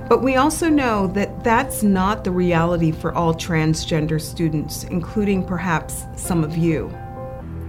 But 0.09 0.25
we 0.25 0.35
also 0.37 0.69
know 0.69 1.07
that 1.09 1.45
that's 1.45 1.85
not 1.85 2.25
the 2.25 2.33
reality 2.33 2.91
for 2.91 3.15
all 3.15 3.33
transgender 3.33 4.21
students, 4.21 4.83
including 4.85 5.45
perhaps 5.45 6.05
some 6.17 6.43
of 6.43 6.57
you. 6.57 6.89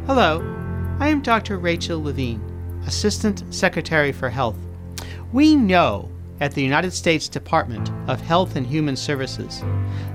Hello, 0.07 0.41
I 0.99 1.09
am 1.09 1.21
Dr. 1.21 1.59
Rachel 1.59 2.01
Levine, 2.01 2.41
Assistant 2.87 3.43
Secretary 3.53 4.11
for 4.11 4.29
Health. 4.29 4.57
We 5.31 5.55
know 5.55 6.09
at 6.43 6.51
the 6.51 6.61
United 6.61 6.91
States 6.91 7.29
Department 7.29 7.89
of 8.09 8.19
Health 8.19 8.57
and 8.57 8.67
Human 8.67 8.97
Services 8.97 9.63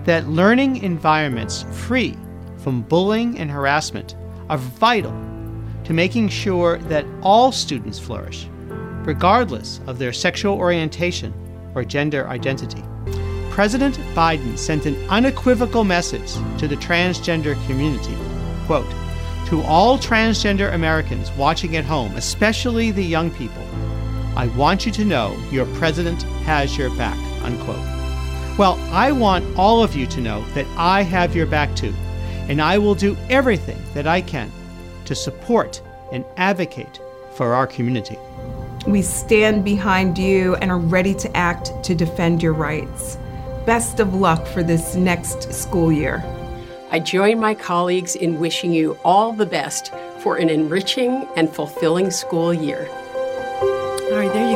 that 0.05 0.29
learning 0.29 0.77
environments 0.83 1.63
free 1.73 2.15
from 2.59 2.83
bullying 2.83 3.39
and 3.39 3.51
harassment 3.51 4.15
are 4.51 4.59
vital 4.59 5.11
to 5.85 5.95
making 5.95 6.29
sure 6.29 6.77
that 6.81 7.07
all 7.23 7.51
students 7.51 7.99
flourish, 7.99 8.47
regardless 9.07 9.81
of 9.87 9.99
their 9.99 10.13
sexual 10.13 10.59
orientation 10.59 11.33
or 11.75 11.83
gender 11.83 12.29
identity. 12.29 12.85
President 13.49 13.97
Biden 14.15 14.59
sent 14.59 14.85
an 14.85 14.97
unequivocal 15.09 15.83
message 15.83 16.31
to 16.59 16.69
the 16.69 16.77
transgender 16.77 17.55
community. 17.67 18.15
Quote, 18.67 18.91
to 19.47 19.63
all 19.63 19.97
transgender 19.97 20.75
Americans 20.75 21.33
watching 21.33 21.75
at 21.75 21.87
home, 21.87 22.15
especially 22.17 22.91
the 22.91 23.03
young 23.03 23.31
people, 23.31 23.63
I 24.39 24.47
want 24.57 24.87
you 24.87 24.93
to 24.93 25.05
know 25.05 25.37
your 25.51 25.67
president 25.75 26.23
has 26.45 26.79
your 26.79 26.91
back. 26.97 27.19
Unquote. 27.43 27.85
Well, 28.57 28.79
I 28.93 29.11
want 29.11 29.59
all 29.59 29.83
of 29.83 29.97
you 29.97 30.07
to 30.07 30.21
know 30.21 30.45
that 30.51 30.65
I 30.77 31.03
have 31.03 31.35
your 31.35 31.47
back 31.47 31.75
too, 31.75 31.93
and 32.49 32.63
I 32.63 32.79
will 32.79 32.95
do 32.95 33.17
everything 33.29 33.83
that 33.95 34.07
I 34.07 34.21
can 34.21 34.53
to 35.07 35.17
support 35.17 35.83
and 36.13 36.25
advocate 36.37 37.01
for 37.35 37.53
our 37.53 37.67
community. 37.67 38.17
We 38.87 39.03
stand 39.03 39.65
behind 39.65 40.17
you 40.17 40.55
and 40.57 40.71
are 40.71 40.79
ready 40.79 41.15
to 41.15 41.37
act 41.37 41.73
to 41.83 41.97
defend 41.97 42.41
your 42.41 42.53
rights. 42.53 43.19
Best 43.67 43.99
of 43.99 44.15
luck 44.15 44.47
for 44.47 44.63
this 44.63 44.95
next 44.95 45.53
school 45.53 45.91
year. 45.91 46.23
I 46.93 47.01
join 47.01 47.41
my 47.41 47.57
colleagues 47.57 48.15
in 48.15 48.39
wishing 48.39 48.73
you 48.73 48.97
all 49.05 49.33
the 49.33 49.47
best 49.47 49.93
for 50.21 50.37
an 50.37 50.49
enriching 50.49 51.27
and 51.35 51.53
fulfilling 51.53 52.13
school 52.13 52.55
year. 52.55 52.89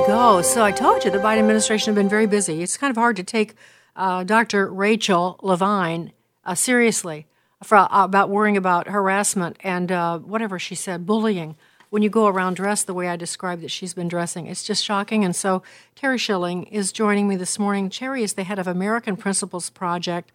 Go. 0.07 0.43
So 0.43 0.65
I 0.65 0.73
told 0.73 1.05
you 1.05 1.11
the 1.11 1.19
Biden 1.19 1.39
administration 1.39 1.87
have 1.87 1.95
been 1.95 2.09
very 2.09 2.27
busy. 2.27 2.61
It's 2.63 2.77
kind 2.77 2.91
of 2.91 2.97
hard 2.97 3.15
to 3.17 3.23
take 3.23 3.55
uh, 3.95 4.25
Dr. 4.25 4.69
Rachel 4.69 5.39
Levine 5.43 6.13
uh, 6.45 6.57
seriously 6.57 7.27
for, 7.63 7.77
uh, 7.77 7.87
about 7.91 8.29
worrying 8.29 8.57
about 8.57 8.89
harassment 8.89 9.57
and 9.61 9.93
uh, 9.93 10.19
whatever 10.19 10.59
she 10.59 10.75
said, 10.75 11.07
bullying. 11.07 11.57
When 11.91 12.03
you 12.03 12.11
go 12.11 12.27
around 12.27 12.55
dressed 12.55 12.89
the 12.89 12.95
way 12.95 13.09
I 13.09 13.17
described 13.17 13.63
that 13.63 13.71
she's 13.71 13.95
been 13.95 14.09
dressing, 14.09 14.47
it's 14.47 14.65
just 14.65 14.85
shocking. 14.85 15.25
And 15.25 15.37
so 15.37 15.63
Terry 15.95 16.19
Schilling 16.19 16.65
is 16.65 16.91
joining 16.91 17.29
me 17.29 17.37
this 17.37 17.59
morning. 17.59 17.89
Terry 17.89 18.25
is 18.25 18.33
the 18.33 18.45
head 18.45 18.59
of 18.59 18.67
American 18.67 19.17
Principles 19.17 19.71
Project, 19.71 20.33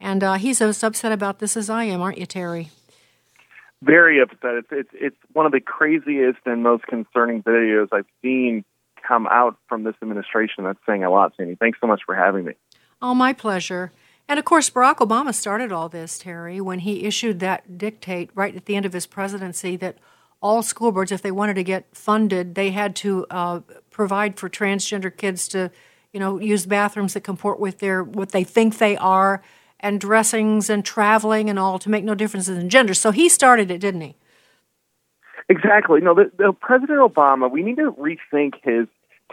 and 0.00 0.24
uh, 0.24 0.34
he's 0.34 0.62
as 0.62 0.82
upset 0.82 1.12
about 1.12 1.40
this 1.40 1.56
as 1.56 1.68
I 1.68 1.84
am, 1.84 2.00
aren't 2.00 2.18
you, 2.18 2.26
Terry? 2.26 2.70
very 3.82 4.20
upset. 4.20 4.56
It's, 4.56 4.68
it's 4.70 4.90
it's 4.92 5.16
one 5.32 5.46
of 5.46 5.52
the 5.52 5.60
craziest 5.60 6.40
and 6.44 6.62
most 6.62 6.84
concerning 6.84 7.42
videos 7.42 7.88
I've 7.92 8.06
seen 8.22 8.64
come 9.06 9.26
out 9.26 9.56
from 9.68 9.84
this 9.84 9.94
administration. 10.02 10.64
That's 10.64 10.78
saying 10.86 11.04
a 11.04 11.10
lot, 11.10 11.32
Sandy. 11.36 11.54
Thanks 11.54 11.78
so 11.80 11.86
much 11.86 12.02
for 12.06 12.14
having 12.14 12.44
me. 12.44 12.54
Oh, 13.02 13.14
my 13.14 13.32
pleasure. 13.32 13.92
And 14.28 14.38
of 14.38 14.44
course, 14.44 14.70
Barack 14.70 14.98
Obama 14.98 15.34
started 15.34 15.72
all 15.72 15.88
this, 15.88 16.18
Terry, 16.18 16.60
when 16.60 16.80
he 16.80 17.04
issued 17.04 17.40
that 17.40 17.78
dictate 17.78 18.30
right 18.34 18.54
at 18.54 18.66
the 18.66 18.76
end 18.76 18.86
of 18.86 18.92
his 18.92 19.06
presidency 19.06 19.76
that 19.76 19.98
all 20.40 20.62
school 20.62 20.92
boards, 20.92 21.12
if 21.12 21.20
they 21.20 21.32
wanted 21.32 21.54
to 21.54 21.64
get 21.64 21.86
funded, 21.92 22.54
they 22.54 22.70
had 22.70 22.94
to 22.96 23.26
uh, 23.30 23.60
provide 23.90 24.38
for 24.38 24.48
transgender 24.48 25.14
kids 25.14 25.48
to, 25.48 25.70
you 26.12 26.20
know, 26.20 26.38
use 26.38 26.64
bathrooms 26.64 27.14
that 27.14 27.22
comport 27.22 27.58
with 27.58 27.78
their 27.78 28.02
what 28.02 28.30
they 28.30 28.44
think 28.44 28.78
they 28.78 28.96
are 28.96 29.42
and 29.80 30.00
dressings 30.00 30.70
and 30.70 30.84
traveling 30.84 31.50
and 31.50 31.58
all 31.58 31.78
to 31.78 31.90
make 31.90 32.04
no 32.04 32.14
differences 32.14 32.56
in 32.56 32.68
gender. 32.68 32.94
So 32.94 33.10
he 33.10 33.28
started 33.28 33.70
it, 33.70 33.78
didn't 33.78 34.02
he? 34.02 34.16
Exactly. 35.50 36.00
No, 36.00 36.14
the, 36.14 36.30
the 36.38 36.52
President 36.52 37.00
Obama. 37.00 37.50
We 37.50 37.64
need 37.64 37.76
to 37.76 37.90
rethink 37.90 38.54
his 38.62 38.86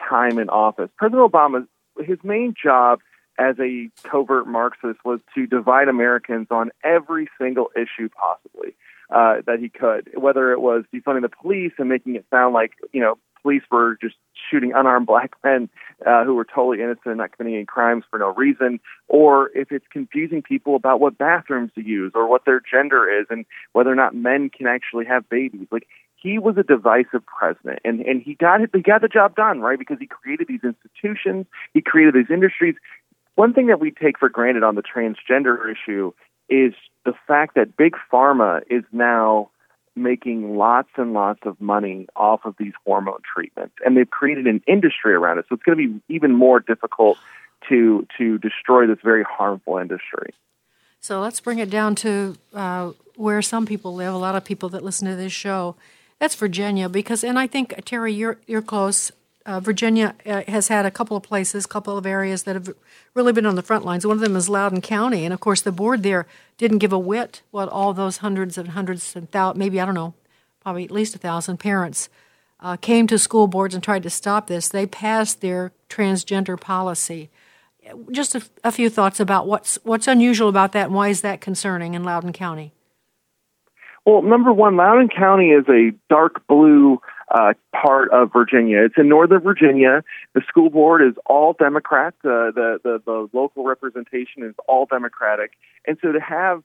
time 0.09 0.39
in 0.39 0.49
office. 0.49 0.89
President 0.97 1.32
Obama, 1.32 1.68
his 1.99 2.18
main 2.24 2.55
job 2.61 2.99
as 3.38 3.55
a 3.59 3.91
covert 4.01 4.47
Marxist 4.47 4.99
was 5.05 5.20
to 5.36 5.45
divide 5.45 5.88
Americans 5.88 6.47
on 6.49 6.72
every 6.84 7.30
single 7.39 7.70
issue 7.76 8.09
possibly 8.09 8.76
uh, 9.11 9.41
that 9.45 9.59
he 9.59 9.70
could, 9.70 10.09
whether 10.20 10.51
it 10.51 10.59
was 10.59 10.86
defunding 10.91 11.22
the 11.22 11.30
police 11.30 11.74
and 11.78 11.88
making 11.88 12.15
it 12.15 12.26
sound 12.32 12.55
like 12.55 12.72
you 12.91 12.99
know 12.99 13.20
police 13.43 13.61
were 13.72 13.95
just 14.01 14.15
shooting 14.49 14.74
unarmed 14.76 15.05
black 15.05 15.34
men 15.43 15.70
uh, 16.05 16.26
who 16.26 16.34
were 16.34 16.45
totally 16.45 16.80
innocent 16.82 17.05
and 17.05 17.18
not 17.18 17.32
committing 17.32 17.55
any 17.55 17.65
crimes 17.65 18.03
for 18.09 18.18
no 18.18 18.34
reason, 18.34 18.80
or 19.07 19.51
if 19.53 19.72
it's 19.72 19.86
confusing 19.91 20.41
people 20.41 20.76
about 20.76 20.99
what 20.99 21.18
bathrooms 21.18 21.72
to 21.76 21.82
use 21.82 22.11
or 22.15 22.28
what 22.28 22.43
their 22.45 22.59
gender 22.59 23.07
is 23.07 23.28
and 23.30 23.45
whether 23.74 23.91
or 23.91 23.95
not 23.95 24.15
men 24.15 24.49
can 24.49 24.65
actually 24.65 25.05
have 25.05 25.30
babies. 25.30 25.68
Like 25.72 25.88
he 26.22 26.39
was 26.39 26.57
a 26.57 26.63
divisive 26.63 27.26
president, 27.26 27.80
and 27.86 28.01
and 28.01 28.22
he 28.22 28.34
got. 28.34 28.59
He 28.74 28.82
got 28.82 29.01
the 29.01 29.07
job 29.07 29.36
done 29.36 29.61
right 29.61 29.78
because 29.78 29.97
he 29.99 30.07
created 30.07 30.47
these 30.47 30.63
institutions, 30.63 31.45
he 31.74 31.82
created 31.82 32.15
these 32.15 32.32
industries. 32.32 32.76
One 33.36 33.53
thing 33.53 33.68
that 33.68 33.80
we 33.80 33.91
take 33.91 34.18
for 34.18 34.30
granted 34.30 34.63
on 34.63 34.76
the 34.76 34.82
transgender 34.82 35.57
issue 35.72 36.11
is 36.49 36.74
the 37.05 37.13
fact 37.28 37.55
that 37.55 37.78
big 37.78 37.95
pharma 38.11 38.61
is 38.70 38.84
now 38.91 39.51
making 39.95 40.57
lots 40.57 40.89
and 40.97 41.13
lots 41.13 41.41
of 41.43 41.59
money 41.59 42.07
off 42.15 42.41
of 42.45 42.55
these 42.57 42.74
hormone 42.86 43.22
treatments, 43.34 43.76
and 43.86 43.95
they've 43.95 44.09
created 44.09 44.47
an 44.47 44.61
industry 44.68 45.13
around 45.13 45.38
it. 45.38 45.45
So 45.49 45.55
it's 45.55 45.63
going 45.63 45.78
to 45.78 45.88
be 45.88 46.13
even 46.13 46.34
more 46.34 46.59
difficult 46.59 47.18
to 47.70 48.07
to 48.18 48.38
destroy 48.39 48.88
this 48.88 48.99
very 49.03 49.24
harmful 49.24 49.78
industry. 49.78 50.34
So 50.99 51.22
let's 51.22 51.39
bring 51.39 51.59
it 51.59 51.70
down 51.70 51.95
to 51.95 52.36
uh, 52.53 52.91
where 53.15 53.41
some 53.41 53.65
people 53.65 53.93
live. 53.93 54.13
A 54.13 54.18
lot 54.18 54.36
of 54.36 54.43
people 54.43 54.70
that 54.70 54.84
listen 54.84 55.07
to 55.07 55.15
this 55.15 55.32
show. 55.32 55.76
That's 56.20 56.36
Virginia, 56.36 56.89
because 56.89 57.24
and 57.24 57.38
I 57.38 57.47
think 57.47 57.86
Terry, 57.86 58.13
you're 58.13 58.39
you're 58.47 58.61
close. 58.61 59.11
Uh, 59.45 59.61
Virginia 59.61 60.13
uh, 60.26 60.41
has 60.49 60.68
had 60.68 60.86
a 60.86 60.91
couple 60.91 61.15
of 61.15 61.24
places, 61.24 61.65
couple 61.65 61.97
of 61.97 62.05
areas 62.05 62.43
that 62.43 62.55
have 62.55 62.74
really 63.13 63.32
been 63.32 63.45
on 63.45 63.55
the 63.55 63.61
front 63.61 63.86
lines. 63.86 64.05
One 64.05 64.18
of 64.18 64.22
them 64.22 64.36
is 64.36 64.49
Loudoun 64.49 64.82
County, 64.82 65.24
and 65.24 65.34
of 65.34 65.39
course, 65.39 65.61
the 65.61 65.72
board 65.72 66.03
there 66.03 66.28
didn't 66.57 66.80
give 66.80 66.91
a 66.91 66.99
whit 66.99 67.43
what 67.51 67.70
all 67.70 67.93
those 67.93 68.18
hundreds 68.18 68.57
and 68.57 68.70
hundreds 68.70 69.15
and 69.15 69.32
thousands, 69.32 69.59
maybe 69.59 69.80
I 69.80 69.86
don't 69.86 69.95
know, 69.95 70.15
probably 70.61 70.84
at 70.84 70.91
least 70.91 71.15
a 71.15 71.20
thousand 71.20 71.57
parents 71.57 72.09
uh, 72.59 72.76
came 72.78 73.07
to 73.07 73.20
school 73.20 73.47
boards 73.47 73.74
and 73.74 73.84
tried 73.84 74.03
to 74.03 74.09
stop 74.09 74.47
this. 74.47 74.68
They 74.68 74.86
passed 74.86 75.41
their 75.41 75.72
transgender 75.89 76.59
policy. 76.59 77.30
Just 78.11 78.36
a, 78.36 78.43
a 78.63 78.72
few 78.72 78.89
thoughts 78.89 79.20
about 79.20 79.47
what's 79.47 79.78
what's 79.84 80.07
unusual 80.07 80.49
about 80.49 80.74
that, 80.74 80.88
and 80.88 80.95
why 80.95 81.07
is 81.09 81.22
that 81.22 81.39
concerning 81.39 81.93
in 81.93 82.03
Loudoun 82.03 82.34
County? 82.34 82.74
Well, 84.08 84.22
number 84.22 84.53
one, 84.53 84.78
Loudoun 84.78 85.10
County 85.10 85.49
is 85.49 85.66
a 85.68 85.91
dark 86.10 86.47
blue 86.47 87.01
uh, 87.30 87.55
part 87.76 88.10
of 88.12 88.32
Virginia. 88.32 88.86
It's 88.86 88.95
in 88.97 89.10
Northern 89.10 89.41
Virginia. 89.41 90.01
The 90.34 90.41
school 90.47 90.70
board 90.70 91.01
is 91.05 91.16
all 91.26 91.51
Democrat. 91.51 92.14
Uh, 92.24 92.55
the, 92.55 92.80
the 92.86 93.01
the 93.05 93.28
local 93.34 93.66
representation 93.66 94.43
is 94.43 94.55
all 94.66 94.86
Democratic, 94.86 95.58
and 95.86 95.97
so 96.01 96.14
to 96.14 96.22
have 96.22 96.64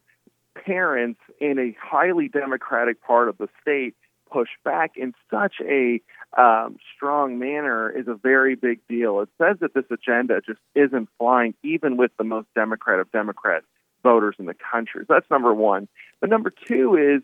parents 0.54 1.18
in 1.40 1.58
a 1.58 1.76
highly 1.82 2.28
Democratic 2.28 3.02
part 3.02 3.28
of 3.28 3.38
the 3.38 3.48
state 3.60 3.96
push 4.30 4.50
back 4.64 4.92
in 4.96 5.12
such 5.28 5.54
a 5.62 6.00
um, 6.40 6.76
strong 6.94 7.40
manner 7.40 7.90
is 7.90 8.06
a 8.06 8.14
very 8.14 8.54
big 8.54 8.78
deal. 8.88 9.18
It 9.18 9.30
says 9.36 9.56
that 9.62 9.74
this 9.74 9.84
agenda 9.90 10.42
just 10.46 10.60
isn't 10.76 11.08
flying, 11.18 11.54
even 11.64 11.96
with 11.96 12.12
the 12.18 12.24
most 12.24 12.46
Democrat 12.54 13.00
of 13.00 13.10
Democrat 13.10 13.64
voters 14.02 14.36
in 14.38 14.46
the 14.46 14.54
country. 14.54 15.04
So 15.06 15.14
that's 15.14 15.30
number 15.30 15.52
one. 15.54 15.88
But 16.20 16.30
number 16.30 16.52
two 16.68 16.96
is 16.96 17.22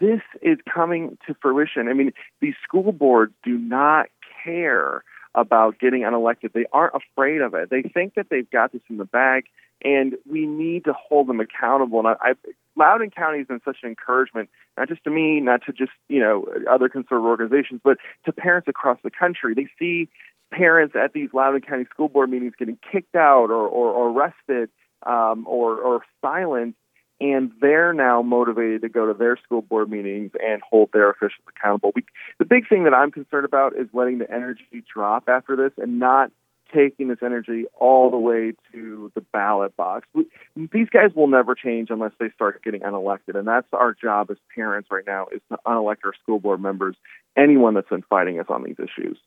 this 0.00 0.20
is 0.42 0.58
coming 0.72 1.18
to 1.26 1.34
fruition. 1.40 1.88
I 1.88 1.92
mean, 1.92 2.12
these 2.40 2.54
school 2.64 2.92
boards 2.92 3.32
do 3.44 3.58
not 3.58 4.06
care 4.42 5.04
about 5.34 5.78
getting 5.78 6.02
unelected. 6.02 6.52
They 6.52 6.66
aren't 6.72 6.94
afraid 6.94 7.40
of 7.40 7.54
it. 7.54 7.70
They 7.70 7.82
think 7.82 8.14
that 8.14 8.26
they've 8.30 8.50
got 8.50 8.72
this 8.72 8.82
in 8.88 8.96
the 8.96 9.04
bag, 9.04 9.44
and 9.84 10.14
we 10.28 10.46
need 10.46 10.84
to 10.84 10.92
hold 10.92 11.28
them 11.28 11.40
accountable. 11.40 12.00
And 12.00 12.08
I, 12.08 12.14
I, 12.20 12.32
Loudoun 12.76 13.10
County 13.10 13.38
has 13.38 13.46
been 13.46 13.60
such 13.64 13.78
an 13.82 13.90
encouragement, 13.90 14.48
not 14.76 14.88
just 14.88 15.04
to 15.04 15.10
me, 15.10 15.40
not 15.40 15.60
to 15.66 15.72
just 15.72 15.92
you 16.08 16.20
know 16.20 16.46
other 16.68 16.88
conservative 16.88 17.26
organizations, 17.26 17.80
but 17.84 17.98
to 18.24 18.32
parents 18.32 18.66
across 18.68 18.98
the 19.04 19.10
country. 19.10 19.54
They 19.54 19.68
see 19.78 20.08
parents 20.50 20.94
at 20.96 21.12
these 21.12 21.28
Loudoun 21.32 21.60
County 21.60 21.84
school 21.90 22.08
board 22.08 22.30
meetings 22.30 22.54
getting 22.58 22.78
kicked 22.90 23.14
out 23.14 23.50
or, 23.50 23.68
or, 23.68 23.92
or 23.92 24.10
arrested 24.10 24.70
um, 25.06 25.46
or, 25.46 25.76
or 25.76 26.02
silenced 26.20 26.78
and 27.20 27.52
they're 27.60 27.92
now 27.92 28.22
motivated 28.22 28.82
to 28.82 28.88
go 28.88 29.06
to 29.06 29.14
their 29.14 29.36
school 29.44 29.62
board 29.62 29.90
meetings 29.90 30.32
and 30.42 30.62
hold 30.62 30.90
their 30.92 31.10
officials 31.10 31.44
accountable. 31.48 31.92
We, 31.94 32.04
the 32.38 32.44
big 32.44 32.68
thing 32.68 32.84
that 32.84 32.94
I'm 32.94 33.10
concerned 33.10 33.44
about 33.44 33.76
is 33.76 33.88
letting 33.92 34.18
the 34.18 34.30
energy 34.30 34.82
drop 34.92 35.28
after 35.28 35.56
this 35.56 35.72
and 35.76 35.98
not 35.98 36.30
taking 36.74 37.08
this 37.08 37.18
energy 37.22 37.64
all 37.78 38.10
the 38.10 38.16
way 38.16 38.52
to 38.72 39.10
the 39.14 39.20
ballot 39.20 39.76
box. 39.76 40.06
We, 40.14 40.26
these 40.72 40.88
guys 40.88 41.10
will 41.14 41.26
never 41.26 41.54
change 41.54 41.90
unless 41.90 42.12
they 42.18 42.30
start 42.30 42.62
getting 42.62 42.82
unelected, 42.82 43.36
and 43.36 43.46
that's 43.46 43.66
our 43.72 43.92
job 43.92 44.30
as 44.30 44.36
parents 44.54 44.88
right 44.90 45.04
now 45.06 45.26
is 45.32 45.40
to 45.50 45.58
unelect 45.66 46.02
our 46.04 46.14
school 46.22 46.38
board 46.38 46.62
members, 46.62 46.96
anyone 47.36 47.74
that's 47.74 47.88
been 47.88 48.04
fighting 48.08 48.38
us 48.38 48.46
on 48.48 48.62
these 48.62 48.76
issues. 48.78 49.18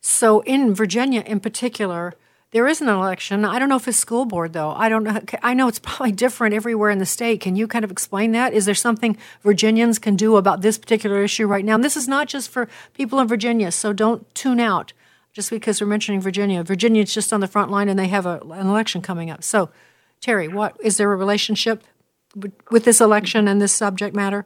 So 0.00 0.40
in 0.42 0.74
Virginia 0.74 1.22
in 1.26 1.40
particular, 1.40 2.14
there 2.52 2.66
is 2.66 2.80
an 2.80 2.88
election. 2.88 3.44
I 3.44 3.58
don't 3.58 3.68
know 3.68 3.76
if 3.76 3.86
it's 3.86 3.96
school 3.96 4.24
board 4.24 4.52
though. 4.52 4.70
I 4.70 4.88
don't 4.88 5.04
know. 5.04 5.20
I 5.42 5.54
know 5.54 5.68
it's 5.68 5.78
probably 5.78 6.12
different 6.12 6.54
everywhere 6.54 6.90
in 6.90 6.98
the 6.98 7.06
state. 7.06 7.40
Can 7.40 7.54
you 7.54 7.68
kind 7.68 7.84
of 7.84 7.90
explain 7.90 8.32
that? 8.32 8.52
Is 8.52 8.64
there 8.64 8.74
something 8.74 9.16
Virginians 9.42 9.98
can 9.98 10.16
do 10.16 10.36
about 10.36 10.60
this 10.60 10.76
particular 10.76 11.22
issue 11.22 11.46
right 11.46 11.64
now? 11.64 11.76
And 11.76 11.84
this 11.84 11.96
is 11.96 12.08
not 12.08 12.26
just 12.28 12.50
for 12.50 12.68
people 12.94 13.20
in 13.20 13.28
Virginia, 13.28 13.70
so 13.70 13.92
don't 13.92 14.32
tune 14.34 14.58
out 14.58 14.92
just 15.32 15.50
because 15.50 15.80
we're 15.80 15.86
mentioning 15.86 16.20
Virginia. 16.20 16.64
Virginia's 16.64 17.14
just 17.14 17.32
on 17.32 17.40
the 17.40 17.46
front 17.46 17.70
line 17.70 17.88
and 17.88 17.98
they 17.98 18.08
have 18.08 18.26
a, 18.26 18.40
an 18.40 18.66
election 18.66 19.00
coming 19.00 19.30
up. 19.30 19.44
So, 19.44 19.70
Terry, 20.20 20.48
what 20.48 20.76
is 20.80 20.96
there 20.96 21.12
a 21.12 21.16
relationship 21.16 21.84
with 22.70 22.84
this 22.84 23.00
election 23.00 23.46
and 23.46 23.60
this 23.60 23.72
subject 23.72 24.14
matter? 24.14 24.44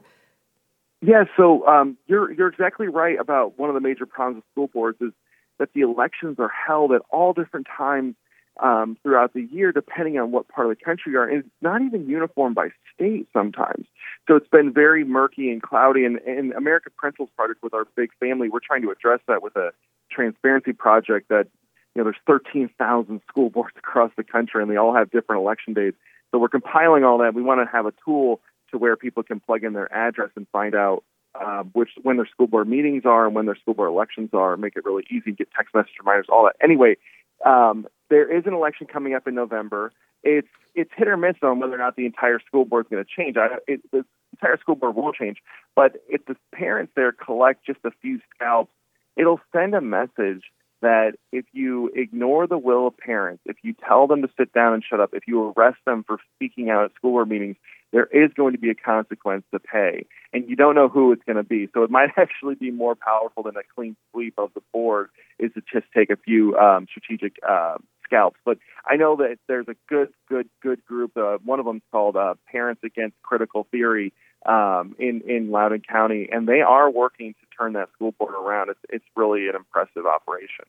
Yeah, 1.01 1.25
so 1.37 1.67
um, 1.67 1.97
you're 2.07 2.31
you're 2.31 2.47
exactly 2.47 2.87
right 2.87 3.19
about 3.19 3.59
one 3.59 3.69
of 3.69 3.73
the 3.73 3.81
major 3.81 4.05
problems 4.05 4.37
with 4.37 4.45
school 4.51 4.67
boards 4.67 4.97
is 5.01 5.11
that 5.59 5.69
the 5.73 5.81
elections 5.81 6.37
are 6.39 6.51
held 6.67 6.91
at 6.91 7.01
all 7.09 7.33
different 7.33 7.67
times 7.75 8.15
um, 8.61 8.97
throughout 9.03 9.33
the 9.33 9.41
year, 9.41 9.71
depending 9.71 10.17
on 10.17 10.31
what 10.31 10.47
part 10.47 10.69
of 10.69 10.77
the 10.77 10.83
country 10.83 11.11
you 11.11 11.19
are. 11.19 11.27
And 11.27 11.39
it's 11.39 11.49
not 11.61 11.81
even 11.81 12.07
uniform 12.07 12.53
by 12.53 12.69
state 12.93 13.27
sometimes. 13.33 13.85
So 14.27 14.35
it's 14.35 14.47
been 14.47 14.71
very 14.71 15.03
murky 15.03 15.51
and 15.51 15.61
cloudy. 15.61 16.05
And, 16.05 16.17
and 16.19 16.53
American 16.53 16.93
Principles 16.97 17.29
Project 17.35 17.61
with 17.61 17.73
our 17.73 17.85
big 17.95 18.11
family, 18.19 18.49
we're 18.49 18.59
trying 18.65 18.81
to 18.83 18.91
address 18.91 19.19
that 19.27 19.43
with 19.43 19.55
a 19.55 19.71
transparency 20.09 20.71
project 20.71 21.29
that 21.29 21.47
you 21.93 22.01
know 22.01 22.03
there's 22.03 22.15
13,000 22.27 23.21
school 23.27 23.49
boards 23.53 23.75
across 23.77 24.11
the 24.15 24.23
country, 24.23 24.61
and 24.61 24.71
they 24.71 24.77
all 24.77 24.95
have 24.95 25.11
different 25.11 25.41
election 25.41 25.73
days. 25.73 25.93
So 26.31 26.39
we're 26.39 26.49
compiling 26.49 27.03
all 27.03 27.19
that. 27.19 27.33
We 27.33 27.41
want 27.41 27.61
to 27.65 27.71
have 27.71 27.85
a 27.85 27.93
tool 28.03 28.41
to 28.71 28.77
where 28.77 28.95
people 28.95 29.23
can 29.23 29.39
plug 29.39 29.63
in 29.63 29.73
their 29.73 29.93
address 29.93 30.29
and 30.35 30.47
find 30.51 30.75
out 30.75 31.03
uh, 31.39 31.63
which 31.73 31.89
when 32.03 32.17
their 32.17 32.27
school 32.27 32.47
board 32.47 32.67
meetings 32.67 33.03
are 33.05 33.25
and 33.25 33.35
when 33.35 33.45
their 33.45 33.55
school 33.55 33.73
board 33.73 33.89
elections 33.89 34.29
are, 34.33 34.57
make 34.57 34.75
it 34.75 34.85
really 34.85 35.03
easy, 35.09 35.31
get 35.31 35.49
text 35.55 35.73
message 35.73 35.93
reminders, 35.99 36.27
all 36.29 36.45
that. 36.45 36.55
Anyway, 36.63 36.97
um, 37.45 37.87
there 38.09 38.35
is 38.35 38.45
an 38.45 38.53
election 38.53 38.87
coming 38.87 39.13
up 39.13 39.27
in 39.27 39.35
November. 39.35 39.91
It's 40.23 40.47
it's 40.73 40.91
hit 40.95 41.07
or 41.07 41.17
miss 41.17 41.35
on 41.41 41.59
whether 41.59 41.75
or 41.75 41.77
not 41.77 41.95
the 41.95 42.05
entire 42.05 42.39
school 42.39 42.65
board 42.65 42.85
is 42.85 42.89
going 42.89 43.03
to 43.03 43.09
change. 43.09 43.37
I, 43.37 43.57
it, 43.67 43.81
the 43.91 44.05
entire 44.33 44.57
school 44.59 44.75
board 44.75 44.95
will 44.95 45.13
change, 45.13 45.37
but 45.75 45.97
if 46.09 46.25
the 46.25 46.35
parents 46.53 46.91
there 46.95 47.11
collect 47.11 47.65
just 47.65 47.79
a 47.85 47.91
few 48.01 48.19
scalps, 48.33 48.71
it'll 49.15 49.39
send 49.53 49.75
a 49.75 49.81
message 49.81 50.43
that 50.85 51.13
if 51.31 51.45
you 51.51 51.89
ignore 51.95 52.45
the 52.45 52.59
will 52.59 52.85
of 52.85 52.95
parents, 52.95 53.41
if 53.47 53.57
you 53.63 53.73
tell 53.87 54.05
them 54.05 54.21
to 54.21 54.27
sit 54.37 54.53
down 54.53 54.75
and 54.75 54.83
shut 54.87 54.99
up, 54.99 55.09
if 55.13 55.23
you 55.27 55.51
arrest 55.57 55.79
them 55.83 56.03
for 56.05 56.19
speaking 56.35 56.69
out 56.69 56.85
at 56.85 56.93
school 56.93 57.13
board 57.13 57.27
meetings, 57.27 57.55
there 57.91 58.05
is 58.05 58.31
going 58.35 58.53
to 58.53 58.59
be 58.59 58.69
a 58.69 58.75
consequence 58.75 59.43
to 59.51 59.59
pay. 59.59 60.05
And 60.31 60.47
you 60.47 60.55
don't 60.55 60.75
know 60.75 60.87
who 60.87 61.11
it's 61.11 61.23
going 61.25 61.37
to 61.37 61.43
be. 61.43 61.67
So 61.73 61.81
it 61.81 61.89
might 61.97 62.09
actually 62.17 62.53
be 62.53 62.69
more 62.69 62.93
powerful 62.93 63.41
than 63.41 63.55
a 63.57 63.63
clean 63.75 63.95
sweep 64.11 64.35
of 64.37 64.53
the 64.53 64.61
board 64.71 65.09
is 65.39 65.51
to 65.53 65.61
just 65.73 65.87
take 65.91 66.11
a 66.11 66.17
few 66.17 66.55
um, 66.55 66.85
strategic 66.87 67.37
uh, 67.47 67.77
scalps. 68.03 68.37
But 68.45 68.59
I 68.87 68.95
know 68.95 69.15
that 69.15 69.37
there's 69.47 69.67
a 69.67 69.75
good, 69.89 70.09
good, 70.29 70.47
good 70.61 70.85
group. 70.85 71.17
Uh, 71.17 71.39
one 71.43 71.59
of 71.59 71.65
them 71.65 71.77
is 71.77 71.83
called 71.91 72.15
uh, 72.15 72.35
Parents 72.51 72.81
Against 72.83 73.15
Critical 73.23 73.65
Theory 73.71 74.13
um, 74.45 74.95
in 74.99 75.21
in 75.27 75.51
Loudoun 75.51 75.81
County, 75.81 76.29
and 76.31 76.47
they 76.47 76.61
are 76.61 76.89
working 76.89 77.33
to 77.33 77.57
turn 77.57 77.73
that 77.73 77.89
school 77.93 78.11
board 78.11 78.33
around. 78.33 78.69
It's 78.69 78.79
it's 78.89 79.05
really 79.15 79.47
an 79.47 79.55
impressive 79.55 80.05
operation. 80.05 80.65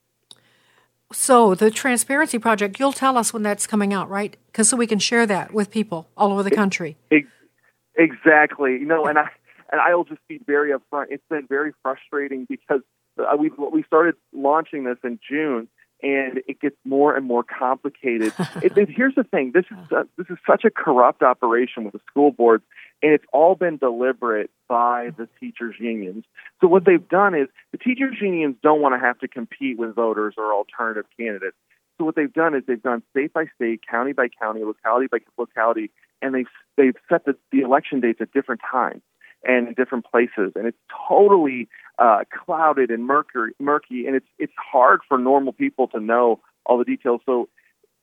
So 1.12 1.54
the 1.54 1.70
Transparency 1.70 2.38
Project, 2.38 2.80
you'll 2.80 2.92
tell 2.92 3.16
us 3.16 3.32
when 3.32 3.44
that's 3.44 3.66
coming 3.66 3.94
out, 3.94 4.10
right? 4.10 4.36
Because 4.46 4.68
so 4.68 4.76
we 4.76 4.88
can 4.88 4.98
share 4.98 5.24
that 5.26 5.52
with 5.52 5.70
people 5.70 6.08
all 6.16 6.32
over 6.32 6.42
the 6.42 6.50
country. 6.50 6.96
It, 7.10 7.26
exactly. 7.96 8.72
You 8.72 8.86
know, 8.86 9.06
and 9.06 9.18
I 9.18 9.28
and 9.70 9.80
I'll 9.80 10.04
just 10.04 10.26
be 10.28 10.40
very 10.46 10.72
upfront. 10.72 11.06
It's 11.10 11.22
been 11.28 11.46
very 11.48 11.72
frustrating 11.82 12.46
because 12.48 12.80
uh, 13.18 13.36
we 13.38 13.50
we 13.72 13.82
started 13.84 14.16
launching 14.32 14.84
this 14.84 14.98
in 15.04 15.20
June, 15.28 15.68
and 16.02 16.40
it 16.48 16.60
gets 16.60 16.76
more 16.84 17.16
and 17.16 17.24
more 17.24 17.44
complicated. 17.44 18.32
it, 18.62 18.76
it, 18.76 18.88
here's 18.90 19.14
the 19.14 19.24
thing: 19.24 19.52
this 19.54 19.64
is 19.70 19.92
uh, 19.92 20.04
this 20.16 20.26
is 20.28 20.38
such 20.46 20.64
a 20.64 20.70
corrupt 20.70 21.22
operation 21.22 21.84
with 21.84 21.92
the 21.92 22.00
school 22.10 22.32
boards, 22.32 22.64
and 23.02 23.12
it's 23.12 23.24
all 23.32 23.54
been 23.54 23.76
deliberate 23.76 24.50
by 24.68 25.10
the 25.16 25.28
teachers' 25.38 25.76
unions. 25.78 26.24
So 26.60 26.66
what 26.66 26.84
they've 26.84 27.08
done 27.08 27.34
is 27.34 27.48
the 27.72 27.78
teachers' 27.78 28.16
unions 28.20 28.56
don't 28.62 28.80
want 28.80 28.94
to 28.94 28.98
have 28.98 29.18
to 29.20 29.28
compete 29.28 29.78
with 29.78 29.94
voters 29.94 30.34
or 30.38 30.52
alternative 30.52 31.04
candidates. 31.18 31.56
So 31.98 32.04
what 32.04 32.16
they've 32.16 32.32
done 32.32 32.54
is 32.54 32.62
they've 32.66 32.82
gone 32.82 33.02
state 33.10 33.32
by 33.32 33.46
state, 33.54 33.80
county 33.88 34.12
by 34.12 34.28
county, 34.28 34.62
locality 34.64 35.08
by 35.10 35.18
locality, 35.38 35.90
and 36.20 36.34
they've 36.34 36.46
they've 36.76 36.96
set 37.08 37.24
the, 37.24 37.36
the 37.52 37.60
election 37.60 38.00
dates 38.00 38.20
at 38.20 38.32
different 38.32 38.60
times 38.70 39.02
and 39.44 39.74
different 39.76 40.04
places, 40.04 40.52
and 40.56 40.66
it's 40.66 40.78
totally 41.08 41.68
uh, 41.98 42.24
clouded 42.44 42.90
and 42.90 43.06
murky, 43.06 43.54
murky, 43.60 44.06
and 44.06 44.16
it's 44.16 44.26
it's 44.38 44.52
hard 44.58 45.00
for 45.08 45.18
normal 45.18 45.52
people 45.52 45.88
to 45.88 46.00
know 46.00 46.40
all 46.66 46.78
the 46.78 46.84
details. 46.84 47.20
So 47.24 47.48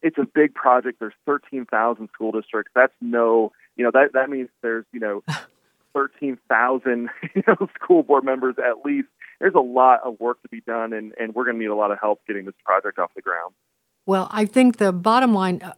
it's 0.04 0.18
a 0.18 0.26
big 0.26 0.54
project. 0.54 1.00
There's 1.00 1.14
13,000 1.26 2.10
school 2.14 2.32
districts. 2.32 2.72
That's 2.76 2.94
no, 3.02 3.52
you 3.76 3.84
know, 3.84 3.92
that 3.92 4.14
that 4.14 4.30
means 4.30 4.50
there's 4.62 4.86
you 4.92 5.00
know 5.00 5.24
13,000 5.94 7.10
you 7.36 7.44
know 7.48 7.70
school 7.82 8.04
board 8.04 8.24
members 8.24 8.56
at 8.60 8.86
least. 8.86 9.08
There's 9.40 9.56
a 9.56 9.60
lot 9.60 10.02
of 10.04 10.20
work 10.20 10.42
to 10.44 10.50
be 10.50 10.62
done, 10.62 10.94
and 10.94 11.14
and 11.20 11.34
we're 11.34 11.46
going 11.46 11.56
to 11.56 11.62
need 11.62 11.72
a 11.72 11.76
lot 11.76 11.92
of 11.92 12.00
help 12.00 12.22
getting 12.28 12.46
this 12.46 12.56
project 12.64 13.00
off 13.00 13.12
the 13.16 13.22
ground. 13.22 13.54
Well, 14.06 14.28
I 14.32 14.46
think 14.46 14.78
the 14.78 14.92
bottom 14.92 15.34
line. 15.34 15.62
Uh, 15.64 15.74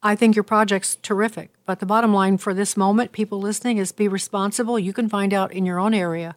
I 0.00 0.14
think 0.14 0.36
your 0.36 0.44
project's 0.44 0.94
terrific, 0.94 1.50
but 1.66 1.80
the 1.80 1.86
bottom 1.86 2.14
line 2.14 2.38
for 2.38 2.54
this 2.54 2.76
moment, 2.76 3.10
people 3.10 3.40
listening, 3.40 3.78
is 3.78 3.90
be 3.90 4.06
responsible. 4.06 4.78
You 4.78 4.92
can 4.92 5.08
find 5.08 5.34
out 5.34 5.52
in 5.52 5.66
your 5.66 5.80
own 5.80 5.92
area 5.92 6.36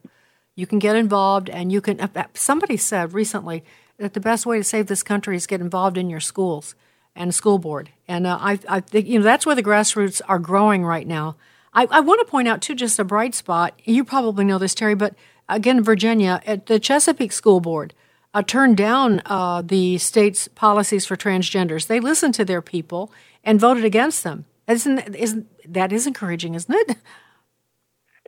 you 0.56 0.68
can 0.68 0.80
get 0.80 0.96
involved, 0.96 1.50
and 1.50 1.72
you 1.72 1.82
can. 1.82 2.00
Uh, 2.00 2.26
somebody 2.34 2.78
said 2.78 3.14
recently 3.14 3.64
that 3.98 4.14
the 4.14 4.20
best 4.20 4.46
way 4.46 4.58
to 4.58 4.64
save 4.64 4.88
this 4.88 5.04
country 5.04 5.36
is 5.36 5.48
get 5.48 5.62
involved 5.62 5.98
in 5.98 6.10
your 6.10 6.20
schools 6.20 6.76
and 7.16 7.30
a 7.30 7.34
school 7.34 7.60
board, 7.60 7.90
and 8.08 8.26
uh, 8.26 8.38
I, 8.40 8.60
I 8.68 8.80
think 8.80 9.08
you 9.08 9.20
know 9.20 9.24
that's 9.24 9.46
where 9.46 9.56
the 9.56 9.64
grassroots 9.64 10.22
are 10.28 10.40
growing 10.40 10.86
right 10.86 11.08
now. 11.08 11.36
I, 11.74 11.88
I 11.90 12.00
want 12.02 12.26
to 12.26 12.30
point 12.30 12.48
out 12.48 12.62
too, 12.62 12.76
just 12.76 13.00
a 13.00 13.04
bright 13.04 13.34
spot. 13.34 13.80
You 13.84 14.04
probably 14.04 14.44
know 14.44 14.58
this, 14.58 14.76
Terry, 14.76 14.96
but 14.96 15.16
again, 15.48 15.84
Virginia 15.84 16.42
at 16.46 16.66
the 16.66 16.80
Chesapeake 16.80 17.32
School 17.32 17.60
Board 17.60 17.94
uh, 18.34 18.44
turned 18.44 18.78
down 18.78 19.22
uh, 19.26 19.62
the 19.62 19.98
state's 19.98 20.48
policies 20.50 21.06
for 21.06 21.16
transgenders. 21.16 21.88
They 21.88 22.00
listened 22.00 22.34
to 22.36 22.46
their 22.46 22.62
people 22.62 23.12
and 23.44 23.60
voted 23.60 23.86
against 23.86 24.24
them. 24.24 24.46
Isn't 24.68 25.16
isn't 25.16 25.74
that 25.74 25.92
is 25.92 26.08
encouraging, 26.08 26.56
isn't 26.56 26.74
it? 26.74 26.98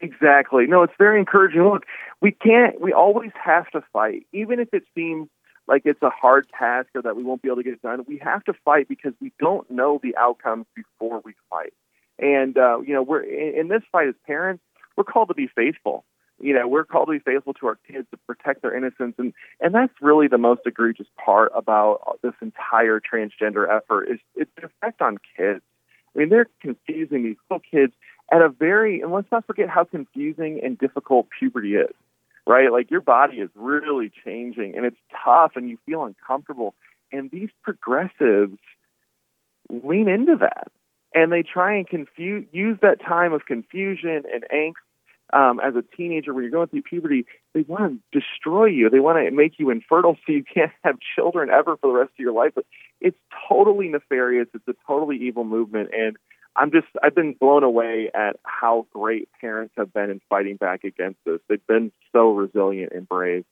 Exactly. 0.01 0.67
No, 0.67 0.83
it's 0.83 0.93
very 0.97 1.17
encouraging. 1.17 1.63
Look, 1.63 1.85
we 2.21 2.31
can't, 2.31 2.79
we 2.81 2.91
always 2.91 3.31
have 3.41 3.69
to 3.71 3.81
fight, 3.93 4.27
even 4.33 4.59
if 4.59 4.73
it 4.73 4.83
seems 4.93 5.29
like 5.67 5.83
it's 5.85 6.01
a 6.01 6.09
hard 6.09 6.47
task 6.49 6.89
or 6.95 7.01
that 7.01 7.15
we 7.15 7.23
won't 7.23 7.41
be 7.41 7.49
able 7.49 7.57
to 7.57 7.63
get 7.63 7.73
it 7.73 7.81
done. 7.81 8.03
We 8.07 8.17
have 8.19 8.43
to 8.45 8.53
fight 8.65 8.87
because 8.87 9.13
we 9.21 9.31
don't 9.39 9.69
know 9.71 9.99
the 10.03 10.15
outcomes 10.17 10.65
before 10.75 11.21
we 11.23 11.33
fight. 11.49 11.73
And, 12.19 12.57
uh, 12.57 12.79
you 12.81 12.93
know, 12.93 13.01
we're 13.01 13.21
in, 13.21 13.59
in 13.61 13.67
this 13.69 13.83
fight 13.91 14.07
as 14.07 14.15
parents, 14.27 14.63
we're 14.95 15.03
called 15.03 15.29
to 15.29 15.33
be 15.33 15.47
faithful. 15.47 16.05
you 16.39 16.53
know, 16.53 16.67
we're 16.67 16.83
called 16.83 17.07
to 17.07 17.13
be 17.13 17.19
faithful 17.19 17.53
to 17.55 17.67
our 17.67 17.77
kids 17.89 18.07
to 18.11 18.17
protect 18.27 18.61
their 18.61 18.75
innocence, 18.75 19.15
and 19.17 19.33
and 19.59 19.73
that's 19.73 19.93
really 20.01 20.27
the 20.27 20.37
most 20.37 20.61
egregious 20.65 21.07
part 21.23 21.51
about 21.55 22.19
this 22.21 22.33
entire 22.41 22.99
transgender 22.99 23.65
effort 23.69 24.05
is 24.05 24.19
its 24.35 24.51
effect 24.61 25.01
on 25.01 25.17
kids. 25.37 25.61
I 26.15 26.19
mean, 26.19 26.29
they're 26.29 26.49
confusing 26.61 27.23
these 27.23 27.37
little 27.49 27.63
kids 27.71 27.93
at 28.31 28.41
a 28.41 28.49
very, 28.49 29.01
and 29.01 29.11
let's 29.11 29.31
not 29.31 29.47
forget 29.47 29.69
how 29.69 29.83
confusing 29.85 30.59
and 30.63 30.77
difficult 30.77 31.27
puberty 31.39 31.75
is, 31.75 31.93
right? 32.47 32.71
Like 32.71 32.91
your 32.91 33.01
body 33.01 33.37
is 33.37 33.49
really 33.55 34.11
changing, 34.25 34.75
and 34.75 34.85
it's 34.85 34.97
tough, 35.23 35.53
and 35.55 35.69
you 35.69 35.77
feel 35.85 36.03
uncomfortable, 36.03 36.75
and 37.11 37.29
these 37.31 37.49
progressives 37.63 38.57
lean 39.69 40.07
into 40.07 40.35
that 40.37 40.67
and 41.13 41.31
they 41.31 41.43
try 41.43 41.75
and 41.75 41.87
confuse 41.87 42.45
use 42.51 42.77
that 42.81 43.01
time 43.01 43.33
of 43.33 43.45
confusion 43.45 44.23
and 44.31 44.43
angst 44.53 44.73
um, 45.31 45.59
as 45.59 45.75
a 45.75 45.83
teenager 45.95 46.33
when 46.33 46.43
you're 46.43 46.51
going 46.51 46.67
through 46.67 46.81
puberty. 46.83 47.25
They 47.53 47.61
want 47.61 48.01
to 48.11 48.19
destroy 48.19 48.65
you. 48.65 48.89
They 48.89 48.99
want 48.99 49.23
to 49.23 49.31
make 49.31 49.53
you 49.57 49.69
infertile 49.69 50.17
so 50.25 50.31
you 50.31 50.43
can't 50.53 50.71
have 50.83 50.97
children 51.15 51.49
ever 51.49 51.77
for 51.77 51.91
the 51.91 51.99
rest 51.99 52.11
of 52.11 52.19
your 52.19 52.33
life. 52.33 52.51
But 52.55 52.65
it's 53.01 53.17
totally 53.47 53.87
nefarious. 53.87 54.47
It's 54.53 54.67
a 54.67 54.75
totally 54.87 55.17
evil 55.17 55.43
movement, 55.43 55.89
and 55.93 56.17
I'm 56.55 56.71
just 56.71 56.87
I've 57.01 57.15
been 57.15 57.33
blown 57.33 57.63
away 57.63 58.11
at 58.13 58.37
how 58.43 58.85
great 58.93 59.29
parents 59.39 59.73
have 59.77 59.93
been 59.93 60.09
in 60.09 60.21
fighting 60.29 60.57
back 60.57 60.83
against 60.83 61.19
this. 61.25 61.39
They've 61.49 61.65
been 61.67 61.91
so 62.11 62.31
resilient 62.31 62.91
and 62.93 63.07
brave. 63.07 63.45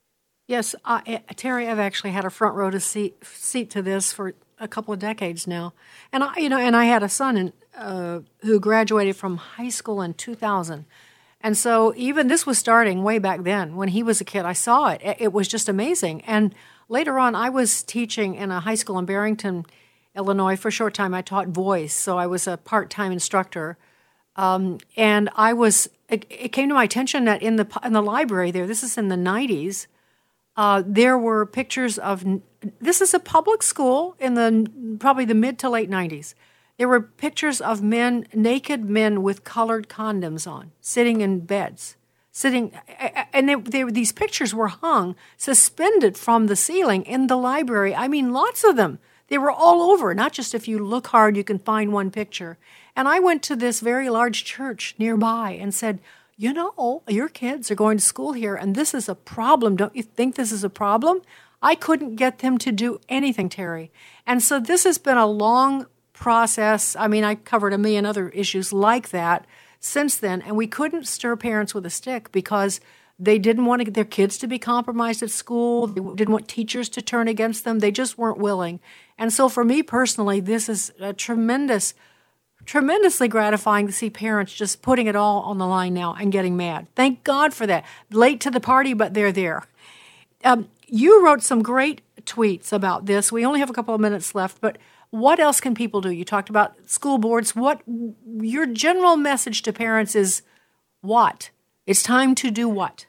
Yes, 0.48 0.76
uh, 0.86 1.02
Terry, 1.36 1.68
I've 1.68 1.80
actually 1.80 2.12
had 2.12 2.26
a 2.26 2.30
front 2.30 2.56
row 2.56 2.70
to 2.70 2.80
seat 2.80 3.16
seat 3.26 3.70
to 3.72 3.82
this 3.82 4.12
for 4.12 4.34
a 4.60 4.68
couple 4.68 4.94
of 4.94 5.00
decades 5.00 5.48
now, 5.48 5.74
and 6.12 6.24
I, 6.24 6.38
you 6.38 6.50
know, 6.50 6.58
and 6.58 6.76
I 6.76 6.86
had 6.86 7.04
a 7.04 7.10
son 7.10 7.38
in, 7.38 7.54
uh, 7.76 8.20
who 8.42 8.60
graduated 8.60 9.16
from 9.16 9.38
high 9.38 9.70
school 9.70 10.02
in 10.02 10.14
2000, 10.14 10.86
and 11.40 11.58
so 11.58 11.94
even 11.96 12.28
this 12.28 12.46
was 12.46 12.58
starting 12.58 13.02
way 13.02 13.18
back 13.18 13.44
then 13.44 13.76
when 13.76 13.90
he 13.90 14.04
was 14.04 14.20
a 14.20 14.26
kid. 14.26 14.46
I 14.46 14.54
saw 14.54 14.90
it; 14.90 15.02
it 15.04 15.32
was 15.32 15.48
just 15.48 15.70
amazing. 15.70 16.22
And 16.24 16.54
later 16.90 17.18
on, 17.18 17.34
I 17.34 17.50
was 17.50 17.82
teaching 17.82 18.36
in 18.36 18.52
a 18.52 18.60
high 18.60 18.76
school 18.76 19.00
in 19.00 19.06
Barrington, 19.06 19.66
Illinois. 20.16 20.56
For 20.56 20.68
a 20.68 20.72
short 20.72 20.94
time, 20.94 21.14
I 21.14 21.22
taught 21.22 21.48
voice, 21.48 21.94
so 21.94 22.18
I 22.18 22.28
was 22.28 22.48
a 22.48 22.58
part 22.58 22.90
time 22.90 23.12
instructor. 23.12 23.78
Um, 24.36 24.80
and 24.96 25.30
I 25.36 25.54
was 25.54 25.90
it, 26.10 26.26
it, 26.30 26.50
came 26.50 26.70
to 26.70 26.76
my 26.76 26.86
attention 26.86 27.26
that 27.26 27.42
in 27.42 27.58
the 27.58 27.68
in 27.84 27.94
the 27.94 28.02
library 28.02 28.52
there, 28.52 28.68
this 28.68 28.84
is 28.84 28.98
in 28.98 29.10
the 29.10 29.16
90s. 29.16 29.88
Uh, 30.58 30.84
there 30.86 31.18
were 31.18 31.46
pictures 31.46 31.98
of 31.98 32.26
this 32.80 33.02
is 33.02 33.14
a 33.14 33.20
public 33.20 33.64
school 33.64 34.16
in 34.20 34.36
the 34.36 34.98
probably 35.00 35.26
the 35.26 35.34
mid 35.34 35.60
to 35.60 35.70
late 35.70 35.90
90s. 35.90 36.34
There 36.78 36.88
were 36.88 37.02
pictures 37.02 37.62
of 37.62 37.84
men, 37.84 38.26
naked 38.34 38.86
men 38.86 39.22
with 39.22 39.44
colored 39.44 39.88
condoms 39.88 40.50
on, 40.50 40.72
sitting 40.82 41.22
in 41.22 41.42
beds, 41.42 41.96
sitting, 42.32 42.72
and 43.34 43.48
they, 43.48 43.56
they, 43.56 43.84
these 43.84 44.12
pictures 44.12 44.56
were 44.56 44.70
hung, 44.70 45.16
suspended 45.38 46.18
from 46.18 46.48
the 46.48 46.56
ceiling 46.56 47.04
in 47.04 47.28
the 47.28 47.36
library. 47.36 47.94
I 47.94 48.08
mean, 48.08 48.32
lots 48.32 48.64
of 48.64 48.78
them. 48.78 48.98
They 49.32 49.38
were 49.38 49.50
all 49.50 49.82
over, 49.92 50.14
not 50.14 50.34
just 50.34 50.54
if 50.54 50.68
you 50.68 50.78
look 50.78 51.08
hard, 51.08 51.38
you 51.38 51.44
can 51.46 51.58
find 51.58 51.94
one 51.94 52.12
picture. 52.12 52.58
And 52.98 53.08
I 53.08 53.22
went 53.22 53.42
to 53.44 53.56
this 53.56 53.80
very 53.80 54.10
large 54.10 54.44
church 54.44 54.94
nearby 54.98 55.52
and 55.52 55.74
said, 55.74 56.02
You 56.36 56.52
know, 56.52 57.02
your 57.08 57.30
kids 57.30 57.72
are 57.72 57.76
going 57.76 58.00
to 58.00 58.04
school 58.04 58.34
here, 58.34 58.56
and 58.56 58.76
this 58.76 58.94
is 58.94 59.08
a 59.08 59.16
problem. 59.16 59.78
Don't 59.78 59.96
you 59.96 60.04
think 60.04 60.36
this 60.36 60.52
is 60.52 60.66
a 60.66 60.70
problem? 60.70 61.22
I 61.62 61.76
couldn't 61.76 62.18
get 62.18 62.40
them 62.40 62.58
to 62.58 62.74
do 62.74 63.00
anything, 63.08 63.48
Terry. 63.48 63.90
And 64.28 64.44
so 64.44 64.60
this 64.60 64.84
has 64.84 64.98
been 64.98 65.18
a 65.18 65.26
long 65.26 65.86
process. 66.12 66.98
I 66.98 67.08
mean, 67.08 67.24
I 67.24 67.36
covered 67.36 67.72
a 67.72 67.78
million 67.78 68.06
other 68.06 68.28
issues 68.32 68.74
like 68.74 69.12
that 69.12 69.48
since 69.80 70.18
then, 70.18 70.42
and 70.42 70.58
we 70.58 70.68
couldn't 70.68 71.08
stir 71.08 71.38
parents 71.38 71.74
with 71.74 71.86
a 71.86 71.90
stick 71.90 72.34
because 72.34 72.82
they 73.24 73.38
didn't 73.38 73.66
want 73.66 73.94
their 73.94 74.04
kids 74.04 74.40
to 74.40 74.48
be 74.48 74.58
compromised 74.58 75.22
at 75.22 75.30
school. 75.30 75.86
They 75.86 76.02
didn't 76.16 76.32
want 76.32 76.48
teachers 76.48 76.90
to 76.90 77.04
turn 77.04 77.28
against 77.28 77.64
them. 77.64 77.78
They 77.78 77.92
just 77.92 78.18
weren't 78.18 78.40
willing. 78.40 78.80
And 79.16 79.32
so, 79.32 79.48
for 79.48 79.64
me 79.64 79.84
personally, 79.84 80.40
this 80.40 80.68
is 80.68 80.92
a 81.00 81.14
tremendous, 81.14 81.94
tremendously 82.66 83.28
gratifying 83.28 83.86
to 83.86 83.94
see 83.94 84.10
parents 84.10 84.54
just 84.54 84.82
putting 84.82 85.06
it 85.06 85.16
all 85.16 85.42
on 85.42 85.60
the 85.60 85.68
line 85.68 85.94
now 85.94 86.16
and 86.16 86.32
getting 86.32 86.58
mad. 86.58 86.88
Thank 86.96 87.24
God 87.24 87.54
for 87.54 87.68
that. 87.68 87.86
Late 88.10 88.42
to 88.42 88.50
the 88.50 88.60
party, 88.60 88.96
but 88.96 89.14
they're 89.14 89.32
there. 89.32 89.68
Um, 90.44 90.70
you 90.88 91.24
wrote 91.24 91.44
some 91.44 91.62
great 91.62 92.02
tweets 92.24 92.74
about 92.74 93.06
this. 93.06 93.32
We 93.32 93.46
only 93.46 93.60
have 93.60 93.70
a 93.70 93.74
couple 93.74 93.94
of 93.94 94.02
minutes 94.02 94.34
left, 94.34 94.60
but 94.62 94.80
what 95.12 95.40
else 95.40 95.62
can 95.62 95.76
people 95.76 96.02
do? 96.02 96.10
You 96.10 96.26
talked 96.26 96.50
about 96.50 96.74
school 96.90 97.20
boards. 97.20 97.56
What 97.56 97.84
your 98.40 98.66
general 98.66 99.16
message 99.16 99.62
to 99.62 99.74
parents 99.74 100.16
is 100.16 100.42
what? 101.02 101.52
It's 101.86 102.02
time 102.02 102.34
to 102.36 102.50
do 102.50 102.68
what? 102.68 103.06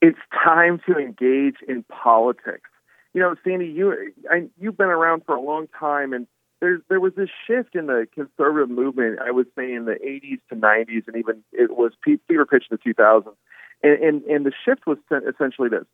It's 0.00 0.18
time 0.32 0.80
to 0.88 0.98
engage 0.98 1.56
in 1.68 1.84
politics. 1.84 2.70
You 3.12 3.20
know, 3.20 3.34
Sandy, 3.44 3.66
you 3.66 4.12
I, 4.30 4.48
you've 4.58 4.76
been 4.76 4.88
around 4.88 5.22
for 5.26 5.34
a 5.34 5.40
long 5.40 5.66
time, 5.78 6.12
and 6.12 6.26
there 6.60 6.80
there 6.88 7.00
was 7.00 7.12
this 7.16 7.28
shift 7.46 7.74
in 7.74 7.86
the 7.86 8.06
conservative 8.14 8.70
movement. 8.70 9.18
I 9.20 9.30
would 9.30 9.48
say 9.56 9.72
in 9.72 9.84
the 9.84 9.96
80s 10.04 10.40
to 10.50 10.56
90s, 10.56 11.06
and 11.06 11.16
even 11.16 11.42
it 11.52 11.76
was 11.76 11.92
fever 12.04 12.46
pitch 12.46 12.64
in 12.70 12.78
the 12.82 12.92
2000s. 12.92 13.34
And, 13.82 14.02
and, 14.02 14.22
and 14.24 14.46
the 14.46 14.52
shift 14.64 14.86
was 14.86 14.98
essentially 15.10 15.68
this 15.68 15.86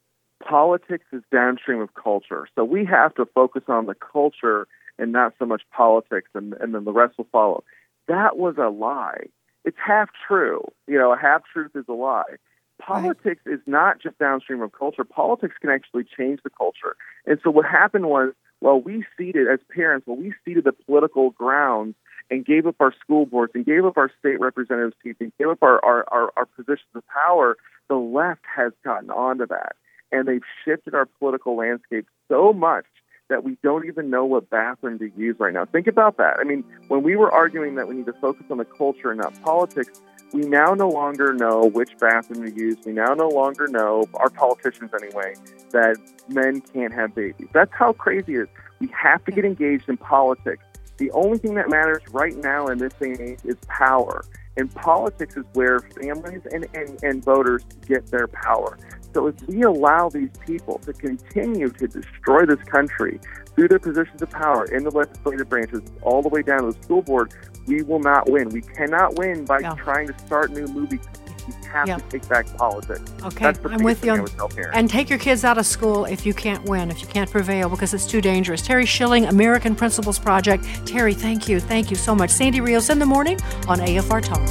politics 0.47 1.07
is 1.13 1.23
downstream 1.33 1.81
of 1.81 1.95
culture. 1.95 2.47
So 2.55 2.65
we 2.65 2.85
have 2.85 3.15
to 3.15 3.27
focus 3.27 3.63
on 3.69 3.87
the 3.87 3.95
culture 3.95 4.67
and 4.99 5.13
not 5.13 5.35
so 5.39 5.47
much 5.47 5.63
politics, 5.75 6.31
and, 6.35 6.55
and 6.55 6.75
then 6.75 6.85
the 6.85 6.93
rest 6.93 7.19
will 7.19 7.29
follow. 7.31 7.65
That 8.09 8.37
was 8.37 8.57
a 8.59 8.69
lie. 8.69 9.27
It's 9.65 9.77
half 9.85 10.11
true. 10.27 10.63
You 10.87 10.99
know, 10.99 11.13
a 11.13 11.19
half 11.19 11.43
truth 11.53 11.73
is 11.75 11.85
a 11.89 11.93
lie. 11.93 12.37
Politics 12.79 13.41
right. 13.45 13.55
is 13.55 13.61
not 13.67 14.01
just 14.01 14.19
downstream 14.19 14.63
of 14.63 14.73
culture. 14.73 15.05
Politics 15.05 15.55
can 15.61 15.71
actually 15.71 16.05
change 16.05 16.41
the 16.43 16.51
culture. 16.51 16.97
And 17.27 17.39
so 17.43 17.51
what 17.51 17.65
happened 17.65 18.07
was, 18.07 18.33
well, 18.61 18.81
we 18.81 19.05
ceded 19.17 19.49
as 19.49 19.61
parents, 19.75 20.07
well, 20.07 20.17
we 20.17 20.35
ceded 20.45 20.65
the 20.65 20.73
political 20.73 21.31
grounds 21.31 21.95
and 22.31 22.45
gave 22.45 22.67
up 22.67 22.77
our 22.81 22.93
school 23.01 23.27
boards 23.27 23.53
and 23.55 23.65
gave 23.65 23.85
up 23.85 23.97
our 23.97 24.11
state 24.19 24.41
representatives' 24.41 24.97
seats 25.03 25.19
and 25.21 25.33
gave 25.39 25.49
up 25.49 25.63
our, 25.63 25.85
our, 25.85 26.05
our, 26.11 26.33
our 26.37 26.47
positions 26.47 26.91
of 26.95 27.03
power, 27.07 27.57
the 27.89 27.95
left 27.95 28.43
has 28.57 28.73
gotten 28.85 29.11
onto 29.11 29.47
that 29.47 29.77
and 30.13 30.27
they've 30.27 30.43
shifted 30.65 30.95
our 30.95 31.07
political 31.19 31.57
landscape 31.57 32.07
so 32.29 32.53
much 32.53 32.87
that 33.29 33.43
we 33.43 33.57
don't 33.63 33.87
even 33.87 34.09
know 34.09 34.25
what 34.25 34.49
bathroom 34.51 34.99
to 35.01 35.11
use 35.17 35.35
right 35.39 35.53
now. 35.53 35.65
Think 35.65 35.89
about 35.89 36.17
that. 36.19 36.37
I 36.41 36.45
mean, 36.45 36.63
when 36.89 37.03
we 37.03 37.17
were 37.17 37.31
arguing 37.31 37.75
that 37.75 37.89
we 37.89 37.97
need 37.97 38.07
to 38.07 38.13
focus 38.15 38.47
on 38.51 38.59
the 38.59 38.65
culture 38.65 39.11
and 39.11 39.21
not 39.21 39.41
politics, 39.43 40.01
we 40.33 40.43
now 40.43 40.75
no 40.75 40.89
longer 40.89 41.33
know 41.33 41.65
which 41.65 41.97
bathroom 41.99 42.45
to 42.45 42.55
use. 42.55 42.77
We 42.85 42.93
now 42.93 43.15
no 43.15 43.29
longer 43.29 43.69
know, 43.69 44.05
our 44.15 44.29
politicians 44.29 44.91
anyway, 44.95 45.35
that 45.71 45.97
men 46.29 46.61
can't 46.61 46.93
have 46.93 47.15
babies. 47.15 47.49
That's 47.53 47.73
how 47.73 47.93
crazy 47.93 48.35
it 48.35 48.41
is. 48.41 48.49
We 48.81 48.89
have 48.89 49.25
to 49.25 49.33
get 49.33 49.45
engaged 49.45 49.89
in 49.89 49.97
politics. 49.97 50.63
The 50.99 51.11
only 51.13 51.39
thing 51.39 51.55
that 51.55 51.69
matters 51.69 52.03
right 52.11 52.37
now 52.37 52.67
in 52.67 52.79
this 52.79 52.93
day 52.95 53.13
and 53.13 53.21
age 53.21 53.39
is 53.45 53.57
power. 53.69 54.25
And 54.57 54.75
politics 54.75 55.37
is 55.37 55.45
where 55.53 55.81
families 55.81 56.41
and, 56.51 56.67
and, 56.75 57.03
and 57.03 57.25
voters 57.25 57.63
get 57.87 58.07
their 58.07 58.27
power. 58.27 58.79
So 59.13 59.27
if 59.29 59.43
we 59.47 59.63
allow 59.63 60.09
these 60.09 60.31
people 60.47 60.79
to 60.81 60.93
continue 60.93 61.71
to 61.71 61.89
destroy 61.89 62.47
this 62.47 62.63
country 62.65 63.21
through 63.55 63.69
their 63.69 63.79
positions 63.79 64.21
of 64.21 64.31
power 64.31 64.65
in 64.67 64.85
the 64.85 64.91
legislative 64.91 65.49
branches, 65.49 65.81
all 66.03 66.23
the 66.23 66.29
way 66.29 66.43
down 66.43 66.63
to 66.63 66.73
the 66.73 66.83
school 66.83 67.03
board, 67.03 67.33
we 67.67 67.83
will 67.83 68.01
not 68.01 68.31
win. 68.31 68.49
We 68.51 68.63
cannot 68.63 69.17
win 69.17 69.45
by 69.45 69.61
trying 69.75 70.09
to 70.09 70.19
start 70.21 70.53
new 70.53 70.67
movies. 70.67 71.01
We 71.47 71.55
have 71.69 71.87
to 71.87 72.19
take 72.19 72.29
back 72.29 72.47
politics. 72.57 73.03
Okay, 73.23 73.47
I'm 73.47 73.83
with 73.83 74.05
you. 74.05 74.27
And 74.73 74.91
take 74.91 75.09
your 75.09 75.19
kids 75.19 75.45
out 75.45 75.59
of 75.59 75.67
school 75.67 76.05
if 76.05 76.27
you 76.27 76.35
can't 76.35 76.65
win, 76.65 76.91
if 76.91 77.01
you 77.01 77.07
can't 77.07 77.31
prevail, 77.31 77.69
because 77.69 77.95
it's 77.95 78.07
too 78.07 78.21
dangerous. 78.21 78.63
Terry 78.63 78.87
Schilling, 78.87 79.27
American 79.27 79.77
Principles 79.77 80.19
Project. 80.19 80.65
Terry, 80.87 81.15
thank 81.15 81.49
you. 81.49 81.61
Thank 81.61 81.91
you 81.91 81.97
so 81.97 82.15
much. 82.15 82.31
Sandy 82.31 82.61
Rios 82.61 82.91
in 82.91 82.99
the 82.99 83.07
morning 83.07 83.41
on 83.69 83.79
AFR 83.79 84.23
Talk. 84.23 84.43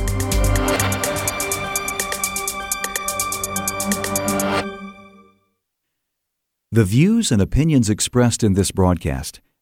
The 6.71 6.83
views 6.83 7.31
and 7.31 7.41
opinions 7.41 7.89
expressed 7.89 8.43
in 8.43 8.53
this 8.53 8.71
broadcast 8.71 9.39